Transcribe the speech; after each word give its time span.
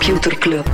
Computer 0.00 0.38
Club. 0.38 0.64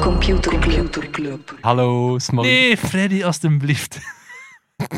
Computer 0.00 0.50
Computer 0.50 1.10
Club. 1.10 1.58
Hallo, 1.60 2.18
Smolly. 2.18 2.48
Nee, 2.48 2.76
Freddy, 2.76 3.24
alstublieft. 3.24 3.98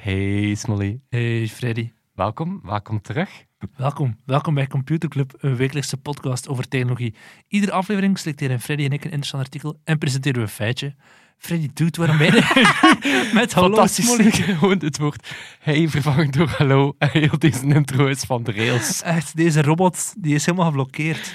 Hey, 0.00 0.54
Smolly. 0.54 1.00
Hey, 1.08 1.48
Freddy. 1.48 1.92
Welkom, 2.14 2.60
welkom 2.64 3.00
terug. 3.00 3.30
Welkom. 3.76 4.16
Welkom 4.24 4.54
bij 4.54 4.66
Computer 4.66 5.08
Club, 5.08 5.34
een 5.38 5.56
wekelijkse 5.56 5.96
podcast 5.96 6.48
over 6.48 6.68
technologie. 6.68 7.14
Iedere 7.48 7.72
aflevering 7.72 8.18
selecteren 8.18 8.60
Freddy 8.60 8.84
en 8.84 8.92
ik 8.92 9.04
een 9.04 9.10
interessant 9.10 9.42
artikel 9.42 9.80
en 9.84 9.98
presenteren 9.98 10.36
we 10.36 10.42
een 10.42 10.48
feitje. 10.48 10.94
Freddy 11.38 11.68
doet 11.74 11.96
waarom 11.96 12.18
ben 12.18 12.34
je 12.34 13.30
met 13.34 13.52
hallo 13.52 13.76
Fantastisch. 13.76 14.40
Gewoon 14.58 14.78
het 14.78 14.98
woord 14.98 15.28
hey 15.60 15.88
vervangen 15.88 16.30
door 16.30 16.48
hallo. 16.48 16.94
En 16.98 17.10
heel 17.20 17.38
deze 17.38 17.66
intro 17.66 18.06
is 18.06 18.20
van 18.20 18.42
de 18.42 18.52
rails. 18.52 19.02
Echt, 19.02 19.36
deze 19.36 19.62
robot 19.62 20.14
die 20.18 20.34
is 20.34 20.46
helemaal 20.46 20.66
geblokkeerd. 20.66 21.34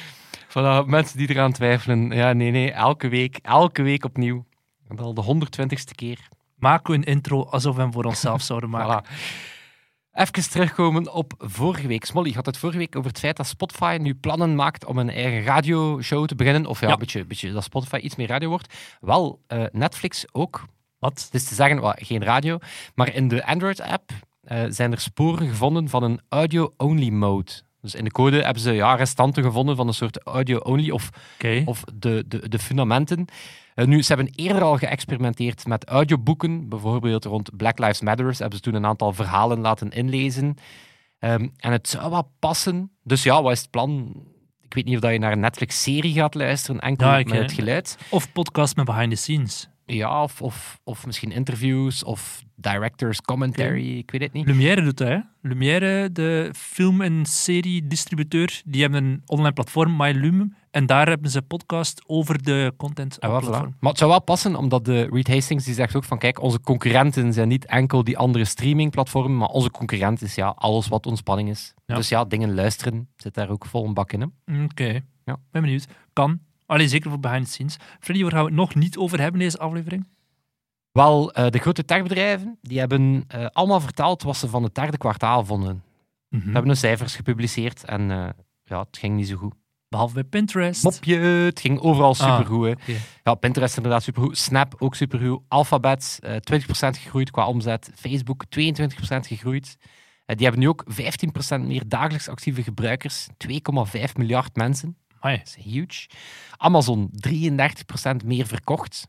Voilà, 0.49 0.85
mensen 0.85 1.17
die 1.17 1.29
eraan 1.29 1.51
twijfelen. 1.51 2.11
Ja, 2.11 2.33
nee, 2.33 2.51
nee. 2.51 2.71
Elke 2.71 3.07
week, 3.07 3.39
elke 3.41 3.81
week 3.81 4.05
opnieuw. 4.05 4.45
En 4.87 4.99
al 4.99 5.13
de 5.13 5.23
120ste 5.23 5.95
keer. 5.95 6.17
Maken 6.57 6.91
we 6.91 6.97
een 6.97 7.03
intro 7.03 7.43
alsof 7.43 7.75
we 7.75 7.81
hem 7.81 7.93
voor 7.93 8.03
onszelf 8.03 8.41
zouden 8.41 8.69
maken. 8.69 9.03
Voilà. 9.03 9.52
Even 10.13 10.49
terugkomen 10.49 11.13
op 11.13 11.33
vorige 11.37 11.87
week. 11.87 12.05
Smolly 12.05 12.31
had 12.31 12.45
het 12.45 12.57
vorige 12.57 12.77
week 12.77 12.95
over 12.95 13.09
het 13.09 13.19
feit 13.19 13.37
dat 13.37 13.47
Spotify 13.47 13.97
nu 14.01 14.15
plannen 14.15 14.55
maakt 14.55 14.85
om 14.85 14.97
een 14.97 15.09
eigen 15.09 15.43
radioshow 15.43 16.27
te 16.27 16.35
beginnen. 16.35 16.65
Of 16.65 16.79
ja, 16.79 16.87
Ja. 16.87 16.93
Een 16.93 16.99
beetje, 16.99 17.25
beetje 17.25 17.51
dat 17.51 17.63
Spotify 17.63 17.95
iets 17.95 18.15
meer 18.15 18.27
radio 18.27 18.49
wordt. 18.49 18.73
Wel, 19.01 19.41
eh, 19.47 19.63
Netflix 19.71 20.25
ook. 20.31 20.65
Wat? 20.99 21.27
Dus 21.31 21.43
te 21.43 21.55
zeggen, 21.55 21.95
geen 21.97 22.23
radio. 22.23 22.57
Maar 22.95 23.13
in 23.13 23.27
de 23.27 23.45
Android-app 23.45 24.11
eh, 24.43 24.63
zijn 24.69 24.91
er 24.91 24.99
sporen 24.99 25.47
gevonden 25.47 25.89
van 25.89 26.03
een 26.03 26.21
audio-only 26.29 27.09
mode. 27.09 27.51
Dus 27.83 27.95
in 27.95 28.03
de 28.03 28.11
code 28.11 28.41
hebben 28.43 28.61
ze 28.61 28.71
ja, 28.71 28.95
restanten 28.95 29.43
gevonden 29.43 29.75
van 29.75 29.87
een 29.87 29.93
soort 29.93 30.23
audio-only 30.23 30.89
of, 30.89 31.09
of 31.65 31.83
de, 31.93 32.23
de, 32.27 32.49
de 32.49 32.59
fundamenten. 32.59 33.25
Eh, 33.75 33.85
nu, 33.85 34.01
ze 34.01 34.13
hebben 34.13 34.33
eerder 34.35 34.61
al 34.61 34.77
geëxperimenteerd 34.77 35.67
met 35.67 35.85
audioboeken. 35.85 36.69
Bijvoorbeeld 36.69 37.25
rond 37.25 37.57
Black 37.57 37.79
Lives 37.79 38.01
Matter 38.01 38.25
hebben 38.25 38.55
ze 38.55 38.59
toen 38.59 38.73
een 38.73 38.85
aantal 38.85 39.13
verhalen 39.13 39.59
laten 39.59 39.89
inlezen. 39.89 40.55
Ehm, 41.19 41.47
en 41.57 41.71
het 41.71 41.89
zou 41.89 42.09
wel 42.09 42.31
passen. 42.39 42.91
Dus 43.03 43.23
ja, 43.23 43.41
wat 43.41 43.51
is 43.51 43.61
het 43.61 43.69
plan? 43.69 44.23
Ik 44.61 44.73
weet 44.73 44.85
niet 44.85 44.95
of 44.95 45.01
dat 45.01 45.11
je 45.11 45.19
naar 45.19 45.31
een 45.31 45.39
Netflix-serie 45.39 46.13
gaat 46.13 46.35
luisteren, 46.35 46.81
enkel 46.81 47.07
Ja, 47.07 47.17
met 47.17 47.31
eh, 47.31 47.39
het 47.39 47.51
geluid. 47.51 47.97
Of 48.09 48.31
podcast 48.31 48.75
met 48.75 48.85
behind 48.85 49.09
the 49.09 49.15
scenes. 49.15 49.69
Ja, 49.85 50.23
of, 50.23 50.41
of, 50.41 50.79
of 50.83 51.05
misschien 51.05 51.31
interviews 51.31 52.03
of 52.03 52.43
director's 52.55 53.21
commentary, 53.21 53.97
ik 53.97 54.11
weet 54.11 54.21
het 54.21 54.33
niet. 54.33 54.45
Lumière 54.47 54.81
doet 54.81 54.97
dat, 54.97 55.07
hè? 55.07 55.17
Lumière, 55.41 56.11
de 56.11 56.49
film- 56.55 57.01
en 57.01 57.25
serie-distributeur, 57.25 58.61
die 58.65 58.81
hebben 58.81 59.03
een 59.03 59.21
online 59.25 59.53
platform, 59.53 59.95
MyLume. 59.97 60.49
En 60.71 60.85
daar 60.85 61.07
hebben 61.07 61.31
ze 61.31 61.41
podcast 61.41 62.01
over 62.05 62.43
de 62.43 62.73
content 62.77 63.19
Ah, 63.21 63.29
platform. 63.29 63.73
voilà. 63.73 63.79
Maar 63.79 63.89
het 63.89 63.97
zou 63.99 64.09
wel 64.11 64.21
passen, 64.21 64.55
omdat 64.55 64.85
de 64.85 65.07
Reed 65.11 65.27
Hastings 65.27 65.65
die 65.65 65.73
zegt 65.73 65.95
ook 65.95 66.03
van 66.03 66.17
kijk, 66.17 66.41
onze 66.41 66.59
concurrenten 66.61 67.33
zijn 67.33 67.47
niet 67.47 67.65
enkel 67.65 68.03
die 68.03 68.17
andere 68.17 68.45
streamingplatformen, 68.45 69.37
maar 69.37 69.47
onze 69.49 69.71
concurrent 69.71 70.21
is 70.21 70.35
ja, 70.35 70.47
alles 70.57 70.87
wat 70.87 71.05
ontspanning 71.05 71.49
is. 71.49 71.73
Ja. 71.85 71.95
Dus 71.95 72.09
ja, 72.09 72.25
dingen 72.25 72.53
luisteren 72.53 73.07
zit 73.15 73.33
daar 73.33 73.49
ook 73.49 73.65
vol 73.65 73.85
een 73.85 73.93
bak 73.93 74.11
in. 74.11 74.33
Oké, 74.63 75.01
Ja. 75.25 75.37
ben 75.51 75.61
benieuwd. 75.61 75.87
Kan. 76.13 76.39
Alleen 76.65 76.89
zeker 76.89 77.09
voor 77.09 77.19
behind 77.19 77.45
the 77.45 77.51
scenes. 77.51 77.77
Freddy, 77.99 78.21
waar 78.23 78.31
gaan 78.31 78.41
we 78.41 78.47
het 78.47 78.55
nog 78.55 78.75
niet 78.75 78.97
over 78.97 79.19
hebben 79.19 79.39
in 79.41 79.45
deze 79.47 79.59
aflevering? 79.59 80.07
Wel, 80.91 81.31
eh, 81.33 81.49
de 81.49 81.59
grote 81.59 81.85
techbedrijven 81.85 82.57
die 82.61 82.79
hebben 82.79 83.23
eh, 83.27 83.45
allemaal 83.45 83.79
verteld 83.79 84.23
wat 84.23 84.37
ze 84.37 84.47
van 84.47 84.63
het 84.63 84.75
derde 84.75 84.97
kwartaal 84.97 85.45
vonden. 85.45 85.83
Mhm. 86.29 86.41
Ze 86.41 86.49
hebben 86.49 86.67
hun 86.67 86.77
cijfers 86.77 87.15
gepubliceerd 87.15 87.83
en 87.83 88.11
eh, 88.11 88.29
ja, 88.63 88.79
het 88.79 88.97
ging 88.97 89.15
niet 89.15 89.27
zo 89.27 89.35
goed. 89.35 89.53
Behalve 89.87 90.13
bij 90.13 90.23
Pinterest. 90.23 90.83
Mopje, 90.83 91.17
het 91.17 91.59
ging 91.59 91.79
overal 91.79 92.15
supergoed. 92.15 92.65
hè. 92.65 92.71
oké. 92.71 92.93
Ja, 93.23 93.33
Pinterest 93.35 93.75
inderdaad 93.77 94.03
supergoed. 94.03 94.37
Snap 94.37 94.75
ook 94.79 94.95
supergoed. 94.95 95.41
Alphabet 95.47 96.19
eh 96.21 96.35
20% 96.35 96.97
gegroeid 96.97 97.31
qua 97.31 97.47
omzet. 97.47 97.91
Facebook 97.95 98.43
22% 98.45 99.27
gegroeid. 99.27 99.77
Die 100.25 100.43
hebben 100.43 100.59
nu 100.59 100.67
ook 100.67 100.85
15% 100.89 101.61
meer 101.61 101.83
dagelijks 101.87 102.27
actieve 102.29 102.63
gebruikers. 102.63 103.27
2,5 103.37 104.13
miljard 104.15 104.55
mensen. 104.55 104.97
Amai. 105.23 105.37
Dat 105.37 105.47
is 105.57 105.63
huge. 105.63 106.07
Amazon 106.57 107.09
33% 107.27 108.25
meer 108.25 108.45
verkocht. 108.47 109.07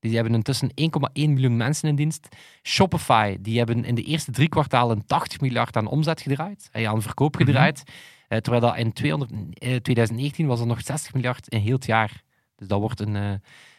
Die 0.00 0.14
hebben 0.14 0.34
intussen 0.34 0.70
1,1 0.74 1.30
miljoen 1.30 1.56
mensen 1.56 1.88
in 1.88 1.94
dienst. 1.94 2.28
Shopify, 2.62 3.36
die 3.40 3.58
hebben 3.58 3.84
in 3.84 3.94
de 3.94 4.02
eerste 4.02 4.30
drie 4.30 4.48
kwartalen 4.48 5.06
80 5.06 5.40
miljard 5.40 5.76
aan 5.76 5.86
omzet 5.86 6.20
gedraaid. 6.20 6.68
En 6.72 6.86
aan 6.88 7.02
verkoop 7.02 7.34
Mhm. 7.34 7.44
gedraaid. 7.44 7.82
Eh, 8.28 8.38
terwijl 8.38 8.62
dat 8.62 8.76
in 8.76 8.92
200, 8.92 9.30
eh, 9.54 9.76
2019 9.76 10.46
was 10.46 10.60
er 10.60 10.66
nog 10.66 10.80
60 10.82 11.12
miljard 11.14 11.48
in 11.48 11.60
heel 11.60 11.74
het 11.74 11.86
jaar. 11.86 12.22
Dus 12.56 12.68
dat 12.68 12.80
wordt 12.80 13.00
een, 13.00 13.16
eh, 13.16 13.32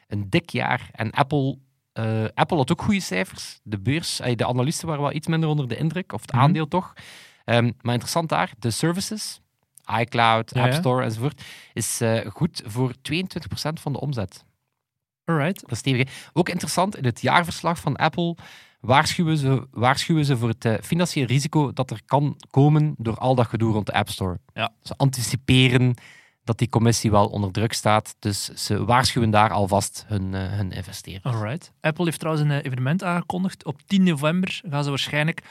een 0.08 0.30
dik 0.30 0.50
jaar. 0.50 0.90
En 0.92 1.12
Apple, 1.12 1.58
eh, 1.94 2.24
Apple 2.34 2.58
had 2.58 2.72
ook 2.72 2.82
goede 2.82 3.00
cijfers. 3.00 3.60
De 3.64 3.80
beurs, 3.80 4.20
eh, 4.20 4.36
de 4.36 4.48
analisten 4.48 4.88
waren 4.88 5.02
wel 5.04 5.14
iets 5.14 5.28
minder 5.28 5.50
onder 5.50 5.68
de 5.68 5.78
indruk, 5.78 6.14
of 6.14 6.22
het 6.22 6.32
Mhm. 6.32 6.42
aandeel 6.42 6.68
toch. 6.68 6.94
Ehm, 7.46 7.72
maar 7.82 7.94
interessant 7.94 8.30
daar, 8.30 8.52
de 8.60 8.72
services, 8.72 9.40
iCloud, 10.00 10.52
Ja, 10.54 10.64
App. 10.64 10.74
Store 10.74 11.04
enzovoort, 11.04 11.42
is 11.74 12.02
eh, 12.02 12.26
goed 12.32 12.62
voor 12.66 12.94
22% 12.94 12.94
van 13.74 13.94
de 13.94 14.00
omzet. 14.00 14.46
Alright. 15.26 15.62
Dat 15.62 15.72
is 15.72 15.78
stevig. 15.78 16.30
Ook 16.34 16.50
interessant, 16.50 16.98
in 16.98 17.06
het 17.06 17.22
jaarverslag 17.22 17.80
van 17.80 17.96
Apple 17.96 18.36
waarschuwen 18.80 19.38
ze, 19.38 19.68
waarschuwen 19.72 20.26
ze 20.26 20.38
voor 20.38 20.50
het 20.50 20.66
eh, 20.66 20.74
financieel 20.82 21.26
risico 21.26 21.74
dat 21.74 21.92
er 21.92 22.02
kan 22.06 22.36
komen 22.50 22.96
door 22.98 23.18
al 23.18 23.36
dat 23.36 23.48
gedoe 23.48 23.74
rond 23.74 23.86
de 23.86 23.94
App 23.94 24.10
Store. 24.10 24.40
Ja. 24.54 24.72
Ze 24.82 24.94
anticiperen 24.98 25.96
dat 26.44 26.58
die 26.58 26.70
commissie 26.70 27.12
wel 27.12 27.28
onder 27.28 27.52
druk 27.52 27.74
staat, 27.74 28.16
dus 28.20 28.46
ze 28.46 28.86
waarschuwen 28.86 29.30
daar 29.30 29.52
alvast 29.52 30.06
hun, 30.08 30.34
eh, 30.34 30.42
hun 30.42 30.72
investeerders. 30.72 31.36
Alright. 31.36 31.72
Apple 31.82 32.06
heeft 32.06 32.20
trouwens 32.20 32.46
een 32.50 32.60
evenement 32.60 33.04
aangekondigd. 33.04 33.66
Op 33.66 33.82
10 33.86 34.04
november 34.04 34.62
gaan 34.70 34.84
ze 34.84 34.90
waarschijnlijk 34.90 35.42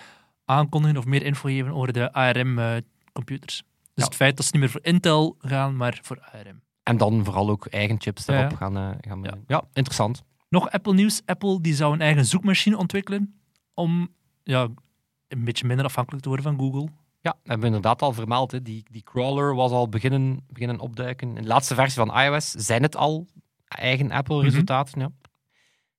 aankondigen 0.44 0.96
of 0.96 1.04
meer 1.04 1.22
info 1.22 1.48
geven 1.48 1.72
over 1.72 1.92
de 1.92 2.12
ARM-computers. 2.12 3.62
Dus 3.98 4.04
het 4.04 4.14
feit 4.14 4.36
dat 4.36 4.44
ze 4.46 4.50
niet 4.52 4.60
meer 4.60 4.70
voor 4.70 4.84
Intel 4.84 5.36
gaan, 5.38 5.76
maar 5.76 5.98
voor 6.02 6.20
ARM. 6.32 6.62
En 6.82 6.96
dan 6.96 7.24
vooral 7.24 7.50
ook 7.50 7.66
eigen 7.66 8.00
chips 8.00 8.26
erop 8.26 8.54
gaan, 8.56 8.76
eh, 8.76 8.90
gaan 9.00 9.42
Ja. 9.46 9.64
interessant. 9.72 10.22
Nog 10.48 10.70
Apple 10.70 10.94
nieuws. 10.94 11.22
Apple 11.26 11.60
die 11.60 11.74
zou 11.74 11.92
een 11.92 12.00
eigen 12.00 12.24
zoekmachine 12.24 12.76
ontwikkelen 12.76 13.40
om 13.74 14.08
ja, 14.42 14.68
een 15.28 15.44
beetje 15.44 15.66
minder 15.66 15.84
afhankelijk 15.86 16.22
te 16.22 16.28
worden 16.28 16.46
van 16.46 16.58
Google. 16.58 16.88
Ja, 17.20 17.30
dat 17.30 17.38
hebben 17.42 17.60
we 17.60 17.66
inderdaad 17.66 18.02
al 18.02 18.12
vermeld. 18.12 18.52
Hè. 18.52 18.62
Die, 18.62 18.84
die 18.90 19.02
crawler 19.02 19.54
was 19.54 19.70
al 19.70 19.88
beginnen, 19.88 20.44
beginnen 20.48 20.78
opduiken. 20.80 21.28
In 21.28 21.42
de 21.42 21.48
laatste 21.48 21.74
versie 21.74 22.04
van 22.06 22.20
iOS 22.20 22.50
zijn 22.50 22.82
het 22.82 22.96
al 22.96 23.26
eigen 23.68 24.10
Apple-resultaten. 24.10 25.00
ja. 25.00 25.10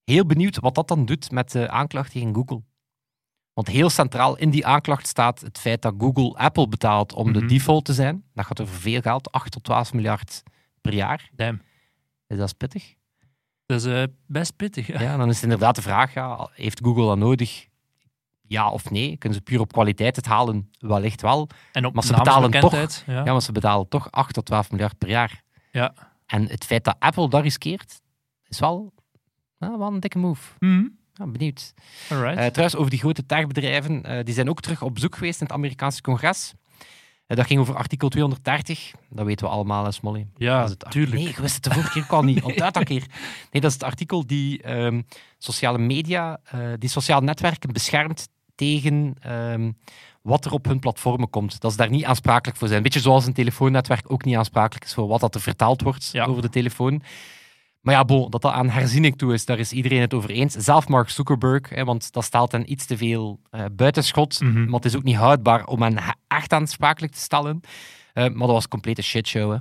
Heel 0.04 0.26
benieuwd 0.26 0.60
wat 0.60 0.76
dat 0.76 0.88
dan 0.88 1.06
doet 1.06 1.32
met 1.32 1.52
de 1.52 1.70
aanklacht 1.70 2.12
tegen 2.12 2.34
Google. 2.36 2.62
Want 3.60 3.72
heel 3.72 3.90
centraal 3.90 4.38
in 4.38 4.50
die 4.50 4.66
aanklacht 4.66 5.08
staat 5.08 5.40
het 5.42 5.58
feit 5.60 5.82
dat 5.82 5.94
Google 5.98 6.38
Apple 6.38 6.68
betaalt 6.68 7.14
om 7.14 7.34
de 7.34 7.40
Mhm. 7.40 7.48
default 7.48 7.86
te 7.86 7.94
zijn. 7.94 8.24
Dat 8.34 8.46
gaat 8.46 8.62
over 8.62 8.76
veel 8.76 9.02
geld, 9.02 9.32
8 9.32 9.52
tot 9.52 9.64
12 9.64 9.94
miljard 9.94 10.44
per 10.82 10.94
jaar. 10.94 11.30
Damn. 11.36 11.62
Is 12.28 12.38
dat 12.38 12.58
pittig? 12.58 12.94
Dat 13.66 13.86
is 13.86 13.86
eh, 13.86 14.04
best 14.28 14.56
pittig. 14.56 14.88
Ja. 14.88 15.02
Ja, 15.02 15.18
dan 15.18 15.28
is 15.30 15.34
het 15.36 15.44
inderdaad 15.44 15.76
de 15.76 15.82
vraag, 15.82 16.14
ja, 16.14 16.50
heeft 16.54 16.80
Google 16.84 17.06
dat 17.06 17.18
nodig? 17.18 17.68
Ja 18.42 18.70
of 18.70 18.90
nee? 18.90 19.18
Kunnen 19.18 19.38
ze 19.38 19.44
puur 19.44 19.60
op 19.60 19.72
kwaliteit 19.74 20.16
het 20.16 20.26
halen? 20.26 20.70
Wellicht 20.80 21.22
wel. 21.22 21.50
En 21.72 21.86
op 21.86 21.94
Maar 21.94 22.04
ze 22.04 22.14
betalen 22.14 22.50
naamsbekendheid, 22.52 23.04
Ja. 23.08 23.24
Ja, 23.26 23.32
maar 23.32 23.42
ze 23.42 23.52
betalen 23.52 23.88
toch 23.88 24.12
8 24.12 24.34
tot 24.34 24.46
12 24.46 24.72
miljard 24.72 24.98
per 24.98 25.10
jaar. 25.10 25.44
Ja. 25.72 25.94
En 26.26 26.48
het 26.48 26.66
feit 26.66 26.84
dat 26.84 26.96
Apple 27.00 27.30
dat 27.30 27.42
riskeert, 27.42 28.02
is 28.48 28.60
wel, 28.60 28.94
wel 29.58 29.82
een 29.82 30.00
dikke 30.00 30.18
move. 30.18 30.54
Mhm. 30.60 30.88
Ja, 31.20 31.28
benieuwd. 31.28 31.74
Alright. 32.10 32.38
Eh, 32.38 32.46
trouwens, 32.46 32.76
over 32.76 32.90
die 32.90 33.00
grote 33.00 33.26
techbedrijven, 33.26 34.04
eh, 34.04 34.24
die 34.26 34.34
zijn 34.34 34.50
ook 34.50 34.62
terug 34.62 34.82
op 34.82 34.94
bezoek 34.94 35.16
geweest 35.16 35.40
in 35.42 35.46
het 35.46 35.56
Amerikaanse 35.56 36.02
congres. 36.02 36.54
Eh, 37.28 37.38
dat 37.38 37.46
ging 37.46 37.60
over 37.60 37.76
artikel 37.76 38.10
230. 38.10 38.92
Dat 39.10 39.26
weten 39.26 39.46
we 39.46 39.52
allemaal, 39.52 39.84
hè, 39.84 39.92
Smolly. 39.92 40.28
ja, 40.38 40.56
Dat 40.58 40.66
is 40.66 40.72
het 40.72 40.86
ar- 40.86 40.92
tuurlijk. 40.92 41.16
Nee, 41.22 41.34
je 41.36 41.42
wist 41.42 41.54
het 41.56 41.64
de 41.64 41.72
vorige 41.72 41.92
keer 41.92 42.06
al 42.08 42.24
niet. 42.24 42.42
Onthoud 42.44 42.74
dat 42.74 42.84
keer. 42.84 43.06
Nee, 43.52 43.62
dat 43.62 43.64
is 43.72 43.74
het 43.74 43.84
artikel 43.84 44.28
die 44.28 44.62
ehm, 44.62 45.02
sociale 45.38 45.78
media, 45.78 46.40
die 46.78 46.90
sociale 46.90 47.26
netwerken 47.26 47.74
beschermt 47.74 48.28
tegen 48.56 49.16
ehm, 49.20 49.72
wat 50.22 50.46
er 50.46 50.52
op 50.52 50.66
hun 50.66 50.80
platformen 50.80 51.30
komt. 51.30 51.62
Dat 51.62 51.72
ze 51.72 51.78
daar 51.78 51.90
niet 51.90 52.06
aansprakelijk 52.06 52.58
voor 52.58 52.68
zijn. 52.68 52.84
Beetje 52.84 53.00
zoals 53.00 53.26
een 53.26 53.34
telefoonnetwerk 53.34 54.12
ook 54.12 54.26
niet 54.26 54.36
aansprakelijk 54.36 54.86
is 54.86 54.94
voor 54.94 55.08
wat 55.08 55.20
dat 55.20 55.36
er 55.36 55.42
vertaald 55.42 55.82
wordt 55.82 56.10
Ja. 56.12 56.26
over 56.26 56.42
de 56.42 56.50
telefoon. 56.50 57.02
Maar 57.90 57.98
ja, 57.98 58.06
bon, 58.06 58.30
dat 58.30 58.42
dat 58.42 58.52
aan 58.52 58.70
herziening 58.70 59.18
toe 59.18 59.34
is, 59.34 59.46
daar 59.46 59.60
is 59.60 59.72
iedereen 59.72 60.02
het 60.02 60.14
over 60.14 60.30
eens. 60.30 60.54
Zelf 60.54 60.88
Mark 60.88 61.10
Zuckerberg, 61.10 61.70
hè, 61.70 61.84
want 61.86 62.12
dat 62.12 62.24
stelt 62.24 62.52
hen 62.52 62.72
iets 62.72 62.86
te 62.86 62.98
veel 62.98 63.40
eh, 63.50 63.66
buitenschot. 63.72 64.42
Mhm. 64.42 64.64
Maar 64.66 64.74
het 64.74 64.86
is 64.86 64.96
ook 64.96 65.04
niet 65.04 65.16
houdbaar 65.16 65.66
om 65.66 65.82
hen 65.82 65.98
he- 66.00 66.12
echt 66.28 66.54
aansprakelijk 66.54 67.14
te 67.14 67.20
stellen. 67.20 67.60
Eh, 68.14 68.24
maar 68.24 68.38
dat 68.48 68.50
was 68.50 68.64
een 68.64 68.70
complete 68.70 69.02
shitshow. 69.02 69.52
Hè. 69.52 69.58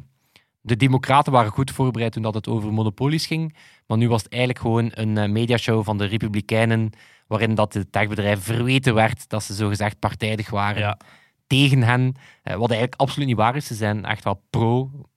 de 0.60 0.76
democraten 0.76 1.32
waren 1.32 1.50
goed 1.50 1.70
voorbereid 1.70 2.12
toen 2.12 2.22
dat 2.22 2.34
het 2.34 2.48
over 2.48 2.72
monopolies 2.72 3.26
ging, 3.26 3.56
maar 3.86 3.98
nu 3.98 4.08
was 4.08 4.22
het 4.22 4.32
eigenlijk 4.32 4.62
gewoon 4.62 4.90
een 4.94 5.18
eh, 5.18 5.28
mediashow 5.30 5.84
van 5.84 5.98
de 5.98 6.04
republikeinen, 6.04 6.90
waarin 7.26 7.54
dat 7.54 7.72
de 7.72 7.90
techbedrijven 7.90 8.42
verweten 8.54 8.94
werd 8.94 9.28
dat 9.28 9.42
ze 9.44 9.54
zogezegd 9.54 9.98
partijdig 9.98 10.50
waren 10.50 10.80
Ja. 10.80 10.98
tegen 11.46 11.82
hen, 11.82 12.14
wat 12.42 12.70
eigenlijk 12.70 13.00
absoluut 13.00 13.28
niet 13.28 13.36
waar 13.36 13.56
is. 13.56 13.66
Ze 13.66 13.74
zijn 13.74 14.04
echt 14.04 14.24
wel 14.24 14.42
pro-conservative 14.50 15.16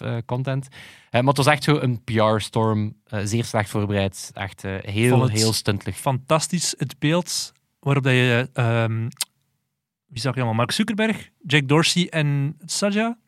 eh, 0.00 0.16
content. 0.26 0.68
Eh, 0.68 1.20
maar 1.20 1.28
het 1.28 1.36
was 1.36 1.46
echt 1.46 1.62
zo 1.62 1.78
een 1.78 2.04
PR-storm, 2.04 2.96
eh, 3.04 3.20
zeer 3.24 3.44
slecht 3.44 3.70
voorbereid, 3.70 4.30
echt 4.34 4.62
heel, 4.62 5.26
heel 5.26 5.52
stuntelig. 5.52 5.96
Fantastisch 5.96 6.74
het 6.78 6.98
beeld 6.98 7.52
waarop 7.80 8.04
dat 8.04 8.12
je... 8.12 8.48
ehm, 8.52 9.08
wie 10.06 10.20
zag 10.20 10.34
je 10.34 10.40
allemaal? 10.40 10.56
Mark 10.56 10.72
Zuckerberg, 10.72 11.30
Jack 11.46 11.68
Dorsey 11.68 12.08
en 12.08 12.56
Satya 12.64 13.18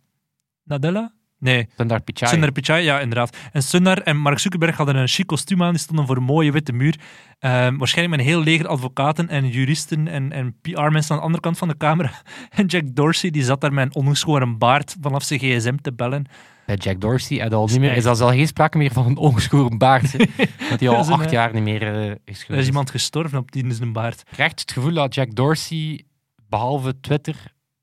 Nadella? 0.62 1.12
Nee, 1.42 1.68
Sundar 1.76 2.00
Pichai. 2.00 2.30
Sundar 2.30 2.52
Pichai, 2.52 2.84
ja, 2.84 3.00
inderdaad. 3.00 3.36
En 3.52 3.62
Sundar 3.62 3.98
en 3.98 4.16
Mark 4.16 4.38
Zuckerberg 4.38 4.76
hadden 4.76 4.96
een 4.96 5.08
chic 5.08 5.26
kostuum 5.26 5.62
aan, 5.62 5.70
die 5.70 5.80
stonden 5.80 6.06
voor 6.06 6.16
een 6.16 6.22
mooie 6.22 6.52
witte 6.52 6.72
muur. 6.72 6.98
Ehm, 7.38 7.76
waarschijnlijk 7.76 8.16
met 8.16 8.26
een 8.26 8.32
heel 8.32 8.42
leger 8.42 8.66
advocaten 8.66 9.28
en 9.28 9.48
juristen 9.48 10.08
en, 10.08 10.32
en 10.32 10.56
PR-mensen 10.60 11.10
aan 11.10 11.16
de 11.16 11.24
andere 11.24 11.42
kant 11.42 11.58
van 11.58 11.68
de 11.68 11.76
camera. 11.76 12.12
En 12.50 12.66
Jack 12.66 12.82
Dorsey, 12.86 13.30
die 13.30 13.42
zat 13.44 13.60
daar 13.60 13.72
met 13.72 13.84
een 13.84 13.94
ongeschoren 13.94 14.58
baard 14.58 14.96
vanaf 15.00 15.22
zijn 15.22 15.40
gsm 15.40 15.76
te 15.76 15.92
bellen. 15.92 16.26
Bij 16.66 16.76
Jack 16.76 17.00
Dorsey 17.00 17.40
en 17.40 17.52
al 17.52 17.66
niet 17.66 17.80
meer, 17.80 17.96
is 17.96 18.06
al 18.06 18.28
geen 18.28 18.46
sprake 18.46 18.78
meer 18.78 18.92
van 18.92 19.06
een 19.06 19.16
ongeschoren 19.16 19.78
baard. 19.78 20.18
dat 20.70 20.80
hij 20.80 20.88
al 20.88 20.96
Dat 20.96 21.06
een, 21.06 21.12
acht 21.12 21.24
eh, 21.24 21.32
jaar 21.32 21.54
niet 21.54 21.62
meer 21.62 22.10
eh, 22.10 22.14
is 22.24 22.44
Er 22.48 22.56
is 22.56 22.66
iemand 22.66 22.90
gestorven 22.90 23.38
op 23.38 23.52
die 23.52 23.74
zijn 23.74 23.92
baard. 23.92 24.20
Ik 24.20 24.26
krijg 24.30 24.50
het 24.50 24.72
gevoel 24.72 24.94
dat 24.94 25.14
Jack 25.14 25.34
Dorsey, 25.34 26.04
behalve 26.48 27.00
Twitter, 27.00 27.36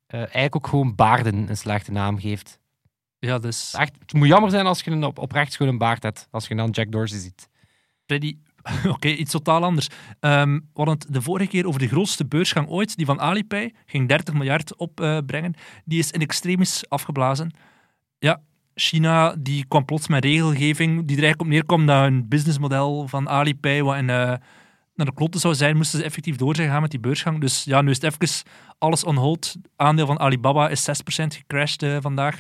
eh, 0.08 0.20
eigenlijk 0.20 0.56
ook 0.56 0.68
gewoon 0.68 0.96
baarden 0.96 1.50
een 1.50 1.58
slechte 1.58 1.92
naam 1.92 2.20
geeft. 2.20 2.59
Ja, 3.20 3.40
dus 3.40 3.74
Echt, 3.74 3.96
het 4.00 4.14
moet 4.14 4.28
jammer 4.28 4.50
zijn 4.50 4.66
als 4.66 4.82
je 4.82 4.92
een 4.92 5.04
op, 5.04 5.20
oprecht 5.20 5.60
een 5.60 5.78
baard 5.78 6.04
hebt, 6.04 6.28
als 6.32 6.48
je 6.48 6.56
dan 6.56 6.70
Jack 6.70 6.92
Dorsey 6.92 7.20
ziet. 7.20 7.50
Freddy, 8.06 8.38
oké, 8.96 9.08
iets 9.08 9.32
totaal 9.32 9.64
anders. 9.64 9.88
Ehm 10.20 10.60
we 10.74 10.90
het 10.90 11.06
de 11.10 11.22
vorige 11.22 11.50
keer 11.50 11.68
over 11.68 11.80
de 11.80 11.88
grootste 11.88 12.26
beursgang 12.26 12.68
ooit, 12.68 12.98
die 12.98 13.06
van 13.06 13.22
Alipay, 13.22 13.74
ging 13.86 14.08
30 14.08 14.34
miljard 14.34 14.76
opbrengen. 14.76 15.54
die 15.86 16.00
is 16.00 16.12
in 16.12 16.22
extremis 16.22 16.90
afgeblazen. 16.90 17.52
Ja, 18.20 18.42
China 18.74 19.36
die 19.40 19.66
kwam 19.68 19.86
plots 19.86 20.08
met 20.08 20.24
regelgeving 20.24 20.90
die 20.90 21.18
er 21.18 21.24
eigenlijk 21.24 21.42
op 21.42 21.48
neerkwam 21.48 21.86
dat 21.86 22.06
een 22.06 22.28
businessmodel 22.28 23.08
van 23.08 23.30
Alipay 23.30 23.84
wat 23.84 23.98
in, 23.98 24.10
eh, 24.10 24.16
naar 24.96 25.06
de 25.06 25.14
kloten 25.14 25.40
zou 25.40 25.56
zijn, 25.56 25.78
moesten 25.78 26.00
ze 26.00 26.06
effectief 26.06 26.36
door 26.36 26.56
zijn 26.56 26.70
gaan 26.70 26.82
met 26.82 26.92
die 26.92 27.00
beursgang. 27.00 27.40
Dus 27.40 27.64
ja, 27.64 27.82
nu 27.82 27.90
is 27.90 28.02
het 28.02 28.14
even 28.14 28.46
alles 28.78 29.04
on 29.04 29.16
hold. 29.16 29.56
Aandeel 29.76 30.06
van 30.06 30.20
Alibaba 30.20 30.70
is 30.70 30.84
6% 30.84 31.36
gecrashed 31.36 31.84
eh, 31.84 31.98
vandaag. 32.02 32.40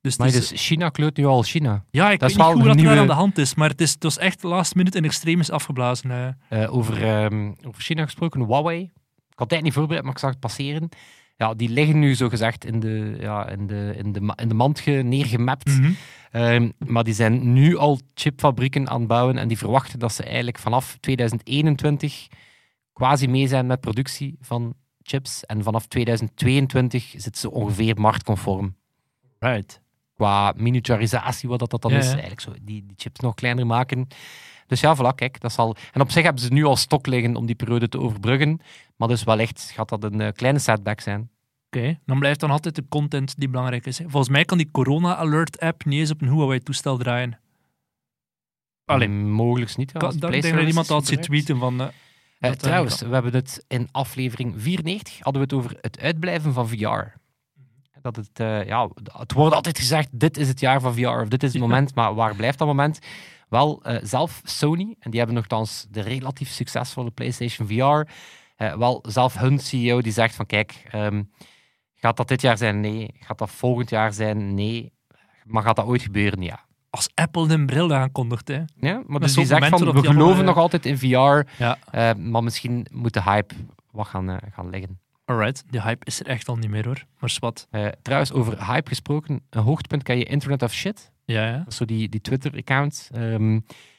Dus 0.00 0.16
Maar 0.18 0.26
is- 0.26 0.48
dus 0.48 0.66
China 0.66 0.88
kleurt 0.88 1.16
nu 1.16 1.24
al 1.26 1.42
China. 1.42 1.84
ja, 1.90 2.10
ik 2.10 2.18
dat 2.20 2.30
is 2.30 2.36
weet 2.36 2.46
niet 2.46 2.54
hoe 2.54 2.64
dat 2.66 2.76
nieuwe- 2.76 2.96
aan 2.98 3.06
de 3.06 3.12
hand 3.12 3.38
is, 3.38 3.54
maar 3.54 3.68
het, 3.68 3.80
is, 3.80 3.90
het 3.92 4.02
was 4.02 4.18
echt 4.18 4.42
last 4.42 4.74
minute 4.74 4.96
in 4.98 5.04
extremis 5.04 5.50
afgeblazen. 5.50 6.36
eh. 6.48 6.74
Over, 6.74 7.04
ehm, 7.04 7.52
over 7.66 7.82
China 7.82 8.04
gesproken, 8.04 8.44
Huawei. 8.44 8.80
Ik 9.30 9.38
had 9.38 9.50
het 9.50 9.62
niet 9.62 9.72
voorbereid, 9.72 10.02
maar 10.04 10.12
ik 10.12 10.18
zag 10.18 10.30
het 10.30 10.40
passeren. 10.40 10.88
Ja, 11.36 11.54
die 11.54 11.68
liggen 11.68 11.98
nu 11.98 12.14
zo 12.14 12.28
gezegd 12.28 12.64
in 12.64 12.80
de, 12.80 13.16
ja, 13.20 13.48
in 13.48 13.66
de, 13.66 13.94
in 13.96 14.12
de, 14.12 14.32
in 14.36 14.48
de 14.48 14.54
mand 14.54 14.80
ge- 14.80 14.90
neergemapt. 14.90 15.66
Mhm. 15.78 15.90
Ehm, 16.30 16.70
maar 16.78 17.04
die 17.04 17.14
zijn 17.14 17.52
nu 17.52 17.76
al 17.76 18.00
chipfabrieken 18.14 18.88
aan 18.88 18.98
het 18.98 19.08
bouwen 19.08 19.38
en 19.38 19.48
die 19.48 19.58
verwachten 19.58 19.98
dat 19.98 20.12
ze 20.12 20.22
eigenlijk 20.22 20.58
vanaf 20.58 20.96
2021 21.00 22.26
quasi 22.92 23.26
mee 23.28 23.48
zijn 23.48 23.66
met 23.66 23.80
productie 23.80 24.36
van 24.40 24.74
chips. 25.02 25.44
En 25.46 25.62
vanaf 25.62 25.86
2022 25.86 27.04
zitten 27.16 27.40
ze 27.40 27.50
ongeveer 27.50 28.00
marktconform. 28.00 28.76
Right. 29.38 29.80
Qua 30.18 30.52
miniaturisatie, 30.56 31.48
wat 31.48 31.58
dat, 31.58 31.70
dat 31.70 31.82
dan 31.82 31.90
Ja, 31.92 31.98
is. 31.98 32.06
Eigenlijk 32.06 32.40
zo 32.40 32.50
die, 32.62 32.84
die 32.86 32.96
chips 32.96 33.20
nog 33.20 33.34
kleiner 33.34 33.66
maken. 33.66 34.08
Dus 34.66 34.80
ja, 34.80 34.96
voilà, 34.96 35.14
kijk. 35.14 35.40
Dat 35.40 35.52
zal... 35.52 35.76
En 35.92 36.00
op 36.00 36.10
zich 36.10 36.22
hebben 36.22 36.42
ze 36.42 36.52
nu 36.52 36.64
al 36.64 36.76
stok 36.76 37.06
liggen 37.06 37.36
om 37.36 37.46
die 37.46 37.54
periode 37.54 37.88
te 37.88 38.00
overbruggen. 38.00 38.60
Maar 38.96 39.08
dus 39.08 39.22
wellicht 39.24 39.70
gaat 39.74 39.88
dat 39.88 40.04
een 40.04 40.20
eh, 40.20 40.32
kleine 40.32 40.58
setback 40.58 41.00
zijn. 41.00 41.30
Oké, 41.66 41.98
dan 42.06 42.18
blijft 42.18 42.40
dan 42.40 42.50
altijd 42.50 42.74
de 42.74 42.84
content 42.88 43.34
die 43.38 43.48
belangrijk 43.48 43.86
is. 43.86 43.98
hè. 43.98 44.04
Volgens 44.08 44.28
mij 44.32 44.44
kan 44.44 44.58
die 44.58 44.70
Corona 44.70 45.16
Alert 45.16 45.60
app 45.60 45.84
niet 45.84 45.98
eens 46.00 46.10
op 46.10 46.22
een 46.22 46.28
Huawei-toestel 46.28 46.96
draaien. 46.98 47.38
Allee, 48.84 49.08
Mm, 49.08 49.30
Mogelijk 49.30 49.76
niet. 49.76 49.90
ja, 49.92 49.98
Kan- 49.98 50.18
dat- 50.18 50.30
denk 50.30 50.42
dat 50.54 50.66
iemand 50.66 50.86
zien 50.86 50.96
gebruikt. 51.00 51.22
tweeten 51.24 51.58
van... 51.58 51.80
eh, 51.80 51.86
Eh, 51.86 52.50
dat 52.50 52.58
trouwens, 52.58 53.00
we 53.00 53.08
hebben 53.12 53.32
het 53.34 53.64
in 53.68 53.88
aflevering 53.92 54.54
94 54.56 55.14
hadden 55.20 55.42
we 55.42 55.48
het 55.54 55.64
over 55.64 55.78
het 55.80 55.98
uitblijven 56.00 56.52
van 56.52 56.68
VR. 56.68 57.17
Dat 58.12 58.26
het, 58.26 58.40
eh, 58.40 58.66
ja, 58.66 58.88
het 59.18 59.32
wordt 59.32 59.54
altijd 59.54 59.78
gezegd, 59.78 60.08
dit 60.12 60.36
is 60.36 60.48
het 60.48 60.60
jaar 60.60 60.80
van 60.80 60.94
VR, 60.94 61.06
of 61.08 61.28
dit 61.28 61.42
is 61.42 61.52
het 61.52 61.62
moment, 61.62 61.94
maar 61.94 62.14
waar 62.14 62.34
blijft 62.34 62.58
dat 62.58 62.66
moment? 62.66 62.98
Wel, 63.48 63.82
eh, 63.82 63.98
zelf 64.02 64.40
Sony, 64.44 64.96
en 65.00 65.10
die 65.10 65.18
hebben 65.18 65.36
nogthans 65.36 65.86
de 65.90 66.00
relatief 66.00 66.50
succesvolle 66.50 67.10
PlayStation 67.10 67.66
VR, 67.68 68.10
eh, 68.56 68.74
wel, 68.76 69.04
zelf 69.08 69.34
hun 69.34 69.58
CEO 69.58 70.00
die 70.00 70.12
zegt 70.12 70.34
van, 70.34 70.46
kijk, 70.46 70.84
ehm, 70.90 71.22
gaat 71.94 72.16
dat 72.16 72.28
dit 72.28 72.40
jaar 72.40 72.56
zijn? 72.58 72.80
Nee. 72.80 73.10
Gaat 73.20 73.38
dat 73.38 73.50
volgend 73.50 73.90
jaar 73.90 74.12
zijn? 74.12 74.54
Nee. 74.54 74.92
Maar 75.44 75.62
gaat 75.62 75.76
dat 75.76 75.86
ooit 75.86 76.02
gebeuren? 76.02 76.42
Ja. 76.42 76.66
als 76.90 77.08
Apple 77.14 77.52
een 77.52 77.66
bril 77.66 77.94
aankondigt, 77.94 78.48
hè. 78.48 78.62
Ja, 78.76 79.02
maar 79.06 79.20
dus 79.20 79.34
die 79.34 79.44
zegt 79.46 79.68
van, 79.68 79.92
we 79.92 80.06
geloven 80.06 80.44
nog 80.44 80.56
altijd 80.56 80.86
in 80.86 80.98
VR, 80.98 81.06
Ja. 81.58 81.78
maar 82.16 82.42
misschien 82.42 82.86
moet 82.92 83.12
de 83.12 83.22
hype 83.22 83.54
wat 83.90 84.06
gaan, 84.06 84.38
gaan 84.52 84.70
liggen. 84.70 85.00
Alright, 85.28 85.64
die 85.70 85.82
hype 85.82 86.04
is 86.06 86.20
er 86.20 86.26
echt 86.26 86.48
al 86.48 86.56
niet 86.56 86.70
meer, 86.70 86.84
hoor. 86.84 87.04
Maar 87.18 87.36
wat? 87.40 87.66
Eh, 87.70 87.86
trouwens, 88.02 88.32
over 88.32 88.66
hype 88.66 88.88
gesproken, 88.88 89.40
een 89.50 89.62
hoogtepunt 89.62 90.02
kan 90.02 90.18
je 90.18 90.24
Internet 90.24 90.62
of 90.62 90.72
Shit. 90.72 91.12
Ja, 91.24 91.46
ja. 91.46 91.56
Dat 91.58 91.66
is 91.66 91.76
zo 91.76 91.84
die, 91.84 92.08
die 92.08 92.20
Twitter-account. 92.20 93.08
Ehm, 93.12 93.52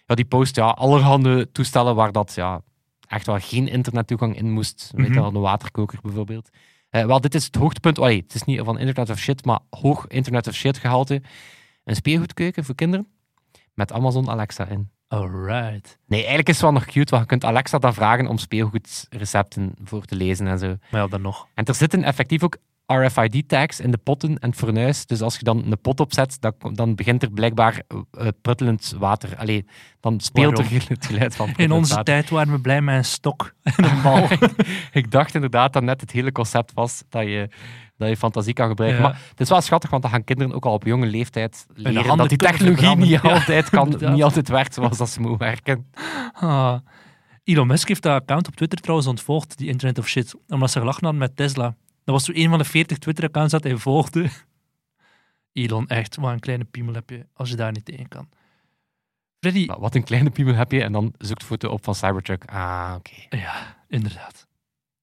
ja, 0.06 0.16
die 0.16 0.26
post 0.26 0.56
ja, 0.56 0.66
allerhande 0.70 1.52
toestellen 1.52 1.96
waar 1.96 2.12
dat 2.12 2.34
ja, 2.36 2.62
echt 3.08 3.26
wel 3.26 3.38
geen 3.40 3.68
internettoegang 3.68 4.36
in 4.38 4.52
moest. 4.52 4.92
Weet 4.96 5.06
je 5.06 5.12
Mhm. 5.12 5.22
wel, 5.22 5.30
een 5.36 5.42
waterkoker 5.42 6.00
bijvoorbeeld. 6.02 6.50
Eh, 6.90 7.06
wel, 7.06 7.22
dit 7.22 7.36
is 7.36 7.46
het 7.46 7.56
hoogtepunt. 7.56 8.00
Allee, 8.00 8.22
het 8.22 8.34
is 8.36 8.44
niet 8.44 8.60
van 8.64 8.80
Internet 8.80 9.10
of 9.10 9.20
Shit, 9.20 9.46
maar 9.46 9.60
hoog 9.70 10.08
Internet 10.08 10.48
of 10.48 10.54
Shit 10.54 10.78
gehalte. 10.78 11.22
Een 11.84 11.96
speelgoedkeuken 11.96 12.64
voor 12.66 12.76
kinderen 12.76 13.08
met 13.74 13.92
Amazon 13.92 14.30
Alexa 14.30 14.66
in. 14.68 14.90
Alright. 15.10 15.98
Nee, 16.06 16.20
eigenlijk 16.20 16.48
is 16.48 16.54
het 16.54 16.64
wel 16.64 16.74
nog 16.74 16.86
cute, 16.86 17.10
want 17.10 17.22
je 17.22 17.28
kunt 17.28 17.46
Alexa 17.46 17.78
dan 17.78 17.94
vragen 17.94 18.28
om 18.28 18.38
speelgoedrecepten 18.38 19.76
voor 19.84 20.06
te 20.06 20.16
lezen 20.16 20.48
en 20.48 20.60
zo. 20.60 20.76
Maar 20.92 21.02
ja, 21.02 21.08
dan 21.08 21.22
nog. 21.22 21.48
En 21.54 21.66
er 21.66 21.76
zitten 21.76 22.04
effectief 22.04 22.44
ook 22.44 22.58
RFID-tags 22.94 23.80
in 23.80 23.92
de 23.92 23.98
potten 23.98 24.38
en 24.40 24.50
het 24.50 24.58
fornuis. 24.58 25.06
Dus 25.06 25.22
als 25.22 25.38
je 25.38 25.44
dan 25.44 25.64
een 25.66 25.82
pot 25.82 26.00
opzet, 26.00 26.38
dan, 26.40 26.54
dan 26.74 26.96
begint 26.96 27.24
er 27.24 27.32
blijkbaar 27.32 27.82
eh, 28.12 28.28
pruttelend 28.42 28.94
water. 29.00 29.38
Allee, 29.38 29.66
dan 30.00 30.20
speelt 30.20 30.58
Waarom? 30.58 30.76
er 30.78 30.86
het 30.96 31.06
geluid 31.06 31.36
van 31.36 31.54
In 31.56 31.72
onze 31.72 31.96
water. 31.96 32.14
tijd 32.14 32.30
waren 32.30 32.54
we 32.54 32.60
blij 32.60 32.82
met 32.82 32.96
een 32.96 33.06
stok 33.06 33.54
en 33.64 33.84
een 33.84 34.02
bal. 34.04 34.28
Ik 34.92 35.12
dacht 35.12 35.36
inderdaad 35.36 35.74
dat 35.74 35.84
net 35.84 36.02
het 36.02 36.12
hele 36.12 36.32
concept 36.32 36.74
was 36.74 37.04
dat 37.10 37.24
je, 37.24 37.50
dat 37.98 38.10
je 38.10 38.18
fantasie 38.18 38.54
kan 38.54 38.68
gebruiken. 38.68 39.02
Ja. 39.02 39.08
Maar 39.08 39.20
het 39.30 39.40
is 39.40 39.50
wel 39.50 39.62
schattig, 39.62 39.90
want 39.90 40.02
dan 40.02 40.12
gaan 40.12 40.24
kinderen 40.24 40.54
ook 40.54 40.66
al 40.66 40.74
op 40.74 40.84
jonge 40.84 41.06
leeftijd 41.06 41.66
leren 41.74 42.18
dat 42.18 42.30
die 42.30 42.38
technologie 42.38 42.96
niet. 42.96 43.08
Ja, 43.24 43.30
altijd, 43.34 43.70
kan, 43.70 43.84
inderdaad. 43.86 44.14
niet 44.14 44.24
altijd 44.24 44.50
werkt 44.50 44.74
zoals 44.74 44.98
dat 44.98 45.10
ze 45.10 45.22
moet 45.22 45.40
werken. 45.40 45.92
Ah. 46.34 46.76
Elon 47.44 47.68
Musk 47.68 47.88
heeft 47.88 48.02
dat 48.02 48.22
account 48.22 48.48
op 48.48 48.56
Twitter 48.56 48.80
trouwens 48.80 49.08
ontvolgd, 49.10 49.58
die 49.58 49.68
Internet 49.68 49.98
of 50.00 50.08
Shit, 50.08 50.36
omdat 50.48 50.72
ze 50.72 50.80
gelachen 50.80 51.04
hadden 51.04 51.20
met 51.22 51.36
Tesla. 51.36 51.76
Dat 52.10 52.18
was 52.18 52.36
zo 52.36 52.42
een 52.42 52.50
van 52.50 52.58
de 52.58 52.66
40 52.66 52.98
Twitter-accounts 52.98 53.52
dat 53.52 53.64
hij 53.64 53.78
volgde. 53.78 54.30
Elon, 55.54 55.88
echt, 55.88 56.16
wat 56.16 56.32
een 56.32 56.40
kleine 56.40 56.64
piemel 56.64 56.94
heb 56.94 57.10
je 57.10 57.26
als 57.34 57.50
je 57.50 57.56
daar 57.56 57.72
niet 57.72 57.86
tegen 57.86 58.08
kan. 58.08 58.30
Freddy, 59.40 59.66
Maar 59.66 59.80
Wat 59.80 59.96
een 59.96 60.04
kleine 60.04 60.30
piemel 60.30 60.54
heb 60.54 60.72
je 60.72 60.84
en 60.84 60.92
dan 60.92 61.14
zoekt 61.18 61.44
foto 61.44 61.70
op 61.70 61.84
van 61.84 61.96
Cybertruck. 61.96 62.46
Ah, 62.46 62.94
oké. 62.98 63.38
ja, 63.38 63.78
inderdaad. 63.88 64.48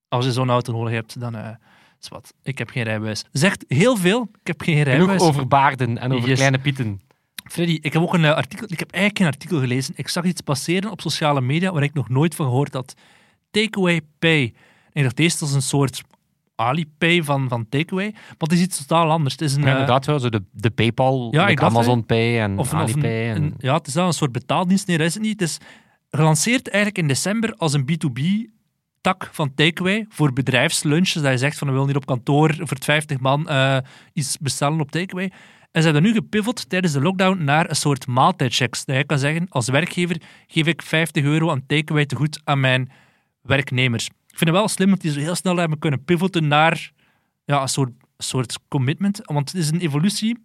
Als 0.09 0.25
je 0.25 0.33
zo'n 0.33 0.51
auto 0.51 0.73
nodig 0.73 0.93
hebt, 0.93 1.21
dan 1.21 1.35
eh, 1.35 1.55
is 2.01 2.09
wat. 2.09 2.35
Ik 2.43 2.59
heb 2.59 2.71
geen 2.71 2.83
rijbewijs. 2.83 3.25
Zegt 3.33 3.65
heel 3.69 3.97
veel, 3.97 4.29
ik 4.41 4.47
heb 4.47 4.63
geen 4.63 4.83
rijbewijs. 4.83 5.21
over 5.21 5.49
baarden 5.49 5.99
en 5.99 6.13
over 6.13 6.29
Yes. 6.29 6.37
kleine 6.39 6.59
pieten. 6.59 7.01
Freddy, 7.51 7.79
ik 7.83 7.93
heb 7.93 8.03
ook 8.03 8.15
een 8.15 8.25
eh, 8.25 8.35
artikel. 8.35 8.67
Ik 8.71 8.79
heb 8.79 8.91
eigenlijk 8.91 9.23
geen 9.25 9.33
artikel 9.41 9.61
gelezen. 9.61 9.95
Ik 9.97 10.09
zag 10.09 10.25
iets 10.25 10.41
passeren 10.41 10.91
op 10.91 11.01
sociale 11.01 11.41
media 11.41 11.73
waar 11.73 11.83
ik 11.83 11.95
nog 11.95 12.09
nooit 12.09 12.35
van 12.35 12.47
gehoord 12.47 12.73
had. 12.73 12.95
Takeaway 13.51 14.01
Pay. 14.19 14.43
En 14.43 14.93
ik 14.93 15.03
dacht 15.03 15.19
eerst 15.19 15.43
als 15.43 15.53
een 15.53 15.63
soort 15.63 16.03
Alipay 16.57 17.23
van, 17.23 17.49
van 17.49 17.69
Takeaway. 17.69 18.11
Maar 18.13 18.35
het 18.39 18.53
is 18.53 18.61
iets 18.61 18.87
totaal 18.87 19.11
anders. 19.11 19.33
Het 19.33 19.43
is 19.43 19.55
een, 19.55 19.61
Ja, 19.61 19.67
eh, 19.67 19.73
inderdaad 19.73 20.07
wel. 20.07 20.19
Zo 20.19 20.29
de, 20.29 20.43
de 20.53 20.71
PayPal, 20.71 21.29
Ja, 21.31 21.41
like 21.41 21.53
ik 21.53 21.59
dacht, 21.61 21.75
Amazon 21.75 22.07
Pay 22.07 22.41
en 22.41 22.59
of 22.59 22.73
een, 22.73 22.81
of 22.81 22.89
een- 22.95 22.95
Alipay. 22.95 23.31
en, 23.31 23.55
ja, 23.59 23.75
het 23.75 23.87
is 23.87 23.95
wel 23.95 24.07
een 24.07 24.13
soort 24.13 24.33
betaaldienst. 24.33 24.87
Nee, 24.87 24.99
dat 24.99 25.07
is 25.07 25.15
het 25.15 25.23
niet. 25.23 25.41
Het 25.41 25.49
is 25.49 25.59
gelanceerd 26.11 26.69
eigenlijk 26.69 26.99
in 26.99 27.09
december 27.09 27.55
als 27.57 27.73
een 27.73 27.85
B2B 27.93 28.21
tak 29.01 29.29
van 29.33 29.55
Takeaway 29.55 30.07
voor 30.09 30.33
bedrijfslunches. 30.33 31.23
Dat 31.23 31.33
je 31.33 31.39
zegt 31.39 31.59
van 31.59 31.67
we 31.67 31.73
willen 31.73 31.89
hier 31.89 31.97
op 31.97 32.07
kantoor 32.07 32.55
voor 32.55 32.69
het 32.69 32.85
50 32.85 33.19
man 33.21 33.49
eh, 33.49 33.77
iets 34.13 34.39
bestellen 34.39 34.81
op 34.81 34.91
Takeaway. 34.91 35.33
En 35.73 35.83
ze 35.83 35.89
hebben 35.91 36.03
nu 36.03 36.13
gepivot 36.13 36.69
tijdens 36.69 36.93
de 36.93 37.01
lockdown 37.01 37.45
naar 37.45 37.69
een 37.71 37.77
soort 37.77 38.07
maaltijdchecks. 38.07 38.85
Dat 38.85 38.97
je 38.97 39.05
kan 39.05 39.19
zeggen, 39.19 39.47
als 39.49 39.69
werkgever 39.69 40.21
geef 40.47 40.67
ik 40.67 40.83
50 40.83 41.25
euro 41.25 41.51
aan 41.51 41.67
Takeaway 41.67 42.07
te 42.07 42.17
goed 42.17 42.41
aan 42.45 42.61
mijn 42.61 42.91
werknemers. 43.43 44.09
Ik 44.37 44.43
vind 44.43 44.55
het 44.55 44.61
wel 44.61 44.69
slim 44.69 44.91
dat 44.91 45.01
die 45.01 45.13
zo 45.13 45.19
heel 45.19 45.35
snel 45.35 45.57
hebben 45.57 45.79
kunnen 45.79 46.05
pivoten 46.05 46.49
naar 46.49 46.93
ja, 47.45 47.63
een 47.63 47.69
soort, 47.69 47.93
soort 48.19 48.59
commitment. 48.69 49.21
Want 49.25 49.53
het 49.53 49.61
is 49.61 49.71
een 49.71 49.81
evolutie 49.81 50.39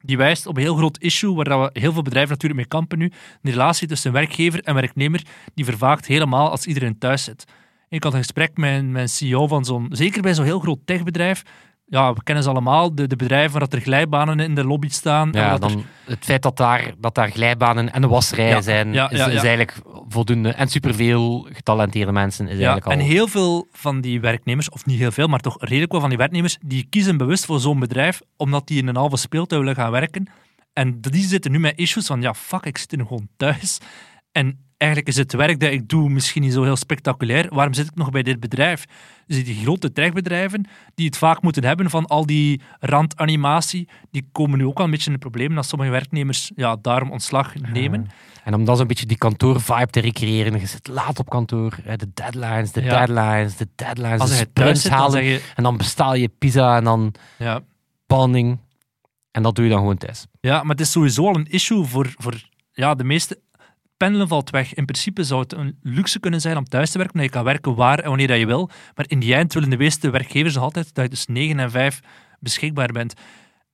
Die 0.00 0.16
wijst 0.16 0.46
op 0.46 0.56
een 0.56 0.62
heel 0.62 0.76
groot 0.76 0.98
issue 0.98 1.34
waar 1.34 1.60
we 1.60 1.80
heel 1.80 1.92
veel 1.92 2.02
bedrijven 2.02 2.30
natuurlijk 2.30 2.60
mee 2.60 2.68
kampen 2.68 2.98
nu. 2.98 3.12
De 3.42 3.50
relatie 3.50 3.88
tussen 3.88 4.12
werkgever 4.12 4.62
en 4.62 4.74
werknemer 4.74 5.22
die 5.54 5.64
vervaagt 5.64 6.06
helemaal 6.06 6.50
als 6.50 6.66
iedereen 6.66 6.98
thuis 6.98 7.24
zit. 7.24 7.44
Ik 7.88 8.02
had 8.02 8.12
een 8.12 8.18
gesprek 8.18 8.56
met 8.56 8.84
mijn 8.84 9.08
CEO 9.08 9.46
van 9.46 9.64
zo'n, 9.64 9.86
zeker 9.90 10.22
bij 10.22 10.34
zo'n 10.34 10.44
heel 10.44 10.60
groot 10.60 10.80
techbedrijf. 10.84 11.42
Ja, 11.92 12.12
we 12.12 12.22
kennen 12.22 12.44
ze 12.44 12.50
allemaal, 12.50 12.94
de, 12.94 13.06
de 13.06 13.16
bedrijven 13.16 13.50
waar 13.50 13.60
dat 13.60 13.72
er 13.72 13.80
glijbanen 13.80 14.40
in 14.40 14.54
de 14.54 14.64
lobby 14.64 14.88
staan. 14.88 15.32
en 15.32 15.40
Ja, 15.40 15.52
er- 15.52 15.60
dan 15.60 15.84
het 16.04 16.24
feit 16.24 16.42
dat 16.42 16.56
daar, 16.56 16.92
dat 16.98 17.14
daar 17.14 17.30
glijbanen 17.30 17.92
en 17.92 18.02
een 18.02 18.08
Ja, 18.54 18.60
zijn, 18.60 18.92
ja, 18.92 19.10
is, 19.10 19.18
eigenlijk 19.20 19.78
voldoende. 20.08 20.48
En 20.48 20.68
superveel 20.68 21.48
getalenteerde 21.52 22.12
mensen 22.12 22.44
is 22.46 22.52
eigenlijk 22.54 22.86
al... 22.86 22.92
en 22.92 22.98
heel 22.98 23.28
veel 23.28 23.68
van 23.72 24.00
die 24.00 24.20
werknemers, 24.20 24.70
of 24.70 24.86
niet 24.86 24.98
heel 24.98 25.10
veel, 25.10 25.26
maar 25.26 25.40
toch 25.40 25.56
redelijk 25.60 25.92
wel 25.92 26.00
van 26.00 26.08
die 26.10 26.18
werknemers, 26.18 26.58
die 26.64 26.86
kiezen 26.90 27.16
bewust 27.16 27.44
voor 27.44 27.60
zo'n 27.60 27.78
bedrijf 27.78 28.20
omdat 28.36 28.66
die 28.66 28.78
in 28.78 28.86
een 28.88 28.96
halve 28.96 29.16
speeltuin 29.16 29.60
willen 29.60 29.76
gaan 29.76 29.90
werken. 29.90 30.28
En 30.72 31.00
die 31.00 31.24
zitten 31.24 31.50
nu 31.50 31.58
met 31.58 31.78
issues 31.78 32.06
van, 32.06 32.20
ja, 32.22 32.34
fuck, 32.34 32.64
ik 32.64 32.78
zit 32.78 32.90
hier 32.90 33.06
gewoon 33.06 33.28
thuis. 33.36 33.78
En 34.32 34.58
eigenlijk 34.82 35.08
is 35.08 35.16
het 35.16 35.32
werk 35.32 35.60
dat 35.60 35.70
ik 35.72 35.88
doe 35.88 36.08
misschien 36.08 36.42
niet 36.42 36.52
zo 36.52 36.62
heel 36.62 36.76
spectaculair. 36.76 37.46
Waarom 37.54 37.74
zit 37.74 37.86
ik 37.86 37.94
nog 37.94 38.10
bij 38.10 38.22
dit 38.22 38.40
bedrijf? 38.40 38.84
Dus 39.26 39.44
die 39.44 39.54
grote 39.62 39.92
techbedrijven, 39.92 40.66
die 40.94 41.06
het 41.06 41.16
vaak 41.16 41.42
moeten 41.42 41.64
hebben 41.64 41.90
van 41.90 42.06
al 42.06 42.26
die 42.26 42.60
randanimatie, 42.80 43.88
die 44.10 44.28
komen 44.32 44.58
nu 44.58 44.66
ook 44.66 44.78
al 44.78 44.84
een 44.84 44.90
beetje 44.90 45.06
in 45.06 45.12
de 45.12 45.18
problemen 45.18 45.56
als 45.56 45.68
sommige 45.68 45.90
werknemers 45.90 46.52
ja, 46.56 46.76
daarom 46.82 47.10
ontslag 47.10 47.54
nemen. 47.72 48.08
En 48.44 48.54
om 48.54 48.64
dan 48.64 48.76
zo'n 48.76 48.86
beetje 48.86 49.06
die 49.06 49.16
kantoorvibe 49.18 49.90
te 49.90 50.00
recreëren. 50.00 50.60
Je 50.60 50.66
zit 50.66 50.88
laat 50.88 51.18
op 51.18 51.30
kantoor. 51.30 51.76
De 51.96 52.10
deadlines, 52.14 52.72
de 52.72 52.82
Ja. 52.82 52.88
deadlines, 53.06 53.56
de 53.56 53.68
deadlines. 53.74 54.20
Als 54.20 54.30
de 54.30 54.36
sprints 54.36 54.88
halen. 54.88 55.24
je... 55.24 55.40
En 55.54 55.62
dan 55.62 55.76
bestel 55.76 56.14
je 56.14 56.28
pizza 56.38 56.76
en 56.76 56.84
dan 56.84 57.14
Ja, 57.38 57.60
panning. 58.06 58.58
En 59.30 59.42
dat 59.42 59.54
doe 59.54 59.64
je 59.64 59.70
dan 59.70 59.80
gewoon 59.80 59.96
thuis. 59.98 60.26
Ja, 60.40 60.60
maar 60.62 60.70
het 60.70 60.80
is 60.80 60.90
sowieso 60.90 61.26
al 61.26 61.34
een 61.34 61.50
issue 61.50 61.84
voor, 61.84 62.14
voor 62.16 62.42
ja, 62.72 62.94
de 62.94 63.04
meeste. 63.04 63.40
Pendelen 64.02 64.28
valt 64.28 64.50
weg. 64.50 64.74
In 64.74 64.84
principe 64.84 65.24
zou 65.24 65.40
het 65.40 65.52
een 65.52 65.78
luxe 65.82 66.20
kunnen 66.20 66.40
zijn 66.40 66.56
om 66.56 66.64
thuis 66.64 66.90
te 66.90 66.98
werken, 66.98 67.14
omdat 67.14 67.30
je 67.30 67.36
kan 67.36 67.46
werken 67.46 67.74
waar 67.74 67.98
en 67.98 68.08
wanneer 68.08 68.26
dat 68.26 68.38
je 68.38 68.46
wil. 68.46 68.70
Maar 68.94 69.04
in 69.08 69.18
die 69.18 69.34
eind 69.34 69.54
willen 69.54 69.70
de 69.70 69.76
meeste 69.76 70.10
werkgevers 70.10 70.54
nog 70.54 70.62
altijd 70.62 70.94
dat 70.94 71.04
je 71.04 71.10
tussen 71.10 71.32
9 71.32 71.58
en 71.58 71.70
5 71.70 72.00
beschikbaar 72.40 72.92
bent. 72.92 73.14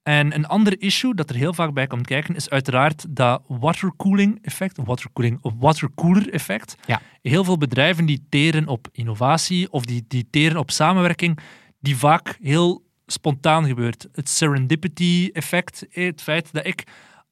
En 0.03 0.35
een 0.35 0.47
ander 0.47 0.81
issue 0.81 1.15
dat 1.15 1.31
er 1.31 1.37
heel 1.37 1.53
vaak 1.55 1.73
bij 1.73 1.87
komt 1.87 2.07
kijken 2.07 2.35
is 2.35 2.51
uiteraard 2.51 3.17
dat 3.17 3.43
watercooling 3.47 4.39
effect, 4.43 4.79
watercooling, 4.85 5.39
of 5.41 5.53
watercooler 5.59 6.33
effect. 6.33 6.77
Ja. 6.87 7.01
Heel 7.23 7.45
veel 7.45 7.59
bedrijven 7.59 8.07
die 8.07 8.27
teren 8.29 8.67
op 8.67 8.89
innovatie 8.93 9.71
of 9.73 9.85
die, 9.85 10.05
die 10.09 10.27
teren 10.31 10.57
op 10.57 10.71
samenwerking, 10.71 11.39
die 11.81 11.97
vaak 11.97 12.39
heel 12.41 12.85
spontaan 13.07 13.67
gebeurt. 13.67 14.09
Het 14.13 14.29
serendipity 14.29 15.31
effect, 15.33 15.87
het 15.91 16.23
feit 16.23 16.53
dat 16.53 16.67
ik 16.67 16.85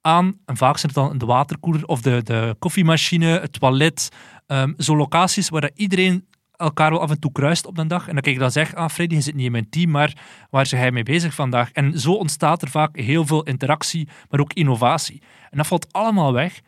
aan, 0.06 0.38
en 0.44 0.56
vaak 0.56 0.78
zijn 0.78 0.92
het 0.92 1.02
dan 1.02 1.18
de 1.18 1.26
waterkoeler 1.26 1.86
of 1.86 2.00
de, 2.00 2.22
de 2.22 2.56
koffiemachine, 2.58 3.26
het 3.26 3.60
toilet, 3.60 4.08
ehm, 4.46 4.72
zo 4.78 4.96
locaties 4.96 5.48
waar 5.48 5.60
dat 5.60 5.70
iedereen 5.74 6.26
elkaar 6.56 6.90
wel 6.90 7.00
af 7.00 7.10
en 7.10 7.20
toe 7.20 7.32
kruist 7.32 7.66
op 7.66 7.78
een 7.78 7.88
dag. 7.88 8.08
En 8.08 8.12
dan 8.12 8.22
kijk 8.22 8.34
ik 8.34 8.40
dan 8.40 8.50
zeg, 8.50 8.74
ah 8.74 8.88
Freddy, 8.88 9.14
je 9.14 9.20
zit 9.20 9.34
niet 9.34 9.44
in 9.44 9.52
mijn 9.52 9.68
team, 9.68 9.90
maar 9.90 10.12
waar 10.50 10.62
is 10.62 10.70
hij 10.70 10.90
mee 10.90 11.02
bezig 11.02 11.34
vandaag? 11.34 11.72
En 11.72 12.00
zo 12.00 12.12
ontstaat 12.12 12.62
er 12.62 12.68
vaak 12.68 12.96
heel 12.96 13.26
veel 13.26 13.42
interactie, 13.42 14.08
maar 14.30 14.40
ook 14.40 14.52
innovatie. 14.52 15.22
En 15.50 15.56
dat 15.56 15.66
valt 15.66 15.92
allemaal 15.92 16.32
weg, 16.32 16.60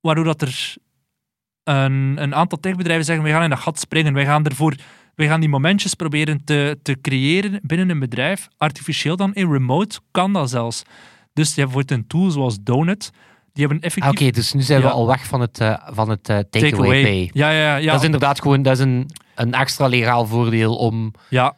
waardoor 0.00 0.24
dat 0.24 0.42
er 0.42 0.76
een, 1.64 2.22
een 2.22 2.34
aantal 2.34 2.60
techbedrijven 2.60 3.04
zeggen, 3.04 3.24
we 3.24 3.30
gaan 3.30 3.42
in 3.42 3.50
dat 3.50 3.58
gat 3.58 3.78
springen, 3.78 4.14
wij 4.14 4.24
gaan 4.24 4.44
ervoor... 4.44 4.74
We 5.14 5.26
gaan 5.26 5.40
die 5.40 5.48
momentjes 5.48 5.94
proberen 5.94 6.44
te, 6.44 6.78
te 6.82 7.00
creëren 7.00 7.60
binnen 7.62 7.90
een 7.90 7.98
bedrijf. 7.98 8.48
Artificieel 8.56 9.16
dan 9.16 9.34
in 9.34 9.52
remote 9.52 10.00
kan 10.10 10.32
dat 10.32 10.50
zelfs. 10.50 10.82
Dus 11.32 11.54
je 11.54 11.60
hebt 11.60 11.72
bijvoorbeeld 11.72 12.00
een 12.00 12.06
tool 12.06 12.30
zoals 12.30 12.56
Donut. 12.62 13.10
Die 13.52 13.66
hebben 13.66 13.78
Ah, 13.78 13.84
effectief 13.86 14.12
Oké, 14.22 14.30
dus 14.30 14.52
nu 14.52 14.62
zijn 14.62 14.80
we 14.80 14.86
Ja. 14.86 14.92
al 14.92 15.06
weg 15.06 15.26
van 15.26 15.40
het, 15.40 15.58
eh, 15.60 15.74
van 15.86 16.08
het 16.08 16.28
eh, 16.28 16.38
takeaway 16.38 16.70
takeaway. 16.70 17.02
pay. 17.02 17.30
Ja, 17.32 17.50
ja, 17.50 17.76
ja. 17.76 17.90
Dat 17.90 17.98
is 18.00 18.04
inderdaad 18.06 18.40
gewoon 18.40 18.62
dat 18.62 18.72
is 18.72 18.78
een, 18.84 19.10
een 19.34 19.54
extra 19.54 19.86
legaal 19.86 20.26
voordeel 20.26 20.76
om 20.76 21.12
ja. 21.28 21.54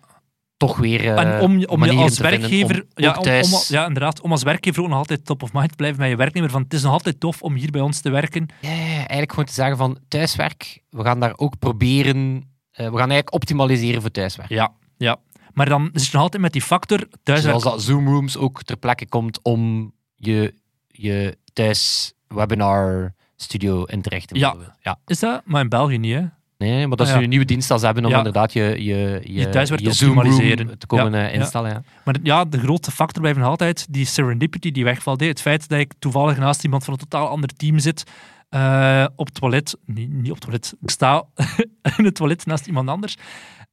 toch 0.57 0.77
weer 0.77 1.01
eh, 1.01 1.19
En 1.35 1.41
om, 1.41 1.59
je- 1.59 1.69
om 1.69 1.85
je 1.85 1.93
als 1.93 2.19
werkgever, 2.19 2.77
om 2.81 2.87
ja, 2.95 3.15
om, 3.17 3.23
thuis... 3.23 3.53
om- 3.69 3.75
ja, 3.77 3.87
inderdaad, 3.87 4.21
om 4.21 4.31
als 4.31 4.43
werkgever 4.43 4.83
ook 4.83 4.89
nog 4.89 4.99
altijd 4.99 5.25
top 5.25 5.43
of 5.43 5.53
mind 5.53 5.69
te 5.69 5.77
blijven 5.77 6.01
met 6.01 6.09
je 6.11 6.17
werknemer. 6.17 6.51
Van, 6.51 6.63
het 6.63 6.75
is 6.75 6.83
nog 6.83 6.93
altijd 6.93 7.21
tof 7.21 7.43
om 7.43 7.55
hier 7.55 7.71
bij 7.71 7.81
ons 7.81 8.01
te 8.01 8.11
werken. 8.11 8.49
Ja, 8.61 8.71
ja, 8.71 8.77
ja, 8.77 8.97
eigenlijk 8.97 9.31
gewoon 9.31 9.45
te 9.45 9.53
zeggen 9.53 9.77
van 9.77 9.99
thuiswerk, 10.09 10.83
we 10.91 11.03
gaan 11.05 11.21
daar 11.21 11.33
ook 11.37 11.59
proberen... 11.59 12.37
eh, 12.71 12.85
we 12.85 12.91
gaan 12.91 12.99
eigenlijk 13.11 13.35
optimaliseren 13.35 14.01
voor 14.01 14.11
thuiswerk. 14.11 14.49
Ja, 14.49 14.73
ja. 14.97 15.17
Maar 15.55 15.69
dan 15.69 15.91
zit 15.93 16.05
je 16.07 16.13
nog 16.13 16.23
altijd 16.23 16.43
met 16.43 16.53
die 16.53 16.63
factor 16.63 16.99
thuiswerk. 17.23 17.61
Zoals 17.61 17.77
dat 17.77 17.83
Zoom 17.87 18.09
Rooms 18.09 18.37
ook 18.37 18.63
ter 18.63 18.77
plekke 18.77 19.07
komt 19.09 19.43
om 19.43 19.93
je, 20.17 20.55
je 20.89 21.39
thuis 21.53 22.13
webinar 22.29 23.15
studio 23.37 23.85
in 23.85 24.03
te 24.03 24.09
richten. 24.09 24.39
Ja. 24.39 24.55
ja. 24.81 24.99
Is 25.07 25.19
dat? 25.19 25.43
Maar 25.45 25.61
in 25.61 25.69
België 25.69 25.99
niet, 25.99 26.15
hè? 26.15 26.23
Nee, 26.59 26.87
maar 26.87 26.97
dat 26.97 27.07
is 27.07 27.13
Ah, 27.13 27.13
ja. 27.13 27.17
nu 27.19 27.23
een 27.25 27.29
nieuwe 27.31 27.45
dienst 27.45 27.69
dat 27.69 27.79
ze 27.81 27.85
hebben 27.87 28.05
om 28.05 28.11
Ja. 28.11 28.17
inderdaad 28.17 28.53
je, 28.53 28.63
je, 28.63 29.21
je, 29.25 29.33
Je 29.33 29.49
thuiswerk 29.49 29.83
te 29.83 29.89
optimaliseren. 29.89 30.79
te 30.79 30.87
komen 30.87 31.13
Ja, 31.13 31.19
eh, 31.27 31.35
ja. 31.35 31.41
instellen. 31.41 31.71
Ja. 31.71 31.83
Maar 32.05 32.17
ja, 32.23 32.45
de 32.45 32.59
grote 32.59 32.91
factor 32.91 33.21
blijft 33.23 33.39
nog 33.39 33.49
altijd 33.49 33.87
die 33.91 34.05
serendipity 34.07 34.71
die 34.71 34.85
wegvalt. 34.85 35.21
hè. 35.21 35.27
Het 35.27 35.41
feit 35.41 35.69
dat 35.69 35.79
ik 35.79 35.93
toevallig 35.99 36.39
naast 36.39 36.65
iemand 36.65 36.85
van 36.85 36.93
een 36.93 36.99
totaal 36.99 37.29
ander 37.29 37.49
team 37.57 37.79
zit, 37.79 38.05
eh, 38.49 39.07
op 39.17 39.27
het 39.27 39.35
toilet. 39.35 39.77
Nee, 39.87 40.09
niet 40.09 40.31
op 40.31 40.35
het 40.37 40.41
toilet. 40.45 40.75
Ik 40.83 40.91
sta 40.91 41.25
in 41.99 42.05
het 42.05 42.15
toilet 42.15 42.47
naast 42.47 42.67
iemand 42.67 42.89
anders. 42.89 43.17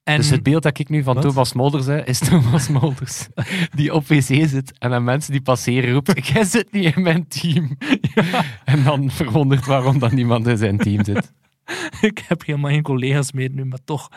En 0.04 0.18
Dus 0.18 0.30
het 0.30 0.44
beeld 0.44 0.64
dat 0.64 0.80
ik 0.80 0.90
nu 0.90 1.04
van 1.04 1.14
Wat? 1.14 1.24
Thomas 1.24 1.54
Molders 1.54 1.86
hè, 1.86 2.06
is 2.06 2.20
Thomas 2.30 2.68
Molders 2.68 3.28
die 3.76 3.94
op 3.94 4.08
wc 4.08 4.22
zit 4.22 4.74
en 4.78 4.94
aan 4.94 5.04
mensen 5.04 5.32
die 5.32 5.42
passeren 5.42 5.94
roept 5.94 6.28
jij 6.34 6.44
zit 6.44 6.72
niet 6.72 6.96
in 6.96 7.02
mijn 7.02 7.28
team. 7.28 7.78
En 8.66 8.84
dan 8.84 9.12
verwondert 9.12 9.66
waarom 9.66 10.00
dan 10.00 10.16
niemand 10.16 10.48
in 10.48 10.58
zijn 10.58 10.78
team 10.78 11.04
zit. 11.04 11.34
ik 12.02 12.24
heb 12.28 12.46
helemaal 12.46 12.72
geen 12.72 12.82
collega's 12.82 13.32
meer 13.32 13.50
nu, 13.52 13.66
maar 13.66 13.84
toch. 13.86 14.10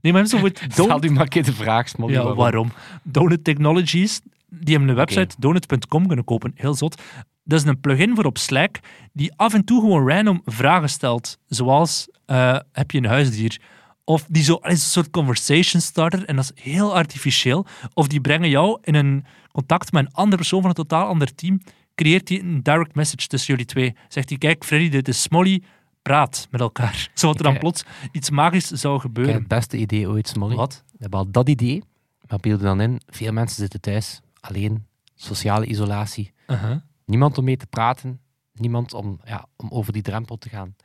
Nee, 0.00 0.12
maar 0.12 0.26
zo 0.26 0.38
wordt 0.38 0.66
Stel 0.68 1.04
u 1.04 1.10
maar 1.10 1.22
een 1.22 1.28
keer 1.28 1.44
de 1.44 1.52
vraag, 1.52 1.88
Smolly, 1.88 2.12
Ja, 2.12 2.34
waarom? 2.34 2.72
Donut 3.02 3.44
Technologies, 3.44 4.20
die 4.48 4.70
hebben 4.74 4.88
een 4.88 4.94
website, 4.94 5.34
donut.com, 5.38 6.06
kunnen 6.06 6.24
kopen. 6.24 6.52
Heel 6.54 6.74
zot. 6.74 7.02
Dat 7.44 7.60
is 7.60 7.66
een 7.66 7.80
plugin 7.80 8.14
voor 8.14 8.24
op 8.24 8.38
Slack, 8.38 8.78
die 9.12 9.32
af 9.36 9.54
en 9.54 9.64
toe 9.64 9.80
gewoon 9.80 10.08
random 10.08 10.42
vragen 10.44 10.88
stelt. 10.88 11.38
Zoals, 11.46 12.08
eh, 12.26 12.58
heb 12.72 12.90
je 12.90 12.98
een 12.98 13.04
huisdier? 13.04 13.60
Of 14.04 14.26
die 14.28 14.42
zo, 14.42 14.54
is 14.54 14.70
een 14.70 14.78
soort 14.78 15.10
conversation 15.10 15.82
starter, 15.82 16.24
en 16.24 16.36
dat 16.36 16.52
is 16.54 16.62
heel 16.62 16.94
artificieel. 16.94 17.66
Of 17.94 18.06
die 18.08 18.20
brengen 18.20 18.48
jou 18.48 18.78
in 18.82 18.94
een 18.94 19.24
contact 19.52 19.92
met 19.92 20.04
een 20.04 20.12
andere 20.12 20.36
persoon 20.36 20.60
van 20.60 20.68
een 20.68 20.76
totaal 20.76 21.06
ander 21.06 21.34
team. 21.34 21.60
Creëert 21.94 22.26
die 22.26 22.40
een 22.42 22.62
direct 22.62 22.94
message 22.94 23.26
tussen 23.26 23.50
jullie 23.50 23.68
twee. 23.68 23.96
Zegt 24.08 24.28
hij, 24.28 24.38
kijk 24.38 24.64
Freddy, 24.64 24.88
dit 24.88 25.08
is 25.08 25.22
Smolly, 25.22 25.62
praat 26.02 26.48
met 26.50 26.60
elkaar. 26.60 27.10
Zodat 27.14 27.36
er 27.36 27.42
dan 27.42 27.58
plots 27.58 27.84
iets 28.12 28.30
magisch 28.30 28.66
zou 28.70 29.00
gebeuren. 29.00 29.34
het 29.34 29.48
beste 29.48 29.76
idee 29.76 30.08
ooit, 30.08 30.28
Smolly. 30.28 30.54
Wat? 30.54 30.82
We 30.86 30.98
hebben 30.98 31.18
al 31.18 31.30
dat 31.30 31.48
idee, 31.48 31.82
maar 32.28 32.38
beelden 32.38 32.66
dan 32.66 32.80
in, 32.80 33.00
veel 33.06 33.32
mensen 33.32 33.56
zitten 33.56 33.80
thuis, 33.80 34.20
alleen, 34.40 34.86
sociale 35.14 35.66
isolatie. 35.66 36.32
Uh-huh. 36.46 36.76
Niemand 37.04 37.38
om 37.38 37.44
mee 37.44 37.56
te 37.56 37.66
praten, 37.66 38.20
niemand 38.52 38.94
om, 38.94 39.20
ja, 39.24 39.46
om 39.56 39.68
over 39.70 39.92
die 39.92 40.02
drempel 40.02 40.38
te 40.38 40.48
gaan. 40.48 40.76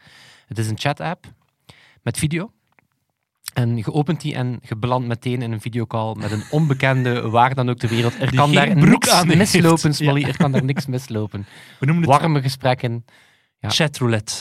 Het 0.47 0.57
is 0.57 0.67
een 0.67 0.79
chat-app 0.79 1.33
met 2.01 2.17
video. 2.17 2.51
En 3.57 3.77
je 3.77 3.93
opent 3.93 4.21
die 4.21 4.35
en 4.35 4.59
je 4.61 4.75
belandt 4.75 5.07
meteen 5.07 5.41
in 5.41 5.51
een 5.51 5.61
videocall 5.61 6.15
met 6.15 6.31
een 6.31 6.43
onbekende, 6.51 7.29
waar 7.29 7.55
dan 7.55 7.69
ook 7.69 7.77
ter 7.77 7.89
wereld. 7.89 8.13
Er 8.19 8.29
Die 8.29 8.39
kan 8.39 8.53
daar 8.53 8.75
niks 8.75 9.09
aan 9.09 9.27
mislopen, 9.27 9.93
Smolly. 9.93 10.19
Ja. 10.19 10.27
Er 10.27 10.37
kan 10.37 10.51
daar 10.51 10.63
niks 10.63 10.85
mislopen. 10.85 11.45
We 11.79 11.85
noemen 11.85 12.09
het 12.09 12.19
Warme 12.19 12.41
gesprekken. 12.41 13.05
Ja. 13.59 13.69
chatroulette. 13.69 14.33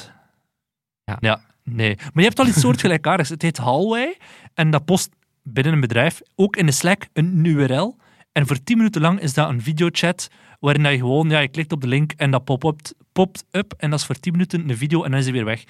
Ja. 1.04 1.16
ja, 1.20 1.40
nee. 1.62 1.94
Maar 1.96 2.11
je 2.14 2.23
hebt 2.23 2.38
al 2.38 2.46
iets 2.46 2.61
soortgelijkaardigs. 2.61 3.28
Het 3.28 3.42
heet 3.42 3.56
Hallway 3.56 4.16
en 4.54 4.70
dat 4.70 4.85
post 4.85 5.08
binnen 5.42 5.73
een 5.73 5.80
bedrijf 5.80 6.20
ook 6.35 6.56
in 6.56 6.66
de 6.66 6.73
Slack 6.73 7.06
een 7.12 7.44
URL. 7.44 7.96
En 8.32 8.46
voor 8.46 8.62
10 8.62 8.76
minuten 8.76 9.00
lang 9.00 9.20
is 9.20 9.35
dat 9.35 9.49
een 9.49 9.62
videochat 9.62 10.28
waarin 10.61 10.82
dat 10.82 10.92
je 10.92 10.99
gewoon, 10.99 11.30
ja, 11.30 11.38
je 11.38 11.49
klikt 11.49 11.73
op 11.73 11.80
de 11.80 11.88
link 11.88 12.12
en 12.12 12.30
dat 12.30 12.44
popt 12.44 12.94
popt 13.12 13.44
up 13.50 13.75
en 13.76 13.90
dat 13.90 13.99
is 13.99 14.06
voor 14.06 14.20
10 14.20 14.32
minuten 14.32 14.68
een 14.68 14.76
video 14.76 15.02
en 15.04 15.11
dan 15.11 15.18
is 15.18 15.25
hij 15.25 15.35
weer 15.35 15.44
weg. 15.44 15.64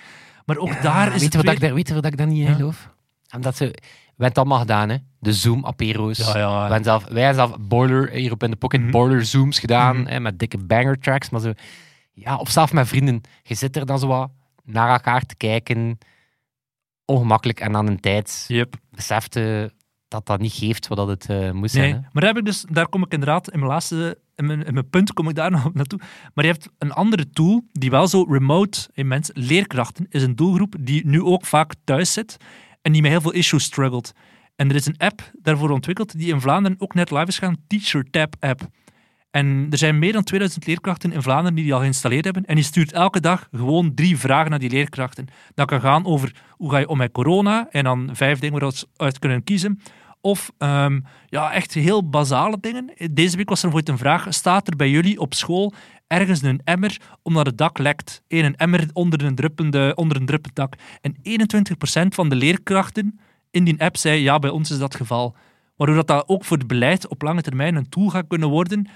Maar 0.44 0.56
ook 0.56 0.82
daar 0.82 1.06
is 1.06 1.12
weet, 1.12 1.22
het 1.22 1.34
wat 1.34 1.44
weer... 1.44 1.54
ik 1.54 1.60
daar, 1.60 1.74
weet 1.74 1.88
je 1.88 1.94
wat 1.94 2.06
ik 2.06 2.16
daar 2.16 2.26
niet 2.26 2.48
in 2.48 2.54
geloof? 2.54 2.94
Omdat 3.35 3.56
ze, 3.56 3.64
we 3.64 3.73
hebben 4.06 4.26
het 4.26 4.38
allemaal 4.38 4.59
gedaan, 4.59 4.88
hè? 4.88 4.97
De 5.18 5.33
Zoom-apero's. 5.33 6.18
Ja, 6.18 6.38
ja. 6.38 6.54
We 6.54 6.61
hebben 6.61 6.85
zelf, 6.85 7.04
wij 7.04 7.23
hebben 7.25 7.47
zelf 7.49 7.61
Boiler, 7.61 8.11
hier 8.11 8.33
op 8.33 8.42
in 8.42 8.50
de 8.50 8.56
Pocket, 8.56 8.80
Mhm. 8.80 8.90
Boiler 8.90 9.25
Zooms 9.25 9.59
gedaan, 9.59 9.97
Mhm. 10.00 10.06
hè, 10.11 10.21
met 10.21 10.38
dikke 10.38 10.59
banger 10.59 10.99
tracks. 10.99 11.30
Maar 11.30 11.40
zo, 11.40 11.52
ja, 12.12 12.37
of 12.37 12.50
zelf 12.50 12.73
met 12.73 12.88
vrienden. 12.88 13.21
Je 13.42 13.54
zit 13.54 13.76
er 13.76 13.87
dan 13.87 13.99
zo 13.99 14.06
wat 14.06 14.30
naar 14.64 14.90
elkaar 14.90 15.23
te 15.26 15.37
kijken, 15.37 15.99
ongemakkelijk. 17.04 17.61
En 17.61 17.76
aan 17.76 17.87
een 17.87 18.00
tijd 18.00 18.45
Yep. 18.49 18.75
besefte 18.90 19.73
dat 20.09 20.26
dat 20.26 20.40
niet 20.40 20.52
geeft 20.52 20.88
wat 20.88 20.99
dat 20.99 21.09
het 21.09 21.26
eh, 21.30 21.50
moest 21.50 21.75
Nee, 21.75 21.83
zijn. 21.83 21.95
Hè? 21.95 22.00
maar 22.00 22.23
daar, 22.23 22.26
heb 22.35 22.37
ik 22.37 22.45
dus, 22.45 22.64
daar 22.71 22.88
kom 22.88 23.02
ik 23.04 23.12
inderdaad 23.12 23.50
in 23.50 23.59
mijn 23.59 23.71
laatste, 23.71 24.18
in 24.35 24.47
mijn, 24.47 24.64
in 24.64 24.75
mijn 24.75 24.90
punt 24.90 25.12
kom 25.12 25.28
ik 25.28 25.35
daar 25.35 25.50
nog 25.62 25.75
naartoe. 25.75 26.00
Maar 26.35 26.45
je 26.45 26.50
hebt 26.50 26.68
een 26.78 26.92
andere 26.92 27.30
tool 27.30 27.62
die 27.73 27.90
wel 27.90 28.09
zo 28.09 28.26
remote 28.28 28.88
in 28.92 29.09
mensen, 29.09 29.35
leerkrachten, 29.38 30.06
is 30.09 30.23
een 30.23 30.37
doelgroep 30.37 30.75
die 30.80 31.06
nu 31.06 31.23
ook 31.23 31.45
vaak 31.45 31.75
thuis 31.85 32.12
zit 32.12 32.37
en 32.86 32.92
die 32.92 33.02
met 33.02 33.10
heel 33.10 33.20
veel 33.20 33.32
issues 33.32 33.64
struggelt. 33.64 34.12
En 34.56 34.68
er 34.68 34.74
is 34.74 34.86
een 34.86 34.98
app 34.98 35.30
daarvoor 35.42 35.70
ontwikkeld 35.70 36.18
die 36.18 36.32
in 36.32 36.40
Vlaanderen 36.40 36.80
ook 36.80 36.94
net 36.94 37.10
live 37.10 37.26
is 37.26 37.38
gaan, 37.38 37.56
Teacher 37.66 38.10
Tab 38.10 38.34
app. 38.40 38.60
En 39.30 39.66
er 39.70 39.78
zijn 39.78 39.98
meer 39.98 40.12
dan 40.12 40.22
2000 40.22 40.66
leerkrachten 40.66 41.12
in 41.12 41.22
Vlaanderen 41.22 41.54
die 41.54 41.64
die 41.64 41.74
al 41.74 41.80
geïnstalleerd 41.80 42.24
hebben. 42.24 42.44
En 42.44 42.54
die 42.54 42.64
stuurt 42.64 42.92
elke 42.92 43.20
dag 43.20 43.48
gewoon 43.52 43.94
drie 43.94 44.18
vragen 44.18 44.50
naar 44.50 44.58
die 44.58 44.70
leerkrachten. 44.70 45.26
Dat 45.54 45.66
kan 45.66 45.80
gaan 45.80 46.04
over 46.04 46.34
hoe 46.50 46.70
ga 46.70 46.78
je 46.78 46.88
om 46.88 46.96
met 46.96 47.12
corona 47.12 47.68
en 47.70 47.84
dan 47.84 48.10
vijf 48.12 48.38
dingen 48.38 48.60
waar 48.60 48.70
we 48.70 48.86
uit 48.96 49.18
kunnen 49.18 49.44
kiezen. 49.44 49.80
Of 50.20 50.52
ehm, 50.58 51.00
ja, 51.26 51.52
echt 51.52 51.74
heel 51.74 52.08
basale 52.08 52.56
dingen. 52.60 52.90
Deze 53.10 53.36
week 53.36 53.48
was 53.48 53.62
er 53.62 53.68
bijvoorbeeld 53.68 53.88
een 53.88 54.04
vraag: 54.04 54.26
staat 54.28 54.68
er 54.68 54.76
bij 54.76 54.90
jullie 54.90 55.20
op 55.20 55.34
school 55.34 55.72
ergens 56.06 56.42
een 56.42 56.60
emmer 56.64 57.00
omdat 57.22 57.46
het 57.46 57.58
dak 57.58 57.78
lekt? 57.78 58.22
Eén 58.28 58.44
een 58.44 58.56
emmer 58.56 58.88
onder 58.92 59.25
een 59.25 59.34
druppende, 59.34 59.92
onder 59.94 60.16
een 60.16 60.26
druppend 60.26 60.54
dak. 60.54 60.75
En 61.00 61.16
21% 61.16 62.08
van 62.08 62.28
de 62.28 62.36
leerkrachten 62.36 63.20
in 63.50 63.64
die 63.64 63.80
app 63.80 63.96
zei: 63.96 64.20
ja, 64.20 64.38
bij 64.38 64.50
ons 64.50 64.70
is 64.70 64.78
dat 64.78 64.94
geval. 64.94 65.36
Waardoor 65.76 66.04
dat, 66.04 66.28
ook 66.28 66.44
voor 66.44 66.56
het 66.56 66.66
beleid 66.66 67.08
op 67.08 67.22
lange 67.22 67.42
termijn 67.42 67.76
een 67.76 67.88
tool 67.88 68.08
gaat 68.08 68.26
kunnen 68.28 68.48
worden 68.48 68.88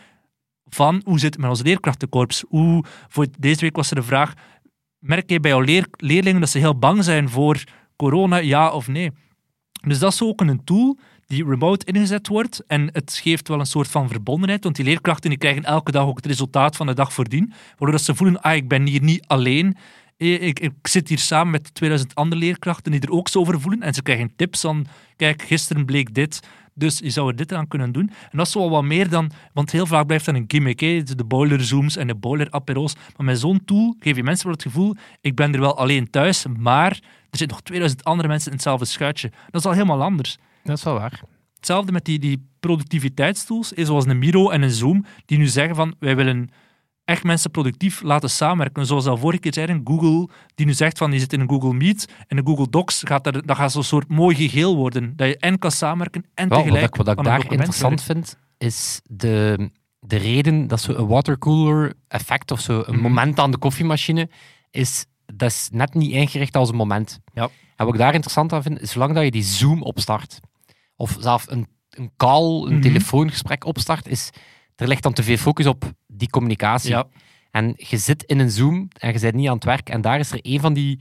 van 0.65 1.01
hoe 1.05 1.19
zit 1.19 1.33
het 1.33 1.41
met 1.41 1.51
ons 1.51 1.63
leerkrachtenkorps? 1.63 2.45
Hoe, 2.49 2.85
voor 3.09 3.27
deze 3.39 3.61
week 3.61 3.77
was 3.77 3.91
er 3.91 3.97
een 3.97 4.03
vraag: 4.03 4.35
merk 4.99 5.31
je 5.31 5.41
bij 5.41 5.51
jouw 5.51 5.61
leer, 5.61 5.87
leerlingen 5.91 6.41
dat 6.41 6.51
ze 6.51 6.59
heel 6.59 6.79
bang 6.79 7.05
zijn 7.05 7.29
voor 7.29 7.65
corona, 7.97 8.37
ja 8.37 8.71
of 8.71 8.89
nee? 8.89 9.11
Dus 9.87 9.99
dat 9.99 10.13
is 10.13 10.23
ook 10.23 10.41
een 10.41 10.65
tool 10.65 10.99
die 11.31 11.45
remote 11.45 11.85
ingezet 11.85 12.29
wordt. 12.29 12.63
En 12.67 12.89
het 12.93 13.21
geeft 13.23 13.49
wel 13.49 13.61
een 13.61 13.67
soort 13.67 13.89
van 13.89 14.09
verbondenheid, 14.09 14.65
want 14.65 14.77
die 14.77 14.85
leerkrachten 14.85 15.31
die 15.31 15.39
krijgen 15.39 15.65
elke 15.65 15.93
dag 15.93 16.07
ook 16.07 16.17
het 16.17 16.27
resultaat 16.27 16.77
van 16.77 16.87
de 16.87 16.95
dag 16.95 17.13
voordien, 17.13 17.53
waardoor 17.69 17.91
dat 17.91 18.03
ze 18.03 18.15
voelen, 18.15 18.43
ah, 18.43 18.55
ik 18.55 18.69
ben 18.69 18.87
hier 18.87 19.03
niet 19.03 19.27
alleen. 19.27 19.77
Eh, 20.17 20.43
ik, 20.43 20.61
ik, 20.61 20.73
zit 20.83 21.09
hier 21.09 21.19
samen 21.19 21.51
met 21.51 21.75
2000 21.75 22.15
andere 22.15 22.41
leerkrachten 22.41 22.93
die 22.93 23.01
er 23.01 23.11
ook 23.11 23.29
zo 23.29 23.39
over 23.39 23.61
voelen. 23.61 23.83
En 23.83 23.95
ze 23.95 24.03
krijgen 24.03 24.33
tips 24.37 24.61
van, 24.61 24.87
kijk, 25.17 25.43
gisteren 25.43 25.85
bleek 25.85 26.15
dit, 26.15 26.41
dus 26.75 26.99
je 26.99 27.11
zou 27.11 27.29
er 27.29 27.37
dit 27.37 27.53
aan 27.53 27.69
kunnen 27.69 27.93
doen. 27.93 28.11
En 28.31 28.39
dat 28.39 28.47
is 28.47 28.55
wel 28.55 28.71
wat 28.71 28.85
meer 28.85 29.09
dan, 29.09 29.31
want 29.53 29.73
heel 29.73 29.87
vaak 29.87 30.07
blijft 30.07 30.25
dat 30.25 30.35
een 30.35 30.45
gimmick, 30.49 30.81
hè? 30.81 31.03
de 31.03 31.25
boiler 31.25 31.65
zooms 31.65 31.97
en 31.97 32.07
de 32.07 32.15
boiler 32.15 32.51
apero's. 32.51 32.95
Maar 33.17 33.27
met 33.27 33.39
zo'n 33.39 33.65
tool 33.65 33.97
geef 34.01 34.17
je 34.17 34.23
mensen 34.23 34.45
wel 34.45 34.55
het 34.55 34.63
gevoel, 34.63 34.97
ik 35.21 35.35
ben 35.35 35.55
er 35.55 35.61
wel 35.61 35.77
alleen 35.77 36.11
thuis, 36.11 36.47
maar 36.59 36.91
er 37.31 37.39
zitten 37.39 37.49
nog 37.49 37.61
2000 37.61 38.05
andere 38.05 38.29
mensen 38.29 38.51
in 38.51 38.55
hetzelfde 38.57 38.85
schuitje. 38.85 39.31
Dat 39.51 39.61
is 39.61 39.67
al 39.67 39.73
helemaal 39.73 40.03
anders. 40.03 40.39
Dat 40.65 40.77
is 40.79 40.85
wel 40.85 40.95
waar. 40.95 41.21
Hetzelfde 41.57 41.93
met 41.93 42.05
die, 42.05 42.19
die 42.19 42.49
productiviteitstools, 42.61 43.69
zoals 43.69 44.07
een 44.07 44.19
Miro 44.19 44.51
en 44.51 44.63
een 44.63 44.71
Zoom, 44.71 45.05
die 45.27 45.39
nu 45.39 45.47
zeggen 45.47 45.75
van, 45.75 45.95
wij 45.99 46.17
willen 46.17 46.49
echt 47.05 47.25
mensen 47.25 47.51
productief 47.51 48.03
laten 48.03 48.31
samenwerken. 48.31 48.87
Zoals 48.87 49.07
al 49.07 49.17
vorige 49.17 49.41
keer 49.41 49.55
zeiden, 49.55 49.81
Google, 49.85 50.29
die 50.55 50.67
nu 50.67 50.73
zegt 50.73 50.99
van 50.99 51.13
je 51.13 51.19
zit 51.19 51.33
in 51.33 51.41
een 51.41 51.49
Google 51.49 51.73
Meet 51.75 52.09
en 52.27 52.37
een 52.39 52.47
Google 52.47 52.69
Docs, 52.71 53.03
gaat 53.07 53.27
er, 53.27 53.47
dat 53.47 53.57
gaat 53.57 53.73
zo'n 53.73 53.83
soort 53.83 54.09
mooi 54.09 54.35
geheel 54.49 54.77
worden. 54.77 55.13
Dat 55.17 55.29
je 55.29 55.37
en 55.39 55.59
kan 55.59 55.71
samenwerken 55.71 56.25
en 56.35 56.49
tegelijk 56.49 56.81
Wat 56.81 56.83
ik, 56.91 56.95
wat 56.97 57.09
ik 57.09 57.19
een 57.19 57.25
daar 57.25 57.53
interessant 57.53 58.03
vind, 58.03 58.37
is 58.59 59.01
de, 59.05 59.71
de 59.99 60.17
reden 60.17 60.67
dat 60.67 60.81
zo'n 60.81 61.07
watercooler 61.07 61.93
effect 62.09 62.51
of 62.51 62.61
zo 62.61 62.83
een 62.87 62.95
Mhm. 62.95 63.03
moment 63.03 63.39
aan 63.39 63.51
de 63.51 63.59
koffiemachine 63.59 64.29
is, 64.71 65.07
dat 65.35 65.51
is 65.51 65.69
net 65.73 65.95
niet 65.95 66.11
ingericht 66.13 66.57
als 66.57 66.69
een 66.69 66.77
moment. 66.77 67.21
Ja. 67.35 67.49
En 67.77 67.85
wat 67.87 67.95
ik 67.95 68.01
daar 68.01 68.15
interessant 68.15 68.53
aan 68.53 68.63
vind, 68.63 68.81
is 68.81 68.91
zolang 68.91 69.15
dat 69.15 69.25
je 69.25 69.31
die 69.31 69.43
Zoom 69.43 69.83
opstart, 69.83 70.41
of 71.01 71.17
zelfs 71.21 71.51
een, 71.51 71.67
een 71.91 72.11
call, 72.17 72.63
een 72.67 72.73
Mhm. 72.73 72.81
telefoongesprek 72.81 73.65
opstart, 73.65 74.09
is 74.09 74.31
er 74.77 74.89
ligt 74.89 75.03
dan 75.03 75.13
te 75.13 75.23
veel 75.23 75.37
focus 75.37 75.67
op 75.67 75.93
die 76.07 76.31
communicatie. 76.31 76.91
Ja. 76.91 77.07
En 77.51 77.75
je 77.77 77.97
zit 77.99 78.23
in 78.23 78.39
een 78.39 78.51
Zoom 78.51 78.89
en 78.99 79.13
je 79.13 79.19
bent 79.21 79.35
niet 79.35 79.49
aan 79.49 79.55
het 79.55 79.65
werk. 79.65 79.89
En 79.89 80.01
daar 80.01 80.19
is 80.19 80.31
er 80.33 80.39
een 80.43 80.61
van 80.61 80.73
die... 80.73 80.93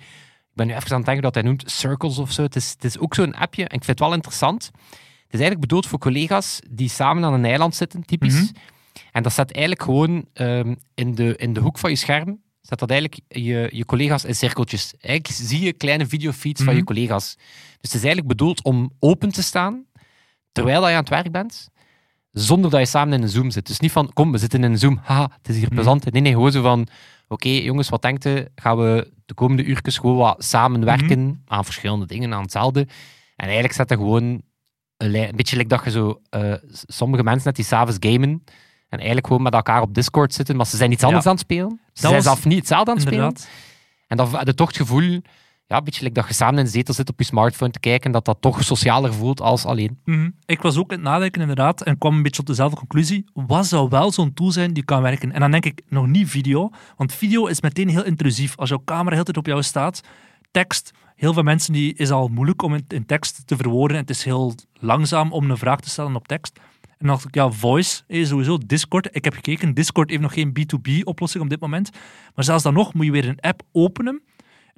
Ik 0.49 0.55
ben 0.55 0.67
nu 0.67 0.73
even 0.73 0.89
aan 0.91 0.95
het 0.97 1.05
denken 1.05 1.23
dat 1.23 1.33
hij 1.33 1.43
noemt 1.43 1.71
Circles 1.71 2.17
of 2.17 2.31
zo. 2.31 2.41
Het 2.43 2.55
is, 2.55 2.69
het 2.69 2.83
is 2.83 2.97
ook 2.99 3.15
zo'n 3.15 3.35
appje. 3.35 3.61
En 3.61 3.75
ik 3.75 3.83
vind 3.83 3.87
het 3.87 3.99
wel 3.99 4.13
interessant. 4.13 4.63
Het 4.63 5.33
is 5.37 5.39
eigenlijk 5.39 5.59
bedoeld 5.61 5.87
voor 5.87 5.99
collega's 5.99 6.59
die 6.69 6.89
samen 6.89 7.23
aan 7.23 7.33
een 7.33 7.45
eiland 7.45 7.75
zitten, 7.75 8.05
typisch. 8.05 8.33
Mhm. 8.41 8.51
En 9.11 9.23
dat 9.23 9.31
staat 9.31 9.51
eigenlijk 9.51 9.83
gewoon 9.85 10.25
ehm, 10.33 10.75
in, 10.93 11.15
de, 11.15 11.35
in 11.35 11.53
de 11.53 11.59
hoek 11.59 11.77
van 11.77 11.89
je 11.89 11.95
scherm. 11.95 12.41
Staat 12.61 12.79
dat 12.79 12.89
eigenlijk 12.89 13.21
je, 13.27 13.69
je 13.73 13.85
collega's 13.85 14.23
in 14.23 14.35
cirkeltjes. 14.35 14.93
Eigenlijk 14.99 15.41
zie 15.49 15.61
je 15.61 15.73
kleine 15.73 16.05
videofeeds 16.07 16.61
van 16.63 16.73
je 16.73 16.79
Mhm. 16.81 16.87
collega's. 16.87 17.35
Dus 17.37 17.91
het 17.91 17.93
is 17.93 18.03
eigenlijk 18.03 18.27
bedoeld 18.27 18.63
om 18.63 18.91
open 18.99 19.29
te 19.31 19.43
staan 19.43 19.85
terwijl 20.51 20.79
dat 20.79 20.89
je 20.89 20.95
aan 20.95 21.01
het 21.01 21.09
werk 21.09 21.31
bent 21.31 21.69
zonder 22.31 22.71
dat 22.71 22.79
je 22.79 22.85
samen 22.85 23.13
in 23.13 23.21
een 23.23 23.29
Zoom 23.29 23.51
zit. 23.51 23.67
Dus 23.67 23.79
niet 23.79 23.91
van, 23.91 24.13
kom, 24.13 24.31
we 24.31 24.37
zitten 24.37 24.63
in 24.63 24.71
een 24.71 24.77
Zoom, 24.77 24.99
haha, 25.03 25.21
het 25.37 25.49
is 25.49 25.55
hier 25.55 25.65
Mhm. 25.65 25.73
plezant. 25.73 26.11
Nee, 26.11 26.21
nee, 26.21 26.31
gewoon 26.33 26.51
zo 26.51 26.61
van, 26.61 26.87
oké, 27.27 27.49
jongens, 27.49 27.89
wat 27.89 28.01
denkt 28.01 28.25
u? 28.25 28.45
Gaan 28.55 28.77
we 28.77 29.11
de 29.25 29.33
komende 29.33 29.63
uurtjes 29.63 29.97
gewoon 29.97 30.15
wat 30.17 30.43
samenwerken 30.43 31.25
Mhm. 31.25 31.33
aan 31.47 31.65
verschillende 31.65 32.05
dingen, 32.05 32.33
aan 32.33 32.41
hetzelfde? 32.41 32.79
En 33.35 33.45
eigenlijk 33.45 33.73
zet 33.73 33.87
dat 33.87 33.97
gewoon 33.97 34.23
een, 34.97 35.15
een 35.15 35.35
beetje 35.35 35.55
like 35.57 35.67
dat 35.69 35.83
je 35.83 35.91
zo, 35.91 36.21
eh, 36.29 36.53
sommige 36.71 37.23
mensen 37.23 37.45
net 37.47 37.55
die 37.55 37.65
s'avonds 37.65 37.97
gamen 37.99 38.43
en 38.89 38.97
eigenlijk 38.97 39.27
gewoon 39.27 39.41
met 39.41 39.53
elkaar 39.53 39.81
op 39.81 39.93
Discord 39.93 40.33
zitten, 40.33 40.55
maar 40.55 40.65
ze 40.65 40.77
zijn 40.77 40.91
iets 40.91 41.03
anders 41.03 41.23
Ja. 41.23 41.29
aan 41.29 41.35
het 41.35 41.45
spelen. 41.45 41.69
Ze 41.69 41.77
Dat 41.85 41.99
zijn 42.01 42.13
was- 42.13 42.23
zelf 42.23 42.45
niet 42.45 42.57
hetzelfde 42.57 42.91
aan 42.91 42.97
het 42.97 43.05
spelen. 43.07 43.23
Inderdaad. 43.25 43.49
En 44.07 44.17
dan 44.17 44.35
heb 44.35 44.47
je 44.47 44.53
toch 44.53 44.67
het 44.67 44.77
gevoel, 44.77 45.21
ja, 45.69 45.81
beetje 45.81 46.03
like 46.03 46.13
dat 46.13 46.27
je 46.27 46.33
samen 46.33 46.59
in 46.59 46.65
de 46.65 46.71
zetel 46.71 46.93
zit 46.93 47.09
op 47.09 47.19
je 47.19 47.25
smartphone 47.25 47.71
te 47.71 47.79
kijken, 47.79 48.11
dat 48.11 48.25
dat 48.25 48.37
toch 48.41 48.63
socialer 48.63 49.13
voelt 49.13 49.41
als 49.41 49.65
alleen. 49.65 49.99
Mhm. 50.05 50.29
Ik 50.45 50.61
was 50.61 50.77
ook 50.77 50.91
aan 50.91 50.97
het 50.97 51.07
nadenken, 51.07 51.41
inderdaad, 51.41 51.81
en 51.81 51.97
kwam 51.97 52.15
een 52.15 52.21
beetje 52.21 52.37
tot 52.37 52.47
dezelfde 52.47 52.77
conclusie. 52.77 53.25
Wat 53.33 53.65
zou 53.65 53.89
wel 53.89 54.11
zo'n 54.11 54.33
tool 54.33 54.51
zijn 54.51 54.73
die 54.73 54.83
kan 54.83 55.01
werken? 55.01 55.31
En 55.31 55.39
dan 55.39 55.51
denk 55.51 55.65
ik 55.65 55.81
nog 55.89 56.07
niet 56.07 56.29
video, 56.29 56.69
want 56.97 57.13
video 57.13 57.45
is 57.45 57.61
meteen 57.61 57.89
heel 57.89 58.03
intrusief. 58.05 58.57
Als 58.57 58.69
jouw 58.69 58.81
camera 58.85 59.15
heel 59.15 59.23
tijd 59.23 59.37
op 59.37 59.45
jou 59.45 59.63
staat, 59.63 60.01
tekst, 60.51 60.91
heel 61.15 61.33
veel 61.33 61.43
mensen 61.43 61.73
die 61.73 61.93
is 61.93 62.11
al 62.11 62.27
moeilijk 62.27 62.61
om 62.61 62.73
in, 62.73 62.85
in 62.87 63.05
tekst 63.05 63.47
te 63.47 63.55
verwoorden. 63.55 63.97
En 63.97 64.01
het 64.01 64.11
is 64.11 64.23
heel 64.23 64.55
langzaam 64.79 65.31
om 65.31 65.49
een 65.49 65.57
vraag 65.57 65.79
te 65.79 65.89
stellen 65.89 66.15
op 66.15 66.27
tekst. 66.27 66.59
En 66.83 67.05
dan 67.05 67.07
dacht 67.07 67.25
ik, 67.25 67.35
ja, 67.35 67.51
voice 67.51 68.03
is 68.07 68.27
sowieso 68.27 68.57
Discord. 68.65 69.09
Ik 69.11 69.23
heb 69.23 69.33
gekeken, 69.33 69.73
Discord 69.73 70.09
heeft 70.09 70.21
nog 70.21 70.33
geen 70.33 70.53
B2B-oplossing 70.59 71.43
op 71.43 71.49
dit 71.49 71.59
moment. 71.59 71.89
Maar 72.35 72.43
zelfs 72.43 72.63
dan 72.63 72.73
nog 72.73 72.93
moet 72.93 73.05
je 73.05 73.11
weer 73.11 73.27
een 73.27 73.39
app 73.39 73.61
openen. 73.71 74.21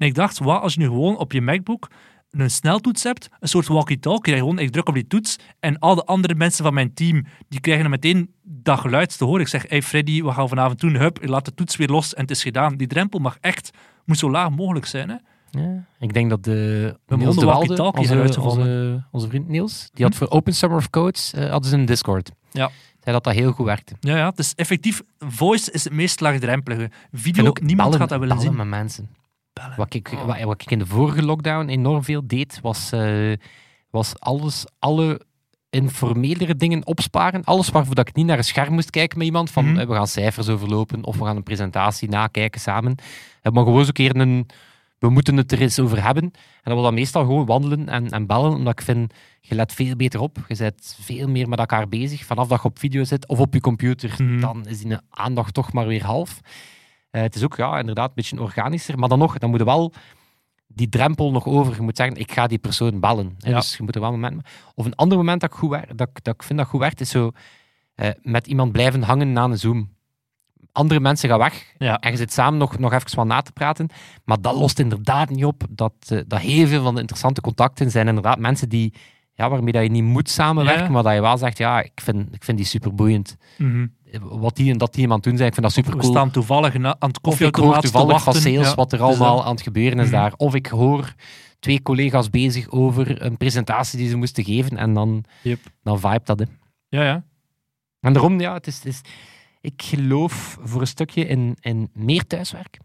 En 0.02 0.08
ik 0.08 0.16
dacht, 0.16 0.40
wat 0.40 0.62
als 0.62 0.74
je 0.74 0.80
nu 0.80 0.86
gewoon 0.86 1.18
op 1.18 1.32
je 1.32 1.42
MacBook 1.42 1.90
een 2.32 2.52
sneltoets 2.52 3.04
hebt, 3.04 3.30
een 3.40 3.48
soort 3.48 3.68
walkie-talkie, 3.68 4.36
gewoon, 4.36 4.60
ik 4.60 4.72
druk 4.72 4.88
op 4.88 4.94
die 4.94 5.08
toets 5.08 5.36
en 5.60 5.80
al 5.80 5.96
de 5.96 6.06
andere 6.06 6.36
mensen 6.36 6.64
van 6.64 6.74
mijn 6.74 6.94
team, 6.94 7.26
die 7.50 7.60
krijgen 7.60 7.84
dan 7.84 7.92
meteen 7.92 8.34
dat 8.44 8.80
geluid 8.80 9.18
te 9.18 9.26
horen. 9.26 9.42
Ik 9.42 9.48
zeg, 9.48 9.66
hey 9.68 9.82
Freddy, 9.82 10.22
wat 10.22 10.34
gaan 10.34 10.44
we 10.44 10.50
vanavond 10.50 10.80
doen? 10.80 10.96
Hup, 10.96 11.20
ik 11.20 11.30
laat 11.30 11.46
de 11.46 11.54
toets 11.54 11.76
weer 11.76 11.88
los 11.88 12.14
en 12.14 12.22
het 12.22 12.32
is 12.32 12.44
gedaan. 12.44 12.76
Die 12.76 12.88
drempel 12.88 13.20
mag 13.20 13.38
echt, 13.42 13.72
moet 14.06 14.18
zo 14.18 14.32
laag 14.32 14.50
mogelijk 14.50 14.86
zijn. 14.86 15.10
Hè? 15.10 15.16
Ja, 15.62 15.86
ik 16.00 16.14
denk 16.14 16.30
dat 16.30 16.44
de 16.44 16.98
Niels 17.08 17.36
de 17.36 17.40
de 17.40 17.46
Walde, 17.46 17.84
onze, 17.84 18.42
onze, 18.42 19.04
onze 19.12 19.28
vriend 19.28 19.48
Niels, 19.48 19.90
die 19.94 20.06
had 20.06 20.16
voor 20.16 20.30
Open 20.30 20.54
Summer 20.54 20.78
of 20.78 20.90
Codes 20.90 21.34
eh, 21.34 21.50
hadden 21.50 21.70
ze 21.70 21.78
een 21.78 21.86
Discord. 21.86 22.32
Ja. 22.52 22.70
Zei 23.00 23.16
dat 23.16 23.24
dat 23.24 23.34
heel 23.34 23.52
goed 23.52 23.66
werkte. 23.66 23.96
Ja, 24.00 24.18
ja, 24.18 24.32
dus 24.32 24.56
effectief, 24.56 25.02
voice 25.20 25.72
is 25.72 25.84
het 25.84 25.94
meest 25.94 26.20
laagdrempelige. 26.20 26.90
Video, 27.12 27.44
niemand 27.44 27.76
bellen, 27.76 28.00
gaat 28.00 28.10
dat 28.10 28.20
willen 28.20 28.40
zien. 28.40 28.56
met 28.56 28.68
mensen. 28.68 29.10
Bellen. 29.54 29.74
Wat 29.78 29.94
ik, 29.94 30.12
Oh. 30.14 30.26
wat, 30.26 30.42
wat 30.42 30.62
ik 30.62 30.72
in 30.72 30.80
de 30.80 30.86
vorige 30.86 31.24
lockdown 31.24 31.68
enorm 31.68 32.04
veel 32.04 32.22
deed, 32.28 32.60
was, 32.62 32.92
eh, 32.92 33.32
was 33.90 34.20
alles, 34.20 34.66
alle 34.80 35.22
informelere 35.70 36.56
dingen 36.56 36.86
opsparen. 36.86 37.44
Alles 37.44 37.70
waarvoor 37.70 37.96
dat 37.96 38.08
ik 38.08 38.16
niet 38.16 38.26
naar 38.26 38.38
een 38.38 38.44
scherm 38.44 38.74
moest 38.74 38.90
kijken 38.90 39.18
met 39.18 39.28
iemand. 39.28 39.52
Van 39.52 39.66
Mhm. 39.66 39.80
eh, 39.80 39.88
we 39.88 39.94
gaan 39.94 40.08
cijfers 40.08 40.50
overlopen 40.50 41.04
of 41.06 41.18
we 41.18 41.26
gaan 41.26 41.36
een 41.36 41.44
presentatie 41.44 42.10
nakijken 42.10 42.62
samen. 42.62 42.96
Eh, 43.42 43.52
maar 43.52 43.64
gewoon 43.64 43.86
een 43.86 43.92
keer 43.92 44.16
een... 44.16 44.48
We 45.00 45.10
moeten 45.10 45.38
het 45.38 45.52
er 45.52 45.62
eens 45.62 45.80
over 45.80 46.04
hebben. 46.04 46.24
En 46.24 46.32
dat 46.64 46.74
was 46.74 46.84
dan 46.84 46.94
meestal 46.94 47.26
gewoon 47.26 47.46
wandelen 47.46 47.90
en, 47.90 48.10
en 48.10 48.26
bellen. 48.28 48.52
Omdat 48.54 48.80
ik 48.80 48.86
vind, 48.86 49.14
je 49.42 49.56
let 49.56 49.74
veel 49.74 49.96
beter 49.96 50.20
op. 50.20 50.38
Je 50.48 50.56
bent 50.56 50.98
veel 51.02 51.28
meer 51.28 51.50
met 51.50 51.60
elkaar 51.60 51.88
bezig. 51.88 52.26
Vanaf 52.26 52.48
dat 52.48 52.62
je 52.62 52.68
op 52.68 52.80
video 52.80 53.04
zit 53.04 53.28
of 53.28 53.40
op 53.40 53.54
je 53.54 53.60
computer, 53.62 54.16
Mhm. 54.18 54.40
dan 54.40 54.68
is 54.68 54.80
die 54.82 54.96
aandacht 55.10 55.54
toch 55.54 55.74
maar 55.74 55.88
weer 55.88 56.04
half. 56.06 56.40
Eh, 57.12 57.22
het 57.22 57.36
is 57.36 57.44
ook 57.44 57.56
ja, 57.56 57.80
inderdaad 57.80 58.08
een 58.08 58.16
beetje 58.16 58.42
organischer. 58.42 59.00
Maar 59.00 59.10
dan 59.10 59.20
nog, 59.20 59.38
dan 59.38 59.50
moet 59.50 59.60
je 59.60 59.66
wel 59.66 59.94
die 60.68 60.90
drempel 60.90 61.32
nog 61.32 61.46
over. 61.46 61.76
Je 61.76 61.82
moet 61.82 61.98
zeggen, 61.98 62.16
ik 62.18 62.32
ga 62.32 62.48
die 62.48 62.58
persoon 62.58 63.00
bellen. 63.00 63.36
hè. 63.40 63.50
Ja. 63.50 63.56
Dus 63.56 63.78
je 63.78 63.84
moet 63.84 63.96
er 63.96 64.02
wel 64.02 64.14
een 64.14 64.20
moment... 64.20 64.48
Of 64.76 64.86
een 64.86 64.96
ander 64.96 65.18
moment 65.18 65.42
dat 65.42 65.52
ik, 65.52 65.58
goed 65.58 65.72
dat, 65.96 66.08
ik- 66.10 66.24
dat 66.24 66.34
ik 66.34 66.44
vind 66.44 66.60
dat 66.60 66.68
goed 66.68 66.80
werkt, 66.80 67.02
is 67.02 67.10
zo 67.10 67.32
eh, 67.96 68.10
met 68.22 68.48
iemand 68.48 68.72
blijven 68.72 69.02
hangen 69.04 69.34
na 69.34 69.44
een 69.44 69.58
Zoom. 69.58 69.90
Andere 70.72 71.00
mensen 71.00 71.30
gaan 71.30 71.38
weg 71.40 71.74
Ja. 71.78 72.00
en 72.00 72.12
je 72.12 72.18
zit 72.18 72.34
samen 72.34 72.60
nog, 72.60 72.78
nog 72.78 72.94
even 72.94 73.16
wat 73.16 73.26
na 73.26 73.42
te 73.42 73.52
praten. 73.52 73.90
Maar 74.26 74.42
dat 74.42 74.56
lost 74.56 74.80
inderdaad 74.80 75.30
niet 75.30 75.46
op 75.46 75.64
dat, 75.70 75.94
eh, 76.08 76.20
dat 76.28 76.40
heel 76.40 76.68
veel 76.68 76.84
van 76.84 76.94
de 76.94 77.00
interessante 77.00 77.42
contacten 77.42 77.92
zijn 77.92 78.08
inderdaad 78.08 78.40
mensen 78.40 78.70
die, 78.70 78.94
ja, 79.34 79.50
waarmee 79.50 79.72
dat 79.74 79.84
je 79.84 79.90
niet 79.90 80.04
moet 80.04 80.30
samenwerken, 80.30 80.84
Ja. 80.84 80.90
maar 80.90 81.04
dat 81.04 81.14
je 81.14 81.22
wel 81.22 81.38
zegt, 81.38 81.58
ja, 81.58 81.82
ik 81.82 81.92
vind, 82.02 82.34
ik 82.36 82.44
vind 82.44 82.58
die 82.58 82.66
superboeiend. 82.68 83.38
Mhm. 83.58 83.88
Wat 84.20 84.56
die 84.56 84.72
en 84.72 84.78
dat 84.78 84.94
die 84.94 85.02
iemand 85.02 85.24
doen 85.24 85.36
zijn, 85.38 85.48
ik 85.48 85.54
vind 85.54 85.66
dat 85.66 85.76
super 85.76 85.92
We 85.94 86.00
cool. 86.00 86.12
staan 86.12 86.32
toevallig 86.32 86.76
aan 86.76 86.96
het 87.00 87.22
koffieautomaat 87.22 87.74
hoor 87.74 87.82
te 87.82 87.90
toevallig 87.92 88.24
van 88.24 88.34
sales 88.34 88.68
Ja, 88.70 88.76
wat 88.76 88.92
er 88.92 88.98
dus 88.98 89.08
allemaal 89.08 89.44
aan 89.46 89.52
het 89.52 89.62
gebeuren 89.62 90.00
is 90.00 90.06
Mhm. 90.06 90.16
daar. 90.16 90.34
Of 90.38 90.56
ik 90.56 90.68
hoor 90.68 91.14
twee 91.60 91.82
collega's 91.82 92.30
bezig 92.30 92.70
over 92.70 93.22
een 93.22 93.38
presentatie 93.38 93.98
die 93.98 94.10
ze 94.10 94.16
moesten 94.16 94.44
geven 94.44 94.78
en 94.78 94.94
dan, 94.94 95.24
Yep. 95.42 95.60
dan 95.84 96.00
vibe 96.00 96.22
dat. 96.24 96.40
Hè. 96.40 96.46
Ja, 96.90 97.04
ja. 97.04 97.24
En 98.00 98.14
daarom, 98.14 98.40
ja, 98.40 98.54
het 98.54 98.68
is, 98.68 98.76
het 98.76 98.86
is, 98.86 99.02
ik 99.62 99.82
geloof 99.82 100.58
voor 100.62 100.82
een 100.82 100.88
stukje 100.88 101.26
in, 101.28 101.58
in 101.62 101.90
meer 101.94 102.28
thuiswerk. 102.28 102.80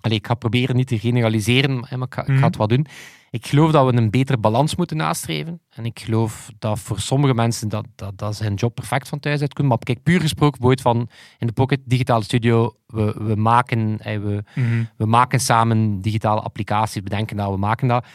Allee, 0.00 0.16
ik 0.18 0.26
ga 0.26 0.34
proberen 0.34 0.76
niet 0.76 0.86
te 0.86 0.98
generaliseren, 0.98 1.78
maar 1.80 1.88
ik 2.02 2.14
ga, 2.14 2.20
ik 2.20 2.26
ga 2.26 2.32
Mhm. 2.32 2.42
het 2.44 2.56
wat 2.56 2.68
doen. 2.68 2.86
Ik 3.30 3.46
geloof 3.46 3.70
dat 3.72 3.86
we 3.90 3.96
een 4.00 4.10
betere 4.10 4.38
balans 4.38 4.76
moeten 4.76 4.96
nastreven. 4.96 5.60
En 5.70 5.84
ik 5.84 6.00
geloof 6.00 6.50
dat 6.58 6.78
voor 6.78 7.00
sommige 7.00 7.34
mensen 7.34 7.68
dat, 7.68 7.86
dat, 7.94 8.18
dat 8.18 8.36
ze 8.36 8.42
hun 8.44 8.54
job 8.54 8.74
perfect 8.74 9.08
van 9.08 9.20
thuis 9.20 9.40
uit 9.40 9.52
kunnen. 9.52 9.72
Maar 9.72 9.84
kijk, 9.84 10.02
puur 10.02 10.20
gesproken, 10.20 10.60
bijvoorbeeld 10.60 10.96
van 10.96 11.16
in 11.38 11.46
de 11.46 11.52
Pocket 11.52 11.80
Digitale 11.84 12.24
Studio, 12.24 12.76
we, 12.86 13.14
we, 13.18 13.36
maken, 13.36 13.98
eh, 14.00 14.18
we, 14.20 14.42
Mhm. 14.54 14.84
we 14.96 15.06
maken 15.06 15.40
samen 15.40 16.00
digitale 16.00 16.40
applicaties, 16.40 17.02
bedenken 17.02 17.36
dat, 17.36 17.50
we 17.50 17.56
maken 17.56 17.88
dat. 17.88 18.06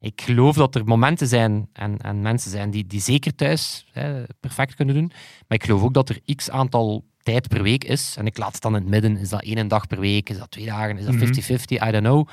Ik 0.00 0.20
geloof 0.20 0.56
dat 0.56 0.74
er 0.74 0.84
momenten 0.84 1.26
zijn 1.26 1.68
en, 1.72 1.98
en 1.98 2.20
mensen 2.22 2.50
zijn 2.50 2.70
die, 2.70 2.86
die 2.86 3.00
zeker 3.00 3.34
thuis 3.34 3.86
perfect 4.40 4.74
kunnen 4.74 4.94
doen. 4.94 5.06
Maar 5.48 5.58
ik 5.58 5.64
geloof 5.64 5.82
ook 5.82 5.94
dat 5.94 6.08
er 6.08 6.20
x 6.36 6.50
aantal 6.50 7.04
tijd 7.22 7.48
per 7.48 7.62
week 7.62 7.84
is. 7.84 8.14
En 8.18 8.26
ik 8.26 8.38
laat 8.38 8.52
het 8.52 8.62
dan 8.62 8.74
in 8.76 8.80
het 8.80 8.90
midden. 8.90 9.16
Is 9.16 9.28
dat 9.28 9.42
één 9.42 9.68
dag 9.68 9.86
per 9.86 10.00
week? 10.00 10.30
Is 10.30 10.38
dat 10.38 10.50
twee 10.50 10.66
dagen? 10.66 10.98
Is 10.98 11.04
dat 11.04 11.14
Mhm. 11.14 11.24
50-50? 11.24 11.86
I 11.88 11.90
don't 11.90 12.04
know. 12.04 12.28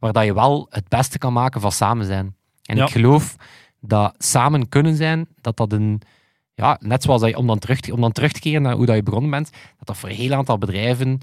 Waar 0.00 0.12
dat 0.12 0.24
je 0.24 0.34
wel 0.34 0.66
het 0.70 0.88
beste 0.88 1.18
kan 1.18 1.32
maken 1.32 1.60
van 1.60 1.72
samen 1.72 2.06
zijn. 2.06 2.34
En 2.64 2.76
Ja. 2.76 2.84
ik 2.84 2.90
geloof 2.90 3.36
dat 3.80 4.14
samen 4.18 4.68
kunnen 4.68 4.96
zijn, 4.96 5.26
dat 5.40 5.56
dat 5.56 5.72
een... 5.72 6.00
Ja, 6.54 6.76
net 6.80 7.02
zoals 7.02 7.20
dat 7.20 7.30
je, 7.30 7.36
om, 7.36 7.46
dan 7.46 7.58
terug, 7.58 7.80
te- 7.80 7.92
om 7.92 8.00
dan 8.00 8.12
terug 8.12 8.32
te 8.32 8.40
keren 8.40 8.62
naar 8.62 8.74
hoe 8.74 8.86
dat 8.86 8.96
je 8.96 9.02
begonnen 9.02 9.30
bent, 9.30 9.50
dat 9.78 9.86
dat 9.86 9.96
voor 9.96 10.08
een 10.08 10.14
heel 10.14 10.32
aantal 10.34 10.58
bedrijven 10.58 11.18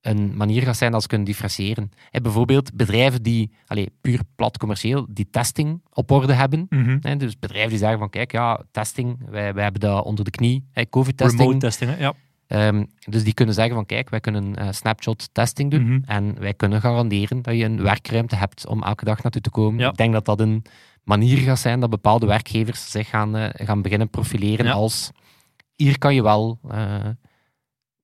een 0.00 0.36
manier 0.36 0.62
gaat 0.62 0.76
zijn 0.76 0.92
dat 0.92 1.02
ze 1.02 1.08
kunnen 1.08 1.26
differentiëren. 1.26 1.90
Bijvoorbeeld 2.22 2.74
bedrijven 2.74 3.22
die, 3.22 3.50
allez, 3.66 3.86
puur 4.00 4.20
plat 4.34 4.58
commercieel, 4.58 5.06
die 5.10 5.28
testing 5.30 5.80
op 5.90 6.10
orde 6.10 6.32
hebben. 6.32 6.66
Mhm. 6.68 7.18
Dus 7.18 7.38
bedrijven 7.38 7.70
die 7.70 7.78
zeggen 7.78 7.98
van, 7.98 8.10
kijk, 8.10 8.32
ja, 8.32 8.62
testing, 8.70 9.18
wij, 9.30 9.54
wij 9.54 9.62
hebben 9.62 9.80
dat 9.80 10.04
onder 10.04 10.24
de 10.24 10.30
knie. 10.30 10.64
Covid-testing. 10.90 11.40
Remote 11.40 11.58
testing, 11.58 11.98
ja. 11.98 12.12
Ehm, 12.46 12.84
dus 13.08 13.24
die 13.24 13.34
kunnen 13.34 13.54
zeggen 13.54 13.74
van, 13.74 13.86
kijk, 13.86 14.10
wij 14.10 14.20
kunnen 14.20 14.56
eh, 14.56 14.68
snapshot 14.70 15.28
testing 15.32 15.70
doen. 15.70 15.82
Mhm. 15.82 16.00
En 16.06 16.40
wij 16.40 16.54
kunnen 16.54 16.80
garanderen 16.80 17.42
dat 17.42 17.54
je 17.56 17.64
een 17.64 17.82
werkruimte 17.82 18.36
hebt 18.36 18.66
om 18.66 18.82
elke 18.82 19.04
dag 19.04 19.22
naartoe 19.22 19.40
te 19.42 19.50
komen. 19.50 19.80
Ja. 19.80 19.88
Ik 19.88 19.96
denk 19.96 20.12
dat 20.12 20.24
dat 20.24 20.40
een 20.40 20.62
manier 21.04 21.38
gaat 21.38 21.58
zijn 21.58 21.80
dat 21.80 21.90
bepaalde 21.90 22.26
werkgevers 22.26 22.90
zich 22.90 23.08
gaan, 23.08 23.36
eh, 23.36 23.66
gaan 23.66 23.82
beginnen 23.82 24.08
profileren 24.08 24.66
Ja. 24.66 24.72
als 24.72 25.10
hier 25.76 25.98
kan 25.98 26.14
je 26.14 26.22
wel 26.22 26.58
eh, 26.70 27.08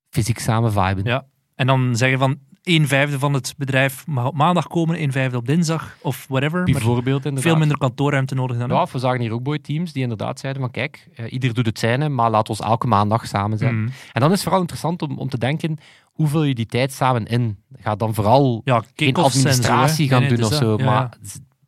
fysiek 0.08 0.38
samen 0.38 0.72
viben. 0.72 1.04
Ja. 1.04 1.26
En 1.54 1.66
dan 1.66 1.96
zeggen 1.96 2.18
van 2.18 2.38
een 2.62 2.88
vijfde 2.88 3.18
van 3.18 3.32
het 3.32 3.54
bedrijf 3.56 4.06
mag 4.06 4.26
op 4.26 4.34
maandag 4.34 4.66
komen, 4.66 5.02
een 5.02 5.12
vijfde 5.12 5.36
op 5.36 5.46
dinsdag 5.46 5.96
of 6.02 6.26
whatever. 6.28 6.64
Bijvoorbeeld 6.64 7.24
inderdaad. 7.24 7.42
veel 7.42 7.56
minder 7.56 7.78
kantoorruimte 7.78 8.34
nodig 8.34 8.58
dan. 8.58 8.68
Ja, 8.68 8.86
we 8.92 8.98
zagen 8.98 9.20
hier 9.20 9.32
ook 9.32 9.42
boy 9.42 9.58
teams 9.58 9.92
die 9.92 10.02
inderdaad 10.02 10.40
zeiden 10.40 10.62
van 10.62 10.70
kijk, 10.70 11.08
eh, 11.14 11.32
ieder 11.32 11.54
doet 11.54 11.66
het 11.66 11.78
zijne, 11.78 12.08
maar 12.08 12.30
laat 12.30 12.48
ons 12.48 12.60
elke 12.60 12.86
maandag 12.86 13.26
samen 13.26 13.58
zijn. 13.58 13.74
Mhm. 13.82 13.90
En 14.12 14.20
dan 14.20 14.24
is 14.28 14.34
het 14.34 14.42
vooral 14.42 14.60
interessant 14.60 15.02
om, 15.02 15.18
om 15.18 15.28
te 15.28 15.38
denken, 15.38 15.78
hoe 16.04 16.26
vul 16.28 16.42
je 16.44 16.54
die 16.54 16.66
tijd 16.66 16.92
samen 16.92 17.24
in? 17.26 17.58
Ga 17.76 17.96
dan 17.96 18.14
vooral 18.14 18.60
Ja, 18.64 18.78
geen 18.80 18.86
kick-offs 18.94 19.34
en 19.34 19.40
zo, 19.40 19.46
hè. 19.46 19.50
administratie 19.52 20.08
gaan 20.08 20.20
Nee, 20.20 20.28
nee, 20.30 20.38
doen 20.38 20.46
of 20.46 20.54
zo. 20.54 20.76
Ja, 20.78 20.84
maar 20.84 21.08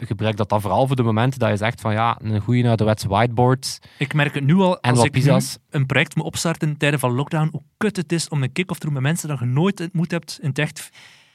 gebruik 0.07 0.37
dat 0.37 0.49
dan 0.49 0.61
vooral 0.61 0.87
voor 0.87 0.97
de 0.97 1.03
momenten 1.03 1.39
dat 1.39 1.51
je 1.51 1.57
zegt 1.57 1.81
van 1.81 1.93
ja, 1.93 2.19
een 2.23 2.41
goede 2.41 2.69
ouderwetse 2.69 3.09
whiteboard 3.09 3.79
Ik 3.99 4.15
merk 4.15 4.35
het 4.35 4.45
nu 4.45 4.55
al, 4.55 4.81
en 4.81 4.91
als 4.91 5.05
ik 5.05 5.25
nu 5.25 5.33
een 5.71 5.87
project 5.87 6.17
moet 6.17 6.25
opstarten 6.25 6.69
in 6.69 6.77
tijden 6.77 7.01
van 7.01 7.13
lockdown, 7.15 7.49
hoe 7.53 7.63
kut 7.77 7.97
het 7.97 8.13
is 8.13 8.29
om 8.29 8.43
een 8.43 8.53
kick-off 8.53 8.79
te 8.79 8.85
doen 8.87 8.95
met 8.95 9.03
mensen 9.03 9.29
dat 9.29 9.39
je 9.39 9.45
nooit 9.45 9.81
ontmoet 9.81 10.11
hebt 10.11 10.39
in 10.43 10.49
het 10.49 10.59
echt. 10.59 10.89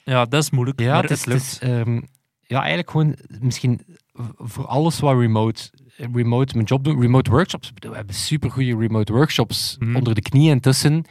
Ja, 0.03 0.25
dat 0.25 0.43
is 0.43 0.49
moeilijk, 0.49 0.79
Ja, 0.79 0.93
maar 0.93 1.01
het 1.01 1.09
het, 1.09 1.19
is, 1.19 1.25
lukt. 1.25 1.41
het 1.41 1.61
is, 1.61 1.69
ehm, 1.69 2.01
ja, 2.41 2.57
eigenlijk 2.59 2.89
gewoon 2.91 3.15
misschien 3.39 3.81
voor 4.37 4.65
alles 4.65 4.99
wat 4.99 5.17
remote, 5.19 5.69
remote 6.13 6.53
mijn 6.55 6.65
job 6.67 6.83
doen, 6.83 7.01
remote 7.01 7.29
workshops. 7.31 7.71
We 7.79 7.95
hebben 7.95 8.15
supergoeie 8.15 8.77
remote 8.77 9.13
workshops 9.13 9.75
Mhm. 9.79 9.95
onder 9.95 10.15
de 10.15 10.21
knie 10.21 10.49
intussen, 10.49 11.03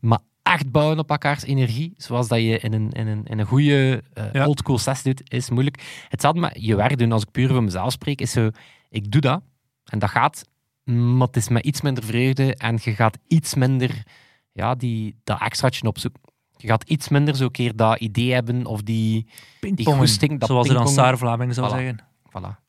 maar 0.00 0.18
echt 0.56 0.70
bouwen 0.70 0.98
op 0.98 1.10
elkaars 1.10 1.42
energie, 1.42 1.94
zoals 1.96 2.28
dat 2.28 2.38
je 2.38 2.58
in 2.58 2.72
een, 2.72 2.90
in 2.90 3.06
een, 3.06 3.24
in 3.24 3.38
een 3.38 3.46
goede 3.46 4.02
eh 4.12 4.24
Ja. 4.32 4.46
oldschool 4.46 4.78
sessie 4.78 5.14
doet, 5.14 5.32
is 5.32 5.50
moeilijk. 5.50 6.04
Hetzelfde 6.08 6.40
met 6.40 6.52
je 6.60 6.76
werk 6.76 6.98
doen, 6.98 7.12
als 7.12 7.22
ik 7.22 7.30
puur 7.30 7.48
voor 7.48 7.62
mezelf 7.64 7.92
spreek, 7.92 8.20
is 8.20 8.30
zo, 8.30 8.50
ik 8.90 9.10
doe 9.10 9.20
dat 9.20 9.42
en 9.84 9.98
dat 9.98 10.10
gaat, 10.10 10.44
maar 10.84 11.26
het 11.26 11.36
is 11.36 11.48
met 11.48 11.64
iets 11.64 11.80
minder 11.80 12.04
vreugde 12.04 12.54
en 12.54 12.78
je 12.82 12.94
gaat 12.94 13.18
iets 13.28 13.54
minder 13.54 14.02
ja, 14.52 14.74
die, 14.74 15.16
dat 15.24 15.40
extraatje 15.40 15.86
opzoeken. 15.86 16.20
Je 16.56 16.66
gaat 16.68 16.88
iets 16.88 17.08
minder 17.08 17.36
zo 17.36 17.48
keer 17.48 17.76
dat 17.76 17.98
idee 18.00 18.32
hebben 18.32 18.66
of 18.66 18.82
die... 18.82 19.26
Pingpongen, 19.60 19.98
goesting, 19.98 20.40
dat 20.40 20.48
zoals 20.48 20.68
de 20.68 20.74
dan. 20.74 20.88
Sarah 20.88 21.18
Vlaming 21.18 21.54
zou 21.54 21.66
Voilà. 21.66 21.70
zeggen. 21.74 21.98
Voilà. 22.28 22.64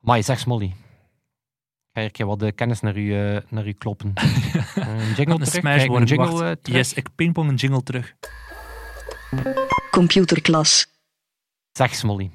Maar 0.00 0.16
je 0.16 0.22
zegt 0.22 0.40
Smolly. 0.40 0.72
Ga 1.96 2.08
je 2.12 2.24
wat 2.24 2.38
de 2.38 2.52
kennis 2.52 2.80
naar 2.80 2.96
u, 2.96 3.14
eh, 3.14 3.40
naar 3.48 3.66
u 3.66 3.72
kloppen. 3.72 4.12
een 4.14 5.12
jingle 5.14 5.34
Een 5.34 5.38
terug? 5.38 5.48
smash 5.48 5.62
Krijg 5.62 5.84
ik 5.84 5.90
een 5.90 6.04
jingle 6.04 6.44
eh, 6.44 6.56
terug? 6.62 6.78
Yes, 6.78 6.92
ik 6.92 7.08
pingpong 7.14 7.48
een 7.48 7.54
jingle 7.54 7.82
terug. 7.82 8.14
Computerklas. 9.90 10.86
Zeg 11.72 11.94
Smolly. 11.94 12.30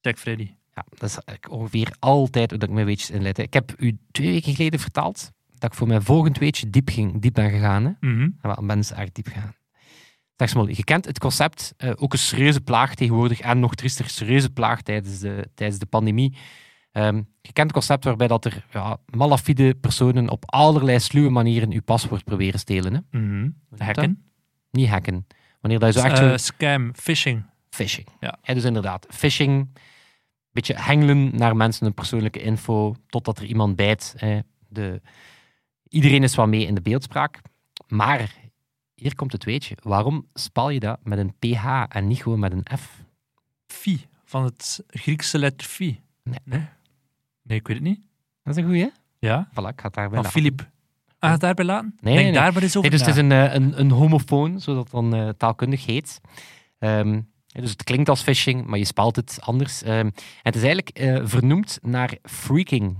Check 0.00 0.18
Freddy. 0.18 0.50
Ja, 0.74 0.84
dat 0.98 1.08
is 1.08 1.38
ongeveer 1.48 1.94
altijd 1.98 2.50
dat 2.50 2.62
ik 2.62 2.70
mijn 2.70 2.86
weetjes 2.86 3.10
inleid. 3.10 3.38
Ik 3.38 3.52
heb 3.52 3.74
u 3.78 3.98
twee 4.10 4.30
weken 4.30 4.54
geleden 4.54 4.80
verteld 4.80 5.30
dat 5.58 5.72
ik 5.72 5.78
voor 5.78 5.86
mijn 5.86 6.02
volgend 6.02 6.38
weetje 6.38 6.70
diep, 6.70 6.88
ging, 6.88 7.20
diep 7.20 7.34
ben 7.34 7.50
gegaan. 7.50 7.84
Hè? 7.84 8.08
Mhm. 8.08 8.22
En 8.22 8.38
wel, 8.42 8.62
mensen 8.62 8.96
echt 8.96 9.14
diep 9.14 9.28
gaan. 9.28 9.54
Zeg 10.36 10.48
Smolly, 10.48 10.74
je 10.76 10.84
kent 10.84 11.04
het 11.04 11.18
concept, 11.18 11.74
eh, 11.76 11.90
ook 11.96 12.12
een 12.12 12.18
serieuze 12.18 12.60
plaag 12.60 12.94
tegenwoordig 12.94 13.40
en 13.40 13.60
nog 13.60 13.74
triester, 13.74 14.08
serieuze 14.08 14.50
plaag 14.50 14.82
tijdens 14.82 15.18
de, 15.18 15.48
tijdens 15.54 15.78
de 15.78 15.86
pandemie. 15.86 16.36
Ehm, 16.92 17.16
je 17.40 17.52
kent 17.52 17.66
het 17.66 17.72
concept 17.72 18.04
waarbij 18.04 18.26
dat 18.26 18.44
er 18.44 18.66
ja, 18.72 18.96
malafide 19.04 19.74
personen 19.74 20.28
op 20.28 20.44
allerlei 20.52 20.98
sluwe 21.00 21.30
manieren 21.30 21.72
uw 21.72 21.82
paswoord 21.82 22.24
proberen 22.24 22.60
stelen. 22.60 22.94
Hè? 22.94 23.18
Mhm. 23.18 23.50
Hacken. 23.76 24.24
Niet 24.70 24.88
hacken. 24.88 25.26
Wanneer 25.60 25.78
dat 25.80 25.94
je 25.94 26.00
zo 26.00 26.06
echt 26.06 26.18
Eh, 26.18 26.36
scam, 26.36 26.94
phishing. 26.94 27.42
Phishing. 27.70 28.06
Ja. 28.20 28.38
dus 28.54 28.64
inderdaad, 28.64 29.06
phishing. 29.10 29.68
Beetje 30.52 30.74
hengelen 30.76 31.36
naar 31.36 31.56
mensen 31.56 31.84
hun 31.84 31.94
persoonlijke 31.94 32.42
info, 32.42 32.94
totdat 33.06 33.38
er 33.38 33.44
iemand 33.44 33.76
bijt. 33.76 34.14
Hè. 34.16 34.38
De... 34.68 35.00
Iedereen 35.88 36.22
is 36.22 36.34
wel 36.36 36.46
mee 36.46 36.66
in 36.66 36.74
de 36.74 36.80
beeldspraak. 36.80 37.40
Maar, 37.88 38.34
hier 38.94 39.14
komt 39.14 39.32
het 39.32 39.44
weetje. 39.44 39.76
Waarom 39.82 40.26
spal 40.34 40.70
je 40.70 40.80
dat 40.80 40.98
met 41.02 41.18
een 41.18 41.34
PH 41.38 41.84
en 41.88 42.06
niet 42.06 42.22
gewoon 42.22 42.38
met 42.38 42.52
een 42.52 42.66
F? 42.78 43.04
Phi, 43.66 43.98
van 44.24 44.44
het 44.44 44.84
Griekse 44.86 45.38
letter 45.38 45.68
phi. 45.68 46.00
Nee. 46.22 46.38
Nee, 46.44 46.68
nee 47.50 47.58
ik 47.58 47.66
weet 47.66 47.76
het 47.76 47.86
niet. 47.86 48.00
Dat 48.42 48.56
is 48.56 48.62
een 48.62 48.68
goeie? 48.68 48.92
Ja, 49.18 49.48
Voilà, 49.50 49.54
ik 49.54 49.80
ga 49.80 49.86
het 49.86 49.94
daarbij 49.94 50.04
van 50.04 50.16
laten. 50.16 50.30
Filip. 50.30 50.70
Ah, 51.18 51.30
het 51.30 51.40
daarbij 51.40 51.64
laten? 51.64 51.88
Nee, 52.00 52.14
Denk 52.14 52.16
nee, 52.16 52.24
nee. 52.24 52.32
daar 52.42 52.52
maar 52.52 52.62
eens 52.62 52.76
over 52.76 52.90
Nee, 52.90 52.98
dus 52.98 53.06
het 53.06 53.16
is 53.16 53.22
een, 53.22 53.32
eh, 53.32 53.54
een, 53.54 53.80
een 53.80 53.90
homofoon, 53.90 54.60
zodat 54.60 54.82
het 54.82 54.92
dan 54.92 55.14
eh, 55.14 55.28
taalkundig 55.28 55.86
heet. 55.86 56.20
Ehm, 56.78 57.20
dus 57.46 57.70
het 57.70 57.84
klinkt 57.84 58.08
als 58.08 58.22
phishing, 58.22 58.66
maar 58.66 58.78
je 58.78 58.84
spelt 58.84 59.16
het 59.16 59.38
anders. 59.40 59.82
Ehm, 59.82 59.92
en 59.92 60.12
het 60.42 60.54
is 60.56 60.62
eigenlijk 60.62 60.98
eh, 60.98 61.20
vernoemd 61.24 61.78
naar 61.82 62.18
freaking. 62.22 62.96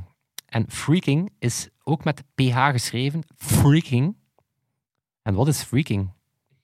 En 0.46 0.64
freaking 0.68 1.32
is 1.38 1.68
ook 1.84 2.04
met 2.04 2.22
PH 2.34 2.70
geschreven. 2.70 3.22
Freaking. 3.36 4.16
En 5.22 5.34
wat 5.34 5.48
is 5.48 5.62
freaking? 5.62 6.10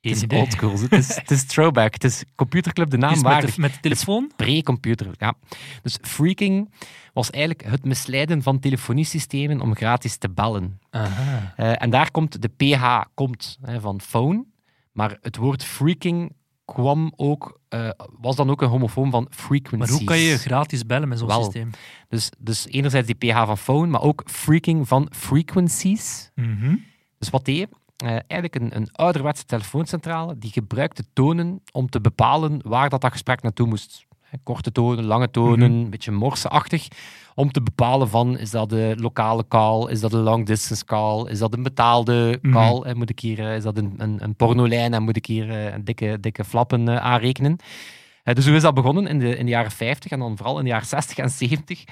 Geen 0.06 0.20
het 0.20 0.32
is 0.32 0.38
oldschool. 0.38 0.78
Het 0.78 0.92
is, 0.92 1.14
het 1.16 1.30
is 1.30 1.44
throwback. 1.44 1.92
Het 1.92 2.04
is 2.04 2.24
computerclub 2.34 2.90
de 2.90 2.96
naam 2.96 3.10
Is 3.10 3.22
met, 3.22 3.32
waardig 3.32 3.54
de, 3.54 3.60
met 3.60 3.72
de 3.72 3.80
telefoon? 3.80 4.30
pre-computer. 4.36 5.10
Ja. 5.18 5.34
Dus 5.82 5.98
freaking 6.02 6.72
was 7.12 7.30
eigenlijk 7.30 7.70
het 7.70 7.84
misleiden 7.84 8.42
van 8.42 8.58
telefoniesystemen 8.58 9.60
om 9.60 9.74
gratis 9.74 10.16
te 10.16 10.30
bellen. 10.30 10.80
Aha. 10.90 11.52
Eh, 11.56 11.82
en 11.82 11.90
daar 11.90 12.10
komt 12.10 12.42
de 12.42 12.48
PH 12.48 13.00
komt, 13.14 13.58
hè, 13.62 13.80
van 13.80 14.00
phone. 14.00 14.44
Maar 14.92 15.18
het 15.20 15.36
woord 15.36 15.64
freaking 15.64 16.32
kwam 16.64 17.12
ook, 17.16 17.60
eh, 17.68 17.88
was 18.18 18.36
dan 18.36 18.50
ook 18.50 18.62
een 18.62 18.68
homofoon 18.68 19.10
van 19.10 19.26
frequencies. 19.30 19.90
Maar 19.90 19.98
hoe 19.98 20.04
kan 20.04 20.18
je 20.18 20.38
gratis 20.38 20.86
bellen 20.86 21.08
met 21.08 21.18
zo'n 21.18 21.30
systeem? 21.30 21.70
Dus, 22.08 22.30
dus 22.38 22.66
enerzijds 22.66 23.06
die 23.06 23.32
PH 23.32 23.44
van 23.44 23.58
phone, 23.58 23.86
maar 23.86 24.02
ook 24.02 24.22
freaking 24.26 24.88
van 24.88 25.08
frequencies. 25.10 26.30
Mhm. 26.34 26.76
Dus 27.18 27.30
wat 27.30 27.44
deed 27.44 27.68
Eh, 27.96 28.08
eigenlijk 28.10 28.54
een, 28.54 28.76
een 28.76 28.88
ouderwetse 28.92 29.44
telefooncentrale 29.44 30.38
die 30.38 30.50
gebruikte 30.50 31.04
tonen 31.12 31.62
om 31.72 31.88
te 31.90 32.00
bepalen 32.00 32.60
waar 32.64 32.88
dat, 32.88 33.00
dat 33.00 33.12
gesprek 33.12 33.42
naartoe 33.42 33.66
moest. 33.66 34.04
Korte 34.42 34.72
tonen, 34.72 35.04
lange 35.04 35.30
tonen, 35.30 35.70
Mhm. 35.72 35.80
een 35.84 35.90
beetje 35.90 36.10
morseachtig. 36.12 36.88
Om 37.34 37.52
te 37.52 37.62
bepalen 37.62 38.08
van, 38.08 38.38
is 38.38 38.50
dat 38.50 38.68
de 38.70 38.94
lokale 38.98 39.44
call, 39.48 39.90
is 39.90 40.00
dat 40.00 40.12
een 40.12 40.20
long 40.20 40.46
distance 40.46 40.84
call, 40.84 41.26
is 41.30 41.38
dat 41.38 41.54
een 41.54 41.62
betaalde 41.62 42.38
Mhm. 42.42 42.52
call, 42.52 42.94
moet 42.94 43.10
ik 43.10 43.20
hier, 43.20 43.38
eh, 43.40 43.56
is 43.56 43.62
dat 43.62 43.76
een, 43.78 43.94
een, 43.96 44.22
een 44.22 44.34
pornolijn 44.34 44.94
en 44.94 45.02
moet 45.02 45.16
ik 45.16 45.26
hier 45.26 45.50
eh, 45.50 45.72
een 45.74 45.84
dikke, 45.84 46.18
dikke 46.20 46.44
flappen 46.44 47.02
aanrekenen. 47.02 47.56
Dus 48.24 48.46
hoe 48.46 48.54
is 48.56 48.62
dat 48.62 48.74
begonnen 48.74 49.06
in 49.06 49.18
de, 49.18 49.36
in 49.36 49.44
de 49.44 49.50
jaren 49.50 49.70
50 49.70 50.10
en 50.10 50.18
dan 50.18 50.36
vooral 50.36 50.58
in 50.58 50.64
de 50.64 50.70
jaren 50.70 50.86
60 50.86 51.16
en 51.18 51.30
70? 51.30 51.84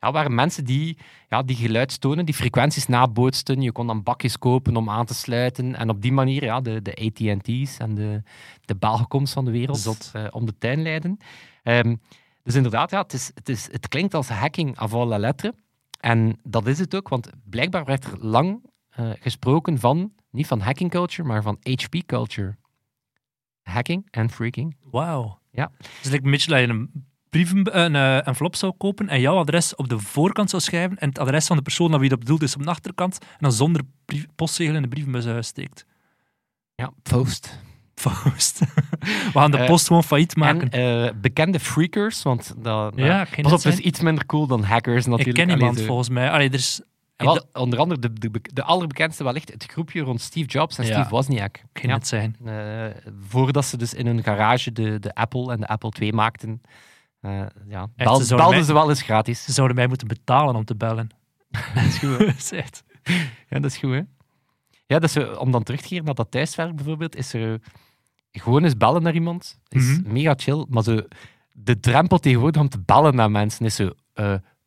Ja, 0.00 0.12
waren 0.12 0.34
mensen 0.34 0.64
die, 0.64 0.98
ja, 1.28 1.42
die 1.42 1.56
geluidstonen, 1.56 2.24
die 2.26 2.34
frequenties 2.34 2.86
nabootsten. 2.86 3.62
Je 3.62 3.72
kon 3.72 3.86
dan 3.86 4.02
bakjes 4.02 4.38
kopen 4.38 4.76
om 4.76 4.90
aan 4.90 5.06
te 5.06 5.14
sluiten. 5.14 5.74
En 5.74 5.88
op 5.88 6.02
die 6.02 6.12
manier 6.12 6.44
ja, 6.44 6.60
de, 6.60 6.82
de 6.82 6.94
AT&T's 6.94 7.78
en 7.78 7.94
de, 7.94 8.22
de 8.64 8.76
Belgecoms 8.76 9.32
van 9.32 9.44
de 9.44 9.50
wereld 9.50 10.10
eh, 10.12 10.26
om 10.30 10.46
de 10.46 10.58
tuin 10.58 10.82
leiden. 10.82 11.18
Ehm, 11.62 11.96
dus 12.42 12.54
inderdaad, 12.54 12.90
ja, 12.90 13.00
het, 13.02 13.12
is, 13.12 13.30
het, 13.34 13.48
is, 13.48 13.68
het 13.72 13.88
klinkt 13.88 14.14
als 14.14 14.28
hacking 14.28 14.76
avant 14.76 15.08
la 15.08 15.18
lettre. 15.18 15.54
En 16.00 16.38
dat 16.42 16.66
is 16.66 16.78
het 16.78 16.94
ook, 16.94 17.08
want 17.08 17.30
blijkbaar 17.44 17.84
werd 17.84 18.04
er 18.04 18.26
lang 18.26 18.64
eh, 18.90 19.10
gesproken 19.20 19.78
van, 19.78 20.12
niet 20.30 20.46
van 20.46 20.60
hacking 20.60 20.90
culture, 20.90 21.28
maar 21.28 21.42
van 21.42 21.58
HP 21.62 22.06
culture. 22.06 22.56
Hacking 23.62 24.08
en 24.10 24.30
freaking. 24.30 24.76
Wauw. 24.82 25.38
Ja. 25.50 25.70
Dus 25.78 26.12
het 26.12 26.24
een 26.24 26.30
beetje 26.30 26.50
dat 26.50 26.60
je 26.60 26.66
een 26.66 27.09
brieven, 27.30 27.78
een 27.78 27.94
eh, 27.96 28.26
envelop 28.26 28.56
zou 28.56 28.72
kopen 28.78 29.08
en 29.08 29.20
jouw 29.20 29.36
adres 29.36 29.74
op 29.74 29.88
de 29.88 29.98
voorkant 29.98 30.50
zou 30.50 30.62
schrijven 30.62 30.98
en 30.98 31.08
het 31.08 31.18
adres 31.18 31.46
van 31.46 31.56
de 31.56 31.62
persoon 31.62 31.90
naar 31.90 32.00
wie 32.00 32.08
dat 32.08 32.18
bedoeld 32.18 32.42
is 32.42 32.56
op 32.56 32.62
de 32.62 32.68
achterkant 32.70 33.18
en 33.20 33.36
dan 33.38 33.52
zonder 33.52 33.82
brief, 34.04 34.26
postzegel 34.36 34.74
in 34.74 34.82
de 34.82 34.88
brievenbus 34.88 35.24
eh, 35.24 35.36
steekt. 35.40 35.84
Ja, 36.74 36.90
post. 37.02 37.58
Post. 38.02 38.58
We 38.98 39.30
gaan 39.32 39.50
de 39.50 39.58
Eh, 39.58 39.66
post 39.66 39.86
gewoon 39.86 40.04
failliet 40.04 40.36
maken. 40.36 40.70
En 40.70 41.06
eh, 41.06 41.12
bekende 41.20 41.60
freakers, 41.60 42.22
want 42.22 42.54
dat, 42.58 42.92
Ja, 42.96 43.22
ik 43.22 43.28
ken 43.30 43.42
pas 43.42 43.52
op, 43.66 43.72
is 43.72 43.78
iets 43.78 44.00
minder 44.00 44.26
cool 44.26 44.46
dan 44.46 44.62
hackers 44.62 45.04
ik 45.04 45.10
natuurlijk. 45.10 45.36
ken 45.36 45.44
Allee, 45.46 45.58
iemand 45.58 45.78
zo- 45.78 45.84
volgens 45.84 46.08
mij. 46.08 46.30
Allee, 46.30 46.48
er 46.48 46.54
is 46.54 46.80
wel, 47.16 47.44
onder 47.52 47.78
andere 47.78 48.00
de, 48.00 48.12
de, 48.12 48.30
de 48.42 48.62
allerbekendste 48.62 49.24
wellicht 49.24 49.52
het 49.52 49.64
groepje 49.72 50.00
rond 50.02 50.20
Steve 50.20 50.46
Jobs 50.48 50.78
en 50.78 50.86
Ja. 50.86 50.92
Steve 50.92 51.08
Wozniak. 51.08 51.62
Kan 51.72 51.88
Ja. 51.90 51.94
het 51.96 52.06
zijn. 52.06 52.36
Eh, 52.44 52.84
voordat 53.28 53.64
ze 53.64 53.76
dus 53.76 53.94
in 53.94 54.06
hun 54.06 54.22
garage 54.22 54.72
de, 54.72 54.98
de 54.98 55.14
Apple 55.14 55.52
en 55.52 55.60
de 55.60 55.66
Apple 55.68 55.92
II 56.00 56.12
maakten, 56.12 56.62
eh, 57.20 57.42
ja, 57.68 57.86
bel- 57.96 58.16
ze 58.16 58.24
zouden 58.24 58.26
belden 58.36 58.54
mij- 58.56 58.62
ze 58.62 58.72
wel 58.72 58.88
eens 58.88 59.02
gratis. 59.02 59.44
Ze 59.44 59.52
zouden 59.52 59.76
mij 59.76 59.86
moeten 59.86 60.08
betalen 60.08 60.54
om 60.56 60.64
te 60.64 60.76
bellen. 60.76 61.08
Dat 61.74 61.84
is 61.84 61.98
goed? 61.98 62.18
Dat 62.18 62.28
is 62.36 62.50
Ja, 63.48 63.58
dat 63.60 63.64
is 63.64 63.76
goed, 63.76 63.90
hè? 63.92 64.00
Ja, 64.86 64.98
dus, 64.98 65.16
eh, 65.16 65.40
om 65.40 65.50
dan 65.50 65.62
terug 65.62 65.80
te 65.80 65.88
keren 65.88 66.04
naar 66.04 66.14
dat 66.14 66.30
thuiswerk 66.30 66.76
bijvoorbeeld, 66.76 67.16
is 67.16 67.32
er 67.32 67.52
eh, 67.52 67.58
gewoon 68.42 68.64
eens 68.64 68.76
bellen 68.76 69.02
naar 69.02 69.14
iemand. 69.14 69.60
Is 69.68 69.98
Mhm. 69.98 70.12
mega 70.12 70.34
chill, 70.36 70.66
maar 70.68 70.82
zo, 70.82 71.00
de 71.52 71.80
drempel 71.80 72.18
tegenwoordig 72.18 72.60
om 72.60 72.68
te 72.68 72.80
bellen 72.80 73.14
naar 73.14 73.30
mensen 73.30 73.64
is 73.66 73.74
zo... 73.74 73.90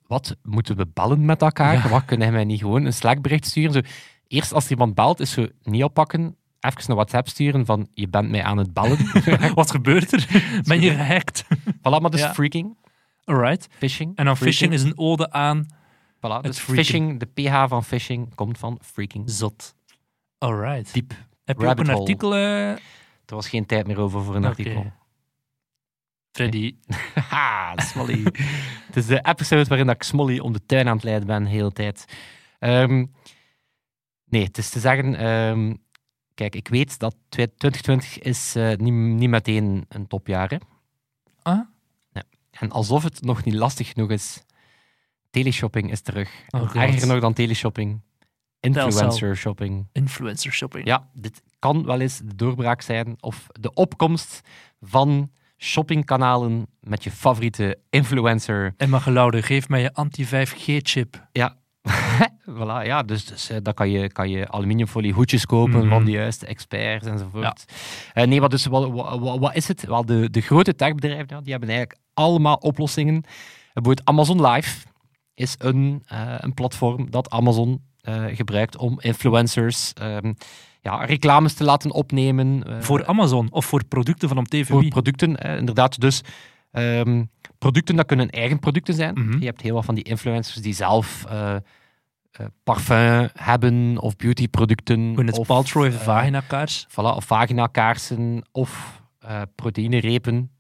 wat, 0.08 0.36
moeten 0.44 0.76
we 0.78 0.88
bellen 0.94 1.26
met 1.26 1.42
elkaar? 1.42 1.74
Ja. 1.74 1.90
Wat, 1.90 2.06
kunnen 2.06 2.32
wij 2.32 2.44
niet 2.44 2.60
gewoon 2.60 2.86
een 2.86 2.94
Slack-bericht 2.94 3.46
sturen? 3.46 3.74
Zo, 3.74 3.82
eerst 4.28 4.54
als 4.54 4.70
iemand 4.70 4.96
belt, 4.96 5.20
is 5.20 5.32
zo 5.32 5.48
niet 5.64 5.84
oppakken, 5.84 6.36
even 6.64 6.90
een 6.90 6.96
WhatsApp 6.96 7.28
sturen 7.28 7.66
van 7.66 7.88
je 7.94 8.08
bent 8.08 8.30
mij 8.30 8.44
aan 8.44 8.58
het 8.58 8.74
bellen. 8.74 8.98
Wat 9.56 9.72
gebeurt 9.72 10.12
er? 10.12 10.28
Ben 10.68 10.82
je 10.82 10.92
gehackt? 10.92 11.44
voilà, 11.78 12.02
maar 12.02 12.10
dus 12.10 12.20
Ja. 12.20 12.34
freaking, 12.34 12.78
Alright. 13.24 13.68
phishing. 13.78 14.16
En 14.16 14.26
dan 14.26 14.38
freaking. 14.38 14.60
phishing 14.60 14.74
is 14.74 14.84
een 14.84 14.98
ode 14.98 15.32
aan 15.32 15.66
Voilà, 16.18 16.42
dus 16.42 16.60
phishing, 16.60 17.20
de 17.20 17.26
pH 17.26 17.68
van 17.68 17.84
phishing 17.84 18.36
komt 18.36 18.58
van 18.58 18.80
freaking. 18.82 19.30
zot. 19.30 19.76
Alright. 20.38 20.94
Diep. 20.94 21.14
Heb 21.44 21.60
je 21.60 21.68
ook 21.68 21.80
een 21.80 21.90
artikel, 21.90 22.34
eh, 22.36 22.70
Er 23.26 23.36
was 23.36 23.50
geen 23.50 23.66
tijd 23.66 23.88
meer 23.88 24.00
over 24.00 24.24
voor 24.24 24.36
een 24.36 24.46
artikel. 24.46 24.92
Freddy? 26.32 26.76
Haha, 27.30 27.82
Smolly. 27.82 28.24
het 28.86 28.96
is 28.96 29.06
de 29.06 29.20
episode 29.26 29.64
waarin 29.70 29.90
ik 29.90 30.04
Smolly 30.04 30.40
om 30.40 30.54
de 30.54 30.66
tuin 30.66 30.88
aan 30.88 30.96
het 30.96 31.04
leiden 31.04 31.28
ben 31.28 31.44
de 31.44 31.50
hele 31.50 31.72
tijd. 31.72 32.06
Ehm, 32.60 33.06
nee, 34.26 34.44
het 34.44 34.58
is 34.58 34.70
te 34.70 34.80
zeggen... 34.80 35.16
ehm, 35.16 35.74
kijk, 36.34 36.56
ik 36.56 36.68
weet 36.68 37.00
dat 37.00 37.16
2020 37.30 38.20
is 38.20 38.56
eh, 38.56 38.76
niet, 38.78 38.94
niet 38.94 39.30
meteen 39.30 39.86
een 39.90 40.08
topjaar 40.08 40.52
is. 40.52 40.60
Ah? 41.42 41.60
En 42.60 42.72
alsof 42.72 43.04
het 43.04 43.22
nog 43.22 43.44
niet 43.44 43.54
lastig 43.54 43.88
genoeg 43.88 44.10
is, 44.10 44.44
teleshopping 45.30 45.92
is 45.92 46.02
terug. 46.02 46.30
Oh, 46.50 46.76
En 46.76 46.82
erger 46.82 47.08
nog 47.08 47.20
dan 47.20 47.34
teleshopping, 47.34 48.02
influencer 48.60 49.38
shopping. 49.38 49.88
Influencer 49.92 50.52
shopping. 50.52 50.86
Ja, 50.86 51.10
dit 51.14 51.42
kan 51.60 51.86
wel 51.86 52.00
eens 52.00 52.18
de 52.18 52.36
doorbraak 52.36 52.82
zijn 52.82 53.16
of 53.20 53.48
de 53.60 53.74
opkomst 53.74 54.42
van 54.82 55.32
shoppingkanalen 55.58 56.68
met 56.80 57.04
je 57.04 57.12
favoriete 57.12 57.80
influencer. 57.90 58.74
Emma 58.78 59.00
Geloude, 59.00 59.42
geef 59.42 59.70
mij 59.70 59.82
je 59.82 59.94
anti-5G-chip. 59.94 61.28
Ja, 61.32 61.58
voilà, 62.58 62.86
ja 62.86 63.04
dus, 63.04 63.26
dus 63.26 63.50
eh, 63.50 63.58
dan 63.62 63.74
kan 63.74 63.90
je, 63.90 64.12
kan 64.12 64.30
je 64.30 64.48
aluminiumfolie 64.50 65.14
hoedjes 65.14 65.46
kopen 65.46 65.80
Mhm. 65.80 65.90
van 65.90 66.06
de 66.06 66.12
juiste 66.12 66.46
experts 66.46 67.08
enzovoort. 67.08 67.66
Eh, 68.14 68.26
nee, 68.28 68.40
wat, 68.42 68.52
dus, 68.52 68.66
wat, 68.66 68.90
wat, 69.40 69.56
is 69.56 69.68
het? 69.68 69.86
Wel, 69.86 70.06
de, 70.06 70.30
de 70.30 70.42
grote 70.42 70.76
techbedrijven 70.76 71.26
ja, 71.30 71.42
die 71.42 71.52
hebben 71.52 71.70
eigenlijk 71.70 72.00
allemaal 72.14 72.56
oplossingen. 72.56 73.22
Bijvoorbeeld 73.74 74.08
Amazon 74.08 74.48
Live 74.48 74.86
is 75.34 75.56
een, 75.58 76.04
eh, 76.06 76.34
een 76.38 76.54
platform 76.54 77.12
dat 77.12 77.30
Amazon 77.30 77.82
eh, 78.02 78.24
gebruikt 78.34 78.78
om 78.78 79.00
influencers 79.02 79.94
ehm, 79.94 80.34
ja, 80.82 81.06
reclames 81.06 81.54
te 81.54 81.64
laten 81.64 81.92
opnemen. 81.92 82.64
eh, 82.68 82.82
Voor 82.82 83.06
Amazon 83.06 83.48
of 83.52 83.66
voor 83.66 83.86
producten 83.86 84.28
van 84.30 84.38
op 84.38 84.48
TVI? 84.48 84.64
voor 84.66 84.88
producten, 84.88 85.38
eh, 85.38 85.58
inderdaad. 85.58 86.00
Dus 86.00 86.22
ehm, 86.72 87.24
producten, 87.58 87.96
dat 87.96 88.06
kunnen 88.06 88.30
eigen 88.30 88.60
producten 88.60 88.94
zijn. 88.94 89.14
Mhm. 89.14 89.40
Je 89.40 89.46
hebt 89.46 89.62
heel 89.62 89.74
wat 89.74 89.86
van 89.86 89.96
die 89.96 90.04
influencers 90.04 90.56
die 90.62 90.74
zelf 90.74 91.26
eh, 91.30 91.56
eh, 91.56 91.62
parfum 92.64 93.30
hebben 93.34 93.98
of 93.98 94.16
beautyproducten. 94.16 95.14
Gwyneth 95.14 95.38
of, 95.38 95.48
Paltrow 95.48 95.84
heeft 95.84 95.98
eh, 95.98 96.04
vagina-kaars. 96.04 96.88
Voilà, 96.90 97.16
of 97.16 97.26
vagina-kaarsen 97.26 98.44
of 98.52 99.02
eh 99.20 99.42
proteïnerepen. 99.56 100.52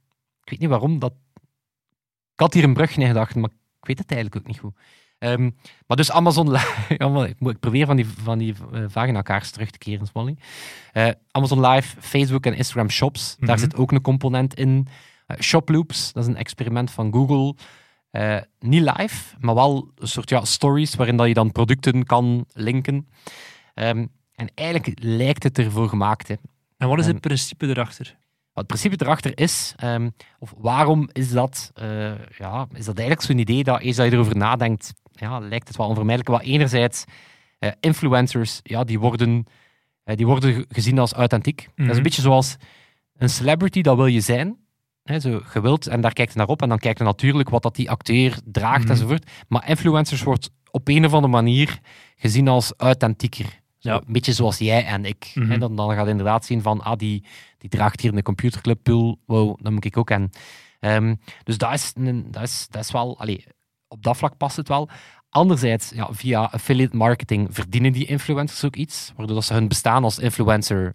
Ik 0.44 0.50
weet 0.50 0.60
niet 0.60 0.70
waarom. 0.70 1.00
Dat... 1.00 1.14
Ik 2.34 2.40
had 2.40 2.54
hier 2.54 2.64
een 2.64 2.74
brug 2.74 2.98
in 2.98 3.08
gedacht, 3.08 3.36
maar 3.36 3.50
ik 3.80 3.86
weet 3.88 3.98
het 4.00 4.12
eigenlijk 4.12 4.42
ook 4.42 4.48
niet 4.52 4.60
goed. 4.60 4.76
Ehm, 5.20 5.50
maar 5.88 5.98
dus 5.98 6.12
Amazon 6.12 6.52
Live... 6.52 6.94
Ik, 7.40 7.60
probeer 7.60 7.86
van 7.86 7.96
die, 7.96 8.06
van 8.08 8.38
die 8.38 8.56
eh, 8.74 8.84
vagina-kaars 8.88 9.52
terug 9.52 9.70
te 9.72 9.78
keren, 9.78 10.08
Smolly. 10.08 10.38
Eh, 10.92 11.10
Amazon 11.32 11.66
Live, 11.68 11.96
Facebook 12.02 12.46
en 12.46 12.56
Instagram 12.56 12.90
Shops. 12.90 13.36
Daar 13.40 13.50
Mhm. 13.50 13.60
zit 13.60 13.76
ook 13.76 13.92
een 13.92 14.02
component 14.02 14.54
in. 14.54 14.88
Eh, 15.28 15.38
Shoploops, 15.40 16.14
dat 16.14 16.24
is 16.24 16.30
een 16.30 16.36
experiment 16.38 16.92
van 16.92 17.14
Google. 17.14 17.56
Eh, 18.14 18.38
niet 18.60 18.82
live, 18.98 19.36
maar 19.40 19.56
wel 19.56 19.92
een 19.96 20.08
soort 20.08 20.30
ja, 20.30 20.46
stories 20.46 20.96
waarin 20.96 21.18
dat 21.18 21.28
je 21.28 21.34
dan 21.34 21.52
producten 21.52 22.06
kan 22.06 22.46
linken. 22.54 23.08
Ehm, 23.74 24.06
en 24.36 24.48
eigenlijk 24.56 24.98
lijkt 25.02 25.44
het 25.44 25.58
ervoor 25.58 25.90
gemaakt. 25.90 26.28
Hè. 26.28 26.36
En 26.78 26.88
wat 26.88 27.00
is 27.00 27.06
het 27.08 27.20
principe 27.22 27.68
erachter? 27.68 28.06
Wat 28.54 28.64
het 28.64 28.68
principe 28.68 29.04
erachter 29.06 29.38
is, 29.40 29.74
ehm, 29.78 30.10
of 30.40 30.54
waarom 30.58 31.10
is 31.12 31.32
dat, 31.32 31.72
eh, 31.74 32.12
ja, 32.38 32.68
is 32.74 32.86
dat 32.86 32.98
eigenlijk 32.98 33.22
zo'n 33.22 33.38
idee 33.38 33.64
dat 33.64 33.82
eens 33.82 33.96
dat 33.96 34.06
je 34.06 34.12
erover 34.12 34.38
nadenkt, 34.38 34.94
ja, 35.12 35.40
lijkt 35.40 35.68
het 35.68 35.78
wel 35.78 35.88
onvermijdelijk. 35.88 36.30
Wat 36.38 36.42
enerzijds, 36.42 37.04
eh, 37.60 37.72
influencers, 37.80 38.60
ja, 38.64 38.84
die 38.84 39.00
worden, 39.00 39.46
die 40.04 40.26
worden 40.26 40.54
ge- 40.54 40.66
gezien 40.70 41.00
als 41.00 41.14
authentiek. 41.14 41.58
Dat 41.58 41.68
is 41.78 41.86
Mhm. 41.86 41.98
een 41.98 42.04
beetje 42.04 42.22
zoals 42.22 42.56
een 43.18 43.30
celebrity, 43.30 43.82
dat 43.82 43.96
wil 43.96 44.06
je 44.06 44.22
zijn. 44.22 44.58
Hè, 45.04 45.20
zo 45.20 45.40
gewild, 45.44 45.88
en 45.88 46.02
daar 46.02 46.14
kijkt 46.14 46.32
je 46.34 46.38
naar 46.38 46.48
op. 46.48 46.62
En 46.62 46.70
dan 46.70 46.78
kijkt 46.78 46.98
je 46.98 47.04
natuurlijk 47.04 47.50
wat 47.50 47.62
dat 47.64 47.76
die 47.76 47.90
acteur 47.90 48.40
draagt 48.46 48.82
Mhm. 48.84 48.92
enzovoort. 48.92 49.30
Maar 49.48 49.70
influencers 49.70 50.24
wordt 50.24 50.50
op 50.72 50.88
een 50.88 51.06
of 51.06 51.14
andere 51.14 51.34
manier 51.34 51.80
gezien 52.16 52.48
als 52.48 52.74
authentieker. 52.78 53.46
Zo, 53.78 53.90
Ja. 53.90 53.96
Een 53.96 54.14
beetje 54.14 54.34
zoals 54.34 54.58
jij 54.58 54.86
en 54.86 55.06
ik. 55.06 55.32
Mhm. 55.36 55.50
Hè, 55.52 55.58
dan, 55.58 55.76
dan 55.76 55.92
gaat 55.94 56.04
je 56.06 56.12
inderdaad 56.12 56.46
zien 56.46 56.62
van, 56.62 56.82
ah, 56.82 56.98
die, 56.98 57.26
die 57.58 57.70
draagt 57.70 58.02
hier 58.02 58.14
een 58.14 58.22
computerclub 58.24 58.80
pool. 58.84 59.20
Wow, 59.26 59.58
dat 59.62 59.72
moet 59.72 59.86
ik 59.86 59.98
ook 59.98 60.12
aan. 60.12 60.30
Ehm, 60.80 61.16
dus 61.44 61.58
dat 61.58 61.74
is, 61.74 61.94
dat, 62.26 62.44
is, 62.44 62.68
dat 62.70 62.82
is 62.84 62.92
wel... 62.92 63.20
Allee, 63.20 63.46
op 63.88 64.04
dat 64.04 64.18
vlak 64.18 64.38
past 64.38 64.56
het 64.56 64.68
wel. 64.68 64.90
Anderzijds, 65.30 65.90
ja, 65.96 66.08
via 66.12 66.44
affiliate 66.44 66.96
marketing 66.96 67.48
verdienen 67.52 67.92
die 67.94 68.06
influencers 68.06 68.64
ook 68.66 68.76
iets, 68.76 69.12
waardoor 69.16 69.36
dat 69.36 69.46
ze 69.46 69.54
hun 69.54 69.68
bestaan 69.68 70.04
als 70.04 70.20
influencer 70.20 70.94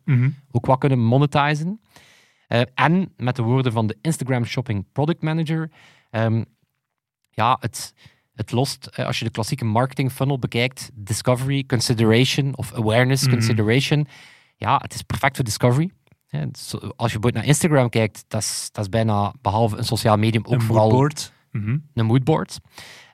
ook 0.50 0.66
wat 0.66 0.78
kunnen 0.78 0.98
monetizen. 0.98 1.80
Eh, 2.48 2.60
en 2.74 3.12
met 3.16 3.36
de 3.36 3.42
woorden 3.42 3.72
van 3.72 3.86
de 3.86 3.96
Instagram 4.00 4.44
Shopping 4.44 4.84
Product 4.92 5.22
Manager, 5.22 5.70
ehm, 6.10 6.44
ja, 7.30 7.56
het, 7.60 7.94
het 8.34 8.52
lost, 8.52 8.86
eh, 8.86 9.06
als 9.06 9.18
je 9.18 9.24
de 9.24 9.30
klassieke 9.30 9.64
marketing 9.64 10.12
funnel 10.12 10.38
bekijkt, 10.38 10.90
discovery, 10.94 11.64
consideration 11.66 12.56
of 12.56 12.74
awareness, 12.74 13.22
Mhm. 13.22 13.32
consideration, 13.32 14.06
ja, 14.56 14.78
het 14.82 14.94
is 14.94 15.02
perfect 15.02 15.36
voor 15.36 15.44
discovery. 15.44 15.90
Als 16.30 16.70
je 16.72 16.82
bijvoorbeeld 16.96 17.34
naar 17.34 17.44
Instagram 17.44 17.88
kijkt, 17.88 18.24
dat 18.28 18.40
is, 18.40 18.68
dat 18.72 18.84
is 18.84 18.90
bijna, 18.90 19.32
behalve 19.42 19.76
een 19.76 19.84
sociaal 19.84 20.16
medium, 20.16 20.44
ook 20.44 20.52
Een 20.52 20.60
vooral 20.62 20.88
moodboard. 20.88 21.32
Mhm. 21.52 21.76
een 21.94 22.06
moodboard. 22.06 22.58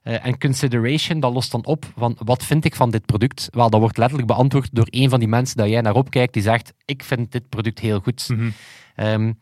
Eh, 0.02 0.26
en 0.26 0.38
consideration, 0.38 1.20
dat 1.20 1.32
lost 1.32 1.50
dan 1.50 1.64
op 1.64 1.84
van 1.96 2.16
wat 2.24 2.44
vind 2.44 2.64
ik 2.64 2.74
van 2.74 2.90
dit 2.90 3.06
product? 3.06 3.48
Wel, 3.50 3.70
dat 3.70 3.80
wordt 3.80 3.96
letterlijk 3.96 4.28
beantwoord 4.28 4.68
door 4.72 4.86
een 4.90 5.08
van 5.08 5.18
die 5.18 5.28
mensen 5.28 5.56
dat 5.56 5.68
jij 5.68 5.80
naar 5.80 5.94
opkijkt, 5.94 6.32
die 6.32 6.42
zegt, 6.42 6.72
ik 6.84 7.02
vind 7.04 7.32
dit 7.32 7.48
product 7.48 7.78
heel 7.78 8.00
goed. 8.00 8.28
Mhm. 8.28 8.50
Ehm, 8.94 9.32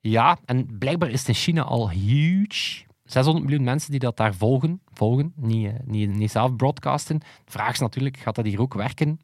ja, 0.00 0.38
en 0.44 0.78
blijkbaar 0.78 1.10
is 1.10 1.18
het 1.18 1.28
in 1.28 1.34
China 1.34 1.62
al 1.62 1.90
huge. 1.90 2.86
600 3.04 3.44
miljoen 3.46 3.64
mensen 3.64 3.90
die 3.90 4.00
dat 4.00 4.16
daar 4.16 4.34
volgen, 4.34 4.80
volgen 4.92 5.32
niet, 5.36 5.66
eh, 5.66 5.72
niet, 5.84 6.10
niet 6.14 6.30
zelf 6.30 6.56
broadcasten. 6.56 7.18
De 7.18 7.24
vraag 7.50 7.72
is 7.72 7.78
natuurlijk, 7.78 8.16
gaat 8.16 8.34
dat 8.34 8.44
hier 8.44 8.60
ook 8.60 8.74
werken? 8.74 9.20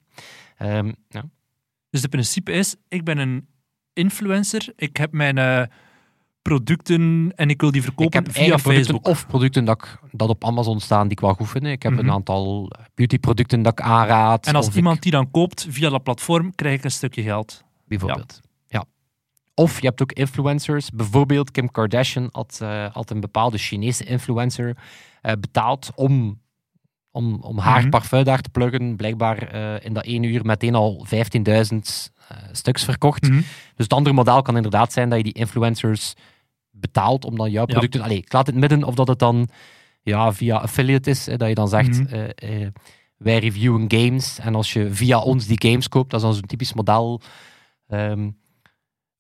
Ehm, 0.57 0.93
ja. 1.09 1.25
Dus 1.91 2.03
het 2.03 2.11
principe 2.11 2.53
is, 2.53 2.77
ik 2.89 3.05
ben 3.05 3.19
een 3.19 3.47
influencer, 3.93 4.73
ik 4.77 4.97
heb 4.97 5.13
mijn 5.13 5.39
eh, 5.39 5.63
producten 6.43 7.33
en 7.37 7.49
ik 7.49 7.61
wil 7.61 7.71
die 7.71 7.83
verkopen 7.83 8.33
via 8.33 8.59
Facebook. 8.59 9.07
of 9.09 9.27
producten 9.27 9.65
dat, 9.65 9.83
ik, 9.83 9.99
dat 10.13 10.29
op 10.29 10.45
Amazon 10.45 10.81
staan 10.81 11.03
die 11.03 11.11
ik 11.13 11.21
wel 11.21 11.35
goed 11.35 11.49
vind. 11.49 11.65
Ik 11.67 11.83
heb 11.83 11.93
Mhm. 11.93 12.01
een 12.01 12.11
aantal 12.11 12.71
beautyproducten 12.95 13.63
dat 13.63 13.73
ik 13.73 13.81
aanraad. 13.85 14.47
En 14.47 14.55
als 14.55 14.67
ik- 14.69 14.75
iemand 14.75 15.03
die 15.03 15.13
dan 15.13 15.31
koopt 15.31 15.67
via 15.71 15.89
dat 15.91 16.03
platform, 16.03 16.55
krijg 16.55 16.79
ik 16.79 16.85
een 16.85 16.91
stukje 16.91 17.23
geld. 17.23 17.63
bijvoorbeeld. 17.87 18.41
Ja. 18.43 18.44
Of 19.55 19.81
je 19.81 19.87
hebt 19.87 20.03
ook 20.03 20.13
influencers. 20.13 20.91
Bijvoorbeeld 20.91 21.51
Kim 21.51 21.71
Kardashian 21.71 22.29
had, 22.33 22.59
eh, 22.63 22.87
had 22.93 23.11
een 23.11 23.21
bepaalde 23.21 23.59
Chinese 23.59 24.05
influencer 24.05 24.77
eh, 25.23 25.33
betaald 25.41 25.91
om, 25.95 26.41
om, 27.11 27.39
om 27.41 27.59
haar 27.59 27.81
Mhm. 27.81 27.91
parfum 27.91 28.25
daar 28.25 28.41
te 28.41 28.51
pluggen. 28.51 28.97
Blijkbaar 28.97 29.39
eh, 29.49 29.85
in 29.85 29.93
dat 29.93 30.05
één 30.05 30.23
uur 30.23 30.45
meteen 30.47 30.75
al 30.75 31.07
15.000 31.09 32.13
eh, 32.29 32.37
stuks 32.53 32.85
verkocht. 32.85 33.23
Mhm. 33.23 33.37
Dus 33.37 33.45
het 33.85 33.93
andere 33.93 34.15
model 34.15 34.43
kan 34.43 34.57
inderdaad 34.57 34.93
zijn 34.93 35.09
dat 35.09 35.19
je 35.19 35.25
die 35.25 35.33
influencers 35.33 36.15
betaalt 36.71 37.25
om 37.25 37.37
dan 37.37 37.51
jouw 37.51 37.65
producten... 37.65 38.01
Allee, 38.01 38.17
ik 38.19 38.33
laat 38.33 38.47
het 38.47 38.57
midden 38.57 38.85
of 38.85 38.95
dat 38.95 39.09
het 39.09 39.19
dan 39.19 39.49
ja, 40.03 40.33
via 40.33 40.57
affiliate 40.57 41.11
is, 41.11 41.27
hè, 41.27 41.37
dat 41.37 41.49
je 41.49 41.55
dan 41.55 41.69
zegt... 41.69 41.99
Mhm. 42.11 42.71
wij 43.17 43.39
reviewen 43.39 43.85
games 43.89 44.39
en 44.39 44.55
als 44.55 44.73
je 44.73 44.95
via 44.95 45.19
ons 45.19 45.47
die 45.47 45.69
games 45.71 45.89
koopt, 45.89 46.11
dat 46.11 46.21
is 46.21 46.27
dan 46.27 46.35
zo'n 46.35 46.47
typisch 46.47 46.73
model. 46.75 47.21
Ehm, 47.89 48.31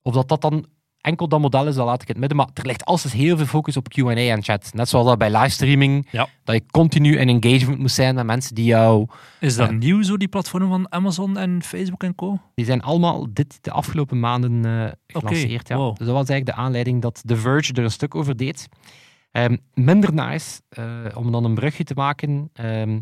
of 0.06 0.14
dat 0.14 0.28
dat 0.28 0.40
dan 0.40 0.66
enkel 1.00 1.28
dat 1.28 1.40
model 1.40 1.66
is, 1.66 1.74
dat 1.74 1.86
laat 1.86 2.02
ik 2.02 2.08
het 2.08 2.18
midden. 2.18 2.36
Maar 2.36 2.48
er 2.54 2.66
ligt 2.66 2.84
altijd 2.84 3.14
heel 3.14 3.36
veel 3.36 3.46
focus 3.46 3.76
op 3.76 3.88
Q&A 3.88 4.10
en 4.14 4.42
chat. 4.42 4.70
Net 4.74 4.88
zoals 4.88 5.06
dat 5.06 5.18
bij 5.18 5.30
livestreaming, 5.30 6.08
Ja. 6.10 6.28
dat 6.44 6.54
je 6.54 6.62
continu 6.70 7.16
in 7.18 7.28
engagement 7.28 7.78
moet 7.78 7.90
zijn 7.90 8.14
met 8.14 8.24
mensen 8.26 8.54
die 8.54 8.64
jou... 8.64 9.06
Is 9.40 9.56
dat 9.56 9.68
Ja. 9.70 9.74
nieuw, 9.76 10.02
zo 10.02 10.16
die 10.16 10.28
platformen 10.28 10.68
van 10.68 10.92
Amazon 10.92 11.36
en 11.38 11.62
Facebook 11.62 12.02
en 12.02 12.14
co? 12.14 12.38
Die 12.54 12.64
zijn 12.64 12.82
allemaal 12.82 13.26
dit 13.32 13.58
de 13.60 13.70
afgelopen 13.70 14.20
maanden 14.20 14.64
eh 14.64 14.92
gelanceerd. 15.06 15.68
ja. 15.68 15.76
wow. 15.76 15.96
Dus 15.96 16.06
dat 16.06 16.16
was 16.16 16.28
eigenlijk 16.28 16.56
de 16.56 16.62
aanleiding 16.64 17.02
dat 17.02 17.22
The 17.26 17.36
Verge 17.36 17.72
er 17.72 17.84
een 17.84 17.90
stuk 17.90 18.14
over 18.14 18.36
deed. 18.36 18.68
Ehm, 19.30 19.56
minder 19.74 20.14
nice, 20.14 20.60
eh, 20.68 20.84
om 21.14 21.32
dan 21.32 21.44
een 21.44 21.54
brugje 21.54 21.84
te 21.84 21.94
maken 21.94 22.50
ehm, 22.52 23.00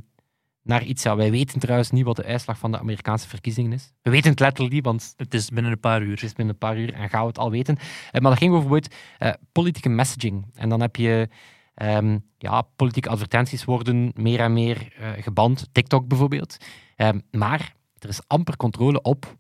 naar 0.63 0.85
iets... 0.85 1.03
Ja, 1.03 1.17
wij 1.17 1.31
weten 1.31 1.61
trouwens 1.61 1.91
niet 1.91 2.05
wat 2.05 2.17
de 2.17 2.25
uitslag 2.25 2.59
van 2.59 2.73
de 2.73 2.79
Amerikaanse 2.79 3.29
verkiezingen 3.29 3.73
is. 3.73 3.93
We 4.03 4.11
weten 4.11 4.31
het 4.31 4.41
letterlijk 4.41 4.75
niet, 4.75 4.85
want 4.85 5.15
Het 5.17 5.35
is 5.35 5.49
binnen 5.49 5.73
een 5.73 5.81
paar 5.81 6.03
uur. 6.03 6.11
het 6.11 6.23
is 6.23 6.33
binnen 6.33 6.55
een 6.55 6.61
paar 6.61 6.79
uur 6.79 6.93
en 6.95 7.09
gaan 7.09 7.21
we 7.21 7.27
het 7.27 7.39
al 7.39 7.51
weten. 7.51 7.77
Eh, 7.77 8.21
maar 8.21 8.31
dat 8.31 8.39
ging 8.39 8.53
over 8.55 8.69
bijvoorbeeld 8.69 8.95
eh, 9.19 9.33
politieke 9.53 9.89
messaging. 9.89 10.47
En 10.55 10.69
dan 10.69 10.81
heb 10.81 10.97
je... 10.97 11.29
ehm, 11.75 12.19
ja, 12.39 12.63
politieke 12.77 13.09
advertenties 13.09 13.65
worden 13.65 14.13
meer 14.15 14.41
en 14.41 14.53
meer 14.53 14.93
eh, 14.99 15.11
geband. 15.23 15.69
TikTok 15.73 16.09
bijvoorbeeld. 16.09 16.57
Ehm, 16.97 17.19
maar 17.31 17.75
er 17.99 18.09
is 18.09 18.21
amper 18.27 18.57
controle 18.57 19.03
op 19.03 19.37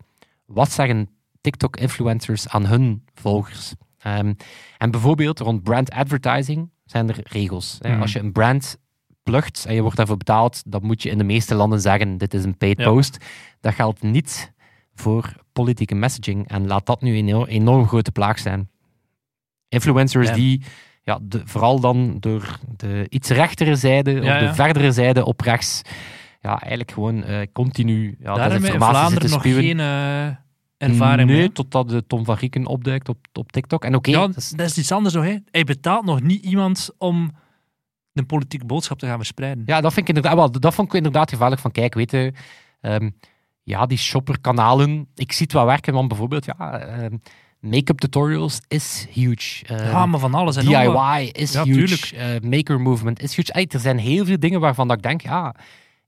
wat 0.47 0.71
zeggen 0.73 1.09
TikTok-influencers 1.41 2.49
aan 2.49 2.67
hun 2.67 3.05
volgers. 3.15 3.75
Ehm, 3.99 4.35
en 4.79 4.91
bijvoorbeeld 4.91 5.39
rond 5.39 5.63
brand 5.63 5.91
advertising 5.91 6.71
zijn 6.85 7.09
er 7.09 7.21
regels. 7.23 7.79
Mhm. 7.81 8.01
Als 8.01 8.13
je 8.13 8.19
een 8.19 8.33
brand 8.33 8.79
plucht 9.23 9.65
en 9.69 9.75
je 9.75 9.81
wordt 9.83 9.97
daarvoor 9.97 10.17
betaald, 10.17 10.63
dan 10.67 10.81
moet 10.85 11.03
je 11.03 11.11
in 11.11 11.19
de 11.19 11.25
meeste 11.25 11.55
landen 11.55 11.81
zeggen, 11.81 12.19
dit 12.19 12.35
is 12.35 12.45
een 12.45 12.57
paid 12.57 12.79
Ja. 12.79 12.85
post. 12.85 13.17
Dat 13.61 13.75
geldt 13.75 14.03
niet 14.03 14.53
voor 14.95 15.33
politieke 15.53 15.95
messaging. 15.95 16.49
En 16.49 16.67
laat 16.67 16.87
dat 16.87 17.03
nu 17.03 17.17
een 17.17 17.45
enorm, 17.47 17.87
grote 17.87 18.13
plaag 18.13 18.39
zijn. 18.39 18.69
Influencers 19.69 20.29
Ja. 20.29 20.35
die 20.35 20.63
ja, 21.05 21.19
de, 21.23 21.41
vooral 21.45 21.81
dan 21.81 22.17
door 22.21 22.59
de 22.77 23.07
iets 23.09 23.29
rechtere 23.29 23.77
zijde, 23.77 24.11
Ja, 24.11 24.35
of 24.43 24.49
de 24.49 24.55
verdere 24.55 24.93
zijde 24.93 25.25
op 25.25 25.41
rechts, 25.41 25.83
ja, 26.41 26.51
eigenlijk 26.61 26.91
gewoon 26.91 27.25
eh, 27.25 27.47
continu 27.53 28.17
ja, 28.21 28.35
Daar 28.35 28.51
hebben 28.51 28.69
we 28.69 28.75
in 28.75 28.81
Vlaanderen 28.81 29.31
nog 29.31 29.43
geen 29.43 29.81
eh, 29.81 30.27
ervaring 30.77 31.29
nee, 31.29 31.39
mee. 31.39 31.53
totdat 31.53 31.89
de 31.89 32.07
Tom 32.07 32.25
van 32.25 32.37
Grieken 32.37 32.67
opduikt 32.67 33.09
op, 33.09 33.19
op 33.33 33.53
TikTok. 33.53 33.85
En 33.85 33.95
oké, 33.95 34.13
dat 34.13 34.37
is- 34.37 34.51
dat 34.51 34.67
is 34.67 34.79
iets 34.79 34.93
anders 34.93 35.15
nog. 35.15 35.25
Hè. 35.25 35.37
Hij 35.51 35.65
betaalt 35.65 36.05
nog 36.05 36.21
niet 36.23 36.45
iemand 36.45 36.91
om 36.99 37.33
een 38.15 38.27
politieke 38.27 38.67
boodschap 38.67 38.99
te 38.99 39.07
gaan 39.07 39.17
verspreiden. 39.17 39.63
ja, 39.67 39.81
dat, 39.81 39.93
vind 39.93 40.09
ik 40.09 40.15
inderdaad, 40.17 40.39
wel, 40.39 40.61
dat 40.61 40.75
vond 40.75 40.89
ik 40.89 40.95
inderdaad 40.95 41.31
gevaarlijk. 41.31 41.61
Van 41.61 41.71
kijk, 41.71 41.95
weet 41.95 42.11
je, 42.11 42.33
ehm, 42.81 43.11
ja, 43.63 43.87
die 43.87 43.99
shopperkanalen, 43.99 45.09
ik 45.15 45.33
zie 45.33 45.43
het 45.43 45.53
wel 45.53 45.67
werken, 45.67 45.93
want 45.95 46.09
bijvoorbeeld, 46.09 46.45
ja, 46.45 46.79
ehm, 46.79 47.17
make-up 47.61 47.99
tutorials 47.99 48.61
is 48.69 49.07
huge. 49.11 49.65
Ehm, 49.67 49.85
Ja, 49.85 50.07
maar 50.07 50.21
van 50.21 50.35
alles 50.35 50.57
en. 50.57 50.65
DIY 50.65 51.29
is 51.33 51.53
Ja, 51.53 51.65
huge. 51.65 52.41
Maker 52.43 52.81
movement 52.81 53.21
is 53.23 53.37
huge. 53.37 53.53
Er 53.53 53.81
zijn 53.81 53.99
heel 53.99 54.25
veel 54.25 54.39
dingen 54.39 54.61
waarvan 54.61 54.89
dat 54.89 54.97
ik 54.97 55.03
denk, 55.03 55.21
ja, 55.21 55.55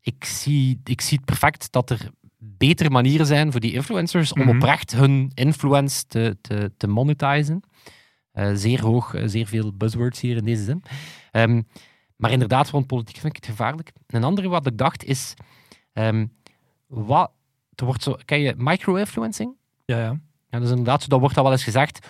ik 0.00 0.24
zie, 0.24 0.80
ik 0.84 1.00
zie 1.00 1.16
het 1.16 1.26
perfect 1.26 1.72
dat 1.72 1.90
er 1.90 2.10
betere 2.38 2.90
manieren 2.90 3.26
zijn 3.26 3.50
voor 3.50 3.60
die 3.60 3.72
influencers 3.72 4.32
om 4.32 4.40
Mhm. 4.40 4.48
oprecht 4.56 4.92
hun 4.92 5.30
influence 5.34 6.06
te, 6.06 6.36
te, 6.40 6.72
te 6.76 6.86
monetizen. 6.86 7.62
Eh, 8.32 8.50
zeer 8.54 8.80
hoog, 8.82 9.14
eh, 9.14 9.22
zeer 9.26 9.46
veel 9.46 9.72
buzzwords 9.76 10.20
hier 10.20 10.36
in 10.36 10.44
deze 10.44 10.62
zin. 10.64 10.82
Ehm, 11.30 11.62
maar 12.24 12.32
inderdaad, 12.32 12.68
rond 12.70 12.87
politiek 12.87 13.16
vind 13.16 13.37
ik 13.37 13.44
het 13.44 13.50
gevaarlijk. 13.50 13.92
Een 14.06 14.24
andere 14.24 14.48
wat 14.48 14.66
ik 14.66 14.78
dacht 14.78 15.04
is, 15.04 15.34
ehm, 15.92 16.26
wat, 16.87 17.30
er 17.74 17.84
wordt 17.84 18.02
zo, 18.02 18.16
ken 18.24 18.40
je 18.40 18.54
micro-influencing? 18.56 19.54
Ja, 19.84 19.98
ja. 19.98 20.20
Ja, 20.48 20.60
is 20.60 20.70
inderdaad 20.70 21.02
zo, 21.02 21.08
dat 21.08 21.20
wordt 21.20 21.37
al 21.37 21.42
wel 21.42 21.52
eens 21.52 21.64
gezegd, 21.64 22.06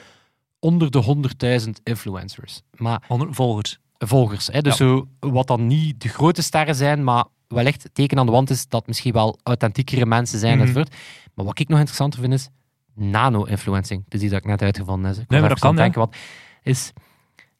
onder 0.58 0.90
de 0.90 1.02
100.000 1.02 1.70
influencers. 1.82 2.62
Maar 2.76 3.02
volgers. 3.08 3.78
volgers. 3.98 4.46
Hè? 4.46 4.60
Dus 4.60 4.78
Ja. 4.78 4.84
zo, 4.86 5.08
wat 5.20 5.46
dan 5.46 5.66
niet 5.66 6.00
de 6.00 6.08
grote 6.08 6.42
sterren 6.42 6.74
zijn, 6.74 7.04
maar 7.04 7.24
wellicht 7.48 7.82
het 7.82 7.94
teken 7.94 8.18
aan 8.18 8.26
de 8.26 8.32
wand 8.32 8.50
is 8.50 8.68
dat 8.68 8.86
misschien 8.86 9.12
wel 9.12 9.38
authentiekere 9.42 10.06
mensen 10.06 10.38
zijn. 10.38 10.52
Mhm. 10.52 10.60
enzovoort. 10.60 10.94
Maar 11.34 11.44
wat 11.44 11.58
ik 11.58 11.68
nog 11.68 11.78
interessanter 11.78 12.20
vind 12.20 12.32
is 12.32 12.48
nano-influencing. 12.94 14.04
Dus 14.08 14.20
die 14.20 14.30
dat 14.30 14.38
ik 14.38 14.44
net 14.44 14.62
uitgevonden 14.62 15.10
heb. 15.10 15.22
Ik 15.22 15.28
Nee, 15.28 15.40
maar 15.40 15.48
dat 15.48 15.58
kan, 15.58 15.76
denken, 15.76 16.00
wat 16.00 16.16
is... 16.62 16.92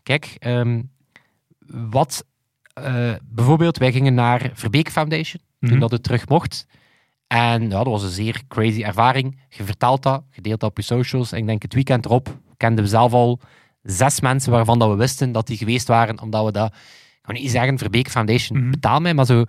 Kijk, 0.03 0.37
ehm, 0.38 0.83
wat... 1.67 2.25
eh, 2.75 3.13
bijvoorbeeld, 3.25 3.79
wij 3.79 3.93
gingen 3.93 4.15
naar 4.15 4.51
Verbeek 4.55 4.91
Foundation, 4.91 5.43
toen 5.61 5.71
Mhm. 5.71 5.79
dat 5.81 5.91
het 5.91 6.03
terug 6.03 6.29
mocht. 6.29 6.67
En 7.27 7.63
ja, 7.63 7.69
dat 7.69 7.87
was 7.87 8.03
een 8.03 8.11
zeer 8.11 8.43
crazy 8.49 8.83
ervaring. 8.83 9.41
Je 9.49 9.65
vertelt 9.65 10.03
dat, 10.03 10.23
je 10.31 10.41
deelt 10.41 10.61
dat 10.61 10.71
op 10.71 10.77
je 10.77 10.83
socials. 10.83 11.33
En 11.33 11.39
ik 11.39 11.47
denk 11.47 11.63
het 11.63 11.75
weekend 11.75 12.05
erop 12.05 12.39
kenden 12.57 12.85
we 12.85 12.91
zelf 12.91 13.13
al 13.13 13.41
zes 13.83 14.21
mensen 14.21 14.53
waarvan 14.53 14.79
dat 14.79 14.89
we 14.91 14.95
wisten 14.97 15.33
dat 15.33 15.47
die 15.47 15.57
geweest 15.57 15.89
waren, 15.89 16.21
omdat 16.21 16.45
we 16.45 16.53
dat... 16.53 16.73
Ik 16.75 17.21
kan 17.23 17.35
niet 17.35 17.51
zeggen, 17.51 17.79
Verbeek 17.79 18.11
Foundation, 18.11 18.59
Mhm. 18.61 18.71
betaal 18.71 19.01
mij, 19.01 19.15
maar 19.15 19.27
zo... 19.27 19.45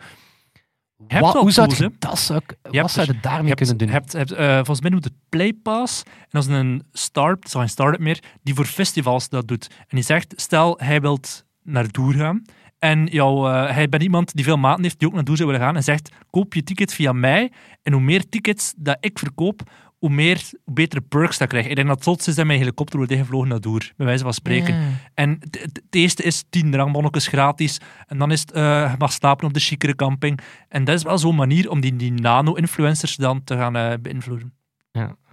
Wat, 1.07 1.33
hoe 1.33 1.51
zou 1.51 1.75
je 1.75 1.91
dat 1.99 2.19
zou, 2.19 2.41
hebt 2.61 2.75
wat 2.77 2.91
zou 2.91 3.05
je 3.07 3.13
er- 3.13 3.21
daarmee 3.21 3.41
Je 3.41 3.47
hebt, 3.47 3.59
kunnen 3.59 3.77
doen? 3.77 3.89
hebt, 3.89 4.13
hebt, 4.13 4.31
eh, 4.31 4.55
volgens 4.55 4.81
mij 4.81 4.89
noemt 4.89 5.03
het 5.03 5.13
Playpass. 5.29 6.03
En 6.03 6.27
dat 6.29 6.43
is 6.43 6.49
een 6.49 6.83
start, 6.91 7.35
het 7.37 7.45
is 7.45 7.53
geen 7.53 7.69
start-up 7.69 7.99
meer, 7.99 8.19
die 8.43 8.53
voor 8.53 8.65
festivals 8.65 9.29
dat 9.29 9.47
doet. 9.47 9.67
En 9.77 9.85
die 9.95 10.01
zegt, 10.03 10.33
stel 10.35 10.77
hij 10.77 11.01
wilt 11.01 11.45
naar 11.63 11.91
Doer 11.91 12.13
gaan. 12.13 12.41
En 12.85 13.05
jou, 13.05 13.51
eh, 13.51 13.73
hij 13.75 13.89
bent 13.89 14.03
iemand 14.03 14.35
die 14.35 14.43
veel 14.43 14.57
maten 14.57 14.83
heeft, 14.83 14.99
die 14.99 15.07
ook 15.07 15.13
naar 15.13 15.23
Doer 15.23 15.37
zou 15.37 15.49
willen 15.49 15.65
gaan. 15.65 15.75
En 15.75 15.83
zegt, 15.83 16.11
koop 16.29 16.53
je 16.53 16.63
ticket 16.63 16.93
via 16.93 17.13
mij. 17.13 17.51
En 17.83 17.93
hoe 17.93 18.01
meer 18.01 18.29
tickets 18.29 18.73
dat 18.77 18.97
ik 18.99 19.19
verkoop, 19.19 19.61
hoe, 19.97 20.09
meer, 20.09 20.41
hoe 20.63 20.73
betere 20.73 21.01
perks 21.01 21.37
dat 21.37 21.47
krijg. 21.47 21.67
Ik 21.67 21.75
denk 21.75 21.87
dat 21.87 22.03
zotst 22.03 22.27
is 22.27 22.35
dat 22.35 22.45
mijn 22.45 22.59
helikopter 22.59 22.97
wordt 22.97 23.11
ingevlogen 23.11 23.47
naar 23.47 23.59
Doer. 23.61 23.93
Bij 23.97 24.05
wijze 24.05 24.23
van 24.23 24.33
spreken. 24.33 24.75
Ja. 24.75 24.87
En 25.13 25.37
het- 25.51 25.81
eerste 25.89 26.23
is 26.23 26.43
10 26.49 26.71
drankbonnetjes 26.71 27.27
gratis. 27.27 27.79
En 28.07 28.17
dan 28.17 28.31
is 28.31 28.39
het, 28.39 28.51
eh, 28.51 28.61
je 28.91 28.95
mag 28.97 29.11
slapen 29.11 29.47
op 29.47 29.53
de 29.53 29.59
chicere 29.59 29.95
camping. 29.95 30.39
En 30.69 30.83
dat 30.83 30.95
is 30.95 31.03
wel 31.03 31.17
zo'n 31.17 31.35
manier 31.35 31.69
om 31.69 31.79
die, 31.79 31.95
die 31.95 32.11
nano-influencers 32.11 33.15
dan 33.15 33.43
te 33.43 33.55
gaan 33.55 33.75
eh, 33.75 33.93
beïnvloeden. 34.01 34.53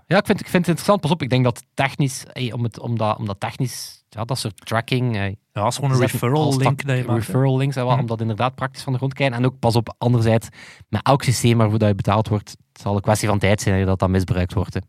Ja, 0.06 0.18
ik 0.18 0.26
vind, 0.26 0.40
ik 0.40 0.48
vind 0.48 0.66
het 0.66 0.76
interessant. 0.76 1.00
Pas 1.00 1.10
op, 1.10 1.22
ik 1.22 1.30
denk 1.30 1.44
dat 1.44 1.64
technisch, 1.74 2.24
hey, 2.32 2.52
om, 2.52 2.62
het, 2.62 2.78
om, 2.78 2.98
dat, 2.98 3.18
om 3.18 3.26
dat 3.26 3.40
technisch, 3.40 4.01
ja, 4.14 4.24
dat 4.24 4.38
soort 4.38 4.66
tracking, 4.66 5.14
hey, 5.14 5.36
Ja, 5.52 5.66
is 5.66 5.74
gewoon 5.74 5.90
een 5.90 5.98
referral 6.00 6.42
als 6.44 6.56
link 6.56 6.86
dat- 6.86 6.96
je 6.96 7.04
maakt. 7.04 7.18
referral 7.26 7.56
links, 7.56 7.76
Mhm. 7.76 7.86
om 7.86 8.06
dat 8.06 8.20
inderdaad 8.20 8.54
praktisch 8.54 8.82
van 8.82 8.92
de 8.92 8.98
grond 8.98 9.12
te 9.14 9.18
krijgen. 9.22 9.38
En 9.44 9.46
ook, 9.50 9.58
pas 9.58 9.76
op, 9.76 9.94
anderzijds, 9.98 10.48
met 10.88 11.06
elk 11.06 11.22
systeem 11.22 11.58
waarvoor 11.58 11.78
dat 11.78 11.88
je 11.88 11.94
betaald 11.94 12.28
wordt, 12.28 12.50
het 12.72 12.82
zal 12.82 12.94
een 12.94 13.00
kwestie 13.00 13.28
van 13.28 13.38
tijd 13.38 13.60
zijn 13.60 13.86
dat 13.86 13.98
dat 13.98 14.08
misbruikt 14.08 14.54
wordt. 14.54 14.74
hè. 14.74 14.80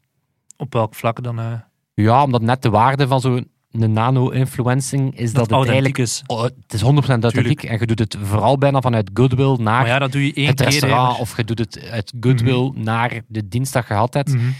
Op 0.57 0.73
welk 0.73 0.95
vlak 0.95 1.23
dan? 1.23 1.39
eh 1.39 1.53
Ja, 1.93 2.23
omdat 2.23 2.41
net 2.41 2.61
de 2.61 2.69
waarde 2.69 3.07
van 3.07 3.21
zo'n 3.21 3.47
nano-influencing 3.71 5.17
is 5.17 5.33
dat, 5.33 5.49
dat 5.49 5.59
het 5.59 5.67
eigenlijk... 5.67 5.97
is. 5.97 6.23
Oh, 6.27 6.41
het 6.43 6.73
is 6.73 6.81
100% 6.81 7.23
authentiek 7.23 7.63
en 7.63 7.79
je 7.79 7.85
doet 7.85 7.99
het 7.99 8.17
vooral 8.23 8.57
bijna 8.57 8.81
vanuit 8.81 9.09
goodwill 9.13 9.55
naar 9.55 9.63
Maar 9.63 9.87
ja, 9.87 9.99
dat 9.99 10.11
doe 10.11 10.25
je 10.25 10.33
één 10.33 10.47
het 10.47 10.55
keer. 10.55 10.65
restaurant 10.65 11.19
of 11.19 11.37
je 11.37 11.43
doet 11.43 11.59
het 11.59 11.87
uit 11.91 12.13
goodwill 12.19 12.71
naar 12.75 13.21
de 13.27 13.47
dienst 13.47 13.73
dat 13.73 13.81
je 13.87 13.93
gehad 13.93 14.13
hebt. 14.13 14.33
Mhm. 14.33 14.51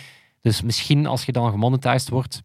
Dus 0.42 0.62
misschien 0.62 1.06
als 1.06 1.24
je 1.26 1.32
dan 1.32 1.50
gemonetized 1.52 2.10
wordt. 2.10 2.42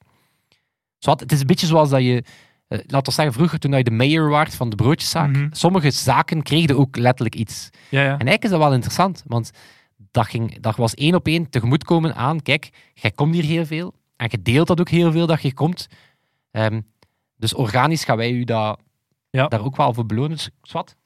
Zwat, 0.99 1.21
het 1.21 1.33
is 1.33 1.41
een 1.41 1.47
beetje 1.47 1.67
zoals 1.67 1.91
dat 1.91 2.01
je, 2.01 2.25
eh, 2.69 2.79
laten 2.87 3.05
we 3.05 3.11
zeggen, 3.13 3.35
vroeger 3.35 3.59
toen 3.59 3.77
je 3.77 3.83
de 3.85 3.91
mayor 3.91 4.29
waard 4.29 4.55
van 4.55 4.71
de 4.71 4.77
broodjeszaak. 4.77 5.29
Mhm. 5.31 5.49
Sommige 5.51 5.91
zaken 5.91 6.43
kregen 6.43 6.77
ook 6.79 6.97
letterlijk 6.97 7.35
iets. 7.37 7.69
Ja, 7.89 8.01
ja. 8.01 8.05
En 8.05 8.11
eigenlijk 8.11 8.45
is 8.45 8.51
dat 8.51 8.59
wel 8.59 8.73
interessant, 8.73 9.23
want 9.27 9.51
dat, 10.11 10.27
ging, 10.27 10.61
dat 10.61 10.77
was 10.77 10.95
één 10.95 11.15
op 11.15 11.27
één 11.27 11.51
tegemoetkomen 11.51 12.15
aan, 12.15 12.43
kijk, 12.43 12.71
jij 12.95 13.11
komt 13.11 13.35
hier 13.35 13.45
heel 13.45 13.67
veel 13.67 13.95
en 14.17 14.27
je 14.31 14.43
deelt 14.43 14.67
dat 14.67 14.81
ook 14.81 14.89
heel 14.89 15.13
veel 15.13 15.27
dat 15.27 15.43
je 15.43 15.55
komt. 15.55 15.87
Ehm, 16.51 16.81
dus 17.37 17.55
organisch 17.55 18.05
gaan 18.05 18.17
wij 18.17 18.31
u 18.31 18.45
dat, 18.45 18.81
Ja. 19.31 19.49
daar 19.49 19.65
ook 19.65 19.77
wel 19.77 19.95
voor 19.95 20.07
belonen. 20.07 20.31
Dus, 20.31 20.51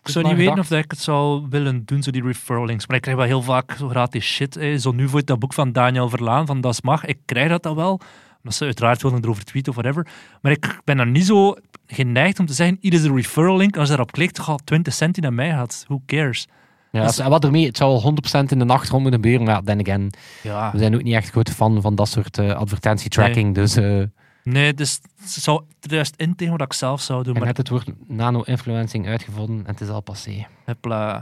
Ik 0.03 0.09
zou 0.11 0.27
niet 0.27 0.37
weten 0.37 0.59
of 0.59 0.69
dat 0.69 0.85
ik 0.85 0.91
het 0.91 1.01
zou 1.01 1.47
willen 1.49 1.85
doen, 1.85 2.03
zo 2.03 2.11
die 2.11 2.23
referral 2.23 2.64
links. 2.64 2.87
Maar 2.87 2.97
ik 2.97 3.03
krijg 3.03 3.16
wel 3.16 3.27
heel 3.27 3.43
vaak 3.43 3.73
zo 3.79 3.89
gratis 3.89 4.25
shit. 4.25 4.59
Zo 4.77 4.93
nu 4.93 5.09
voor 5.09 5.25
dat 5.25 5.39
boek 5.39 5.53
van 5.53 5.73
Daniel 5.73 6.09
Verlaan, 6.09 6.47
van 6.47 6.61
Das 6.61 6.81
Mag. 6.81 7.05
Ik 7.05 7.19
krijg 7.25 7.49
dat 7.49 7.62
dan 7.62 7.75
wel. 7.75 8.01
Omdat 8.43 8.55
ze 8.55 8.64
uiteraard 8.64 9.03
willen 9.03 9.22
erover 9.22 9.45
tweeten 9.45 9.72
of 9.72 9.78
whatever. 9.78 10.07
Maar 10.43 10.53
ik 10.53 10.80
ben 10.84 10.97
dan 10.97 11.12
niet 11.12 11.26
zo 11.26 11.57
geneigd 11.86 12.38
om 12.38 12.47
te 12.47 12.53
zeggen, 12.53 12.76
hier 12.80 12.93
is 12.93 13.05
een 13.05 13.14
referral 13.16 13.57
link. 13.57 13.74
Als 13.76 13.82
je 13.88 13.88
daarop 13.95 14.12
klikt, 14.12 14.34
toch 14.34 14.49
al 14.49 14.59
20 14.64 14.95
cent 14.95 15.14
die 15.14 15.22
naar 15.22 15.32
mij 15.32 15.51
gaat. 15.51 15.84
Who 15.88 16.01
cares? 16.07 16.47
Ja, 16.93 17.05
Dus- 17.07 17.18
en 17.18 17.30
wat 17.30 17.45
ermee, 17.45 17.66
het 17.66 17.76
zou 17.76 18.01
100% 18.01 18.53
in 18.53 18.59
de 18.59 18.66
achtergrond 18.66 19.03
moeten 19.03 19.20
gebeuren, 19.20 19.47
maar 19.47 19.62
then 19.62 19.80
again, 19.80 20.11
Ja. 20.43 20.72
we 20.72 20.78
zijn 20.78 20.95
ook 20.95 21.03
niet 21.03 21.14
echt 21.14 21.30
grote 21.30 21.53
fan 21.53 21.80
van 21.82 21.95
dat 21.95 22.09
soort 22.09 22.38
eh, 22.38 22.51
advertentietracking. 22.53 23.55
Dus 23.55 23.76
eh, 23.76 24.03
Nee, 24.45 24.74
dus 24.74 25.01
het 25.20 25.28
zou 25.30 25.62
juist 25.80 26.14
in 26.16 26.34
tegen 26.36 26.53
wat 26.57 26.66
ik 26.66 26.72
zelf 26.72 27.01
zou 27.01 27.22
doen. 27.22 27.32
en 27.34 27.38
Maar 27.38 27.49
net 27.49 27.57
het 27.57 27.68
woord 27.68 27.88
nano-influencing 28.07 29.07
uitgevonden 29.07 29.59
en 29.59 29.70
het 29.72 29.80
is 29.80 29.88
al 29.88 30.01
passé. 30.01 30.47
hopla. 30.66 31.12
Nee, 31.12 31.18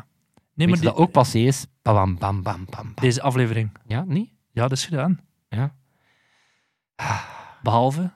Weet 0.54 0.66
maar 0.66 0.68
je 0.68 0.74
die- 0.82 0.84
dat 0.84 0.96
ook 0.96 1.10
passé 1.12 1.38
is? 1.38 1.66
Bam, 1.82 1.94
bam, 1.94 2.18
bam, 2.18 2.42
bam, 2.42 2.66
bam. 2.70 2.92
deze 2.94 3.22
aflevering. 3.22 3.70
Ja, 3.86 4.04
niet? 4.06 4.30
Ja, 4.52 4.62
dat 4.62 4.72
is 4.78 4.84
gedaan. 4.84 5.20
Ja. 5.48 5.74
Behalve... 7.62 8.10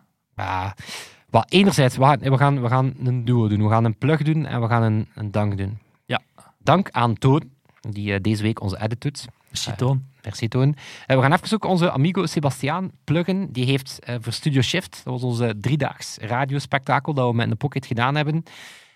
Wat 1.31 1.51
enerzijds, 1.53 1.97
we 1.97 2.05
gaan, 2.05 2.19
we, 2.19 2.37
gaan, 2.37 2.63
we 2.63 2.69
gaan 2.69 2.95
een 3.05 3.25
duo 3.25 3.49
doen. 3.49 3.63
We 3.63 3.69
gaan 3.69 3.85
een 3.85 3.99
plug 3.99 4.23
doen 4.23 4.47
en 4.47 4.61
we 4.61 4.69
gaan 4.69 4.83
een, 4.83 5.09
een 5.15 5.31
dank 5.31 5.59
doen. 5.59 5.79
Ja. 6.05 6.21
Dank 6.59 6.91
aan 6.91 7.15
Toon, 7.15 7.51
die 7.81 8.15
eh, 8.15 8.21
deze 8.21 8.43
week 8.43 8.61
onze 8.61 8.81
edit 8.83 9.01
doet. 9.01 9.25
Chitoon. 9.53 10.05
Merci 10.23 10.49
Toon. 10.49 10.77
Eh, 11.07 11.17
we 11.17 11.23
gaan 11.23 11.33
even 11.33 11.53
ook 11.55 11.65
onze 11.65 11.91
amigo 11.91 12.27
Sebastiaan 12.27 12.91
pluggen. 13.05 13.53
Die 13.53 13.65
heeft 13.65 13.99
eh, 13.99 14.15
voor 14.21 14.33
Studio 14.33 14.61
Shift, 14.63 15.01
dat 15.05 15.13
was 15.13 15.23
onze 15.23 15.55
driedaags 15.61 16.17
radiospectakel 16.21 17.15
dat 17.15 17.29
we 17.31 17.35
met 17.37 17.51
een 17.51 17.57
pocket 17.57 17.87
gedaan 17.87 18.15
hebben. 18.15 18.43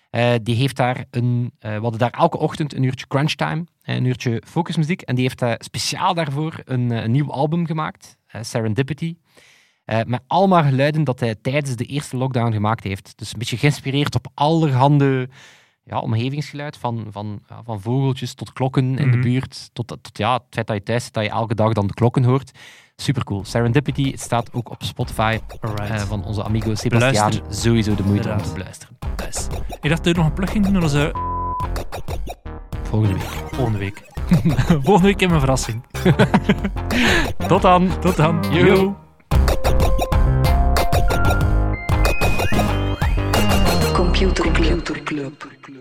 eh, 0.09 0.33
die 0.43 0.55
heeft 0.55 0.75
daar 0.75 1.05
een, 1.11 1.51
eh, 1.59 1.75
we 1.75 1.81
hadden 1.81 1.99
daar 1.99 2.11
elke 2.11 2.37
ochtend 2.37 2.73
een 2.73 2.83
uurtje 2.83 3.07
crunchtime, 3.07 3.63
eh, 3.81 3.95
een 3.95 4.05
uurtje 4.05 4.43
focusmuziek. 4.45 5.01
En 5.01 5.15
die 5.15 5.23
heeft 5.23 5.41
eh, 5.41 5.53
speciaal 5.57 6.13
daarvoor 6.13 6.53
een, 6.65 6.91
eh, 6.91 7.03
een 7.03 7.11
nieuw 7.11 7.31
album 7.31 7.65
gemaakt, 7.65 8.17
eh, 8.27 8.43
Serendipity. 8.43 9.15
Eh, 9.89 9.99
met 10.05 10.21
allemaal 10.27 10.63
geluiden 10.63 11.03
dat 11.03 11.19
hij 11.19 11.35
tijdens 11.41 11.75
de 11.75 11.83
eerste 11.85 12.17
lockdown 12.17 12.51
gemaakt 12.51 12.83
heeft. 12.83 13.13
Dus 13.17 13.33
een 13.33 13.39
beetje 13.39 13.57
geïnspireerd 13.57 14.15
op 14.15 14.27
allerhande 14.33 15.29
ja, 15.83 15.99
omgevingsgeluid, 15.99 16.77
van, 16.77 17.07
van, 17.09 17.39
ja, 17.49 17.61
van 17.63 17.81
vogeltjes 17.81 18.33
tot 18.33 18.53
klokken 18.53 18.83
in 18.99 19.11
de 19.11 19.17
Mhm. 19.17 19.21
buurt, 19.21 19.69
tot, 19.73 19.87
tot 19.87 20.17
ja, 20.17 20.33
het 20.33 20.43
feit 20.49 20.67
dat 20.67 20.75
je 20.75 20.83
thuis 20.83 21.03
zit, 21.03 21.13
dat 21.13 21.23
je 21.23 21.29
elke 21.29 21.55
dag 21.55 21.73
dan 21.73 21.87
de 21.87 21.93
klokken 21.93 22.23
hoort. 22.23 22.51
Supercool. 22.95 23.45
Serendipity 23.45 24.11
het 24.11 24.19
staat 24.19 24.53
ook 24.53 24.69
op 24.69 24.83
Spotify 24.83 25.39
eh, 25.77 25.95
van 25.95 26.23
onze 26.25 26.43
amigo 26.43 26.75
Sebastiaan. 26.75 27.29
Beluister. 27.29 27.55
Sowieso 27.61 27.95
de 27.95 28.03
moeite 28.03 28.31
om 28.31 28.41
te 28.41 28.53
beluisteren. 28.53 28.97
Nice. 29.25 29.47
Ik 29.81 29.89
dacht 29.89 30.03
dat 30.03 30.05
je 30.05 30.21
nog 30.21 30.25
een 30.25 30.33
plug 30.33 30.51
ging 30.51 30.65
doen 30.65 30.81
onze 30.81 31.11
Volgende 32.83 33.13
week. 33.13 33.29
volgende 33.51 33.79
week. 33.79 34.03
volgende 34.85 35.01
week 35.07 35.21
in 35.21 35.27
mijn 35.27 35.39
verrassing. 35.39 35.83
Tot 37.47 37.61
dan. 37.61 37.99
Tot 37.99 38.15
dan. 38.15 38.45
Yo. 38.51 38.65
Yo. 38.65 39.07
Club. 44.19 45.78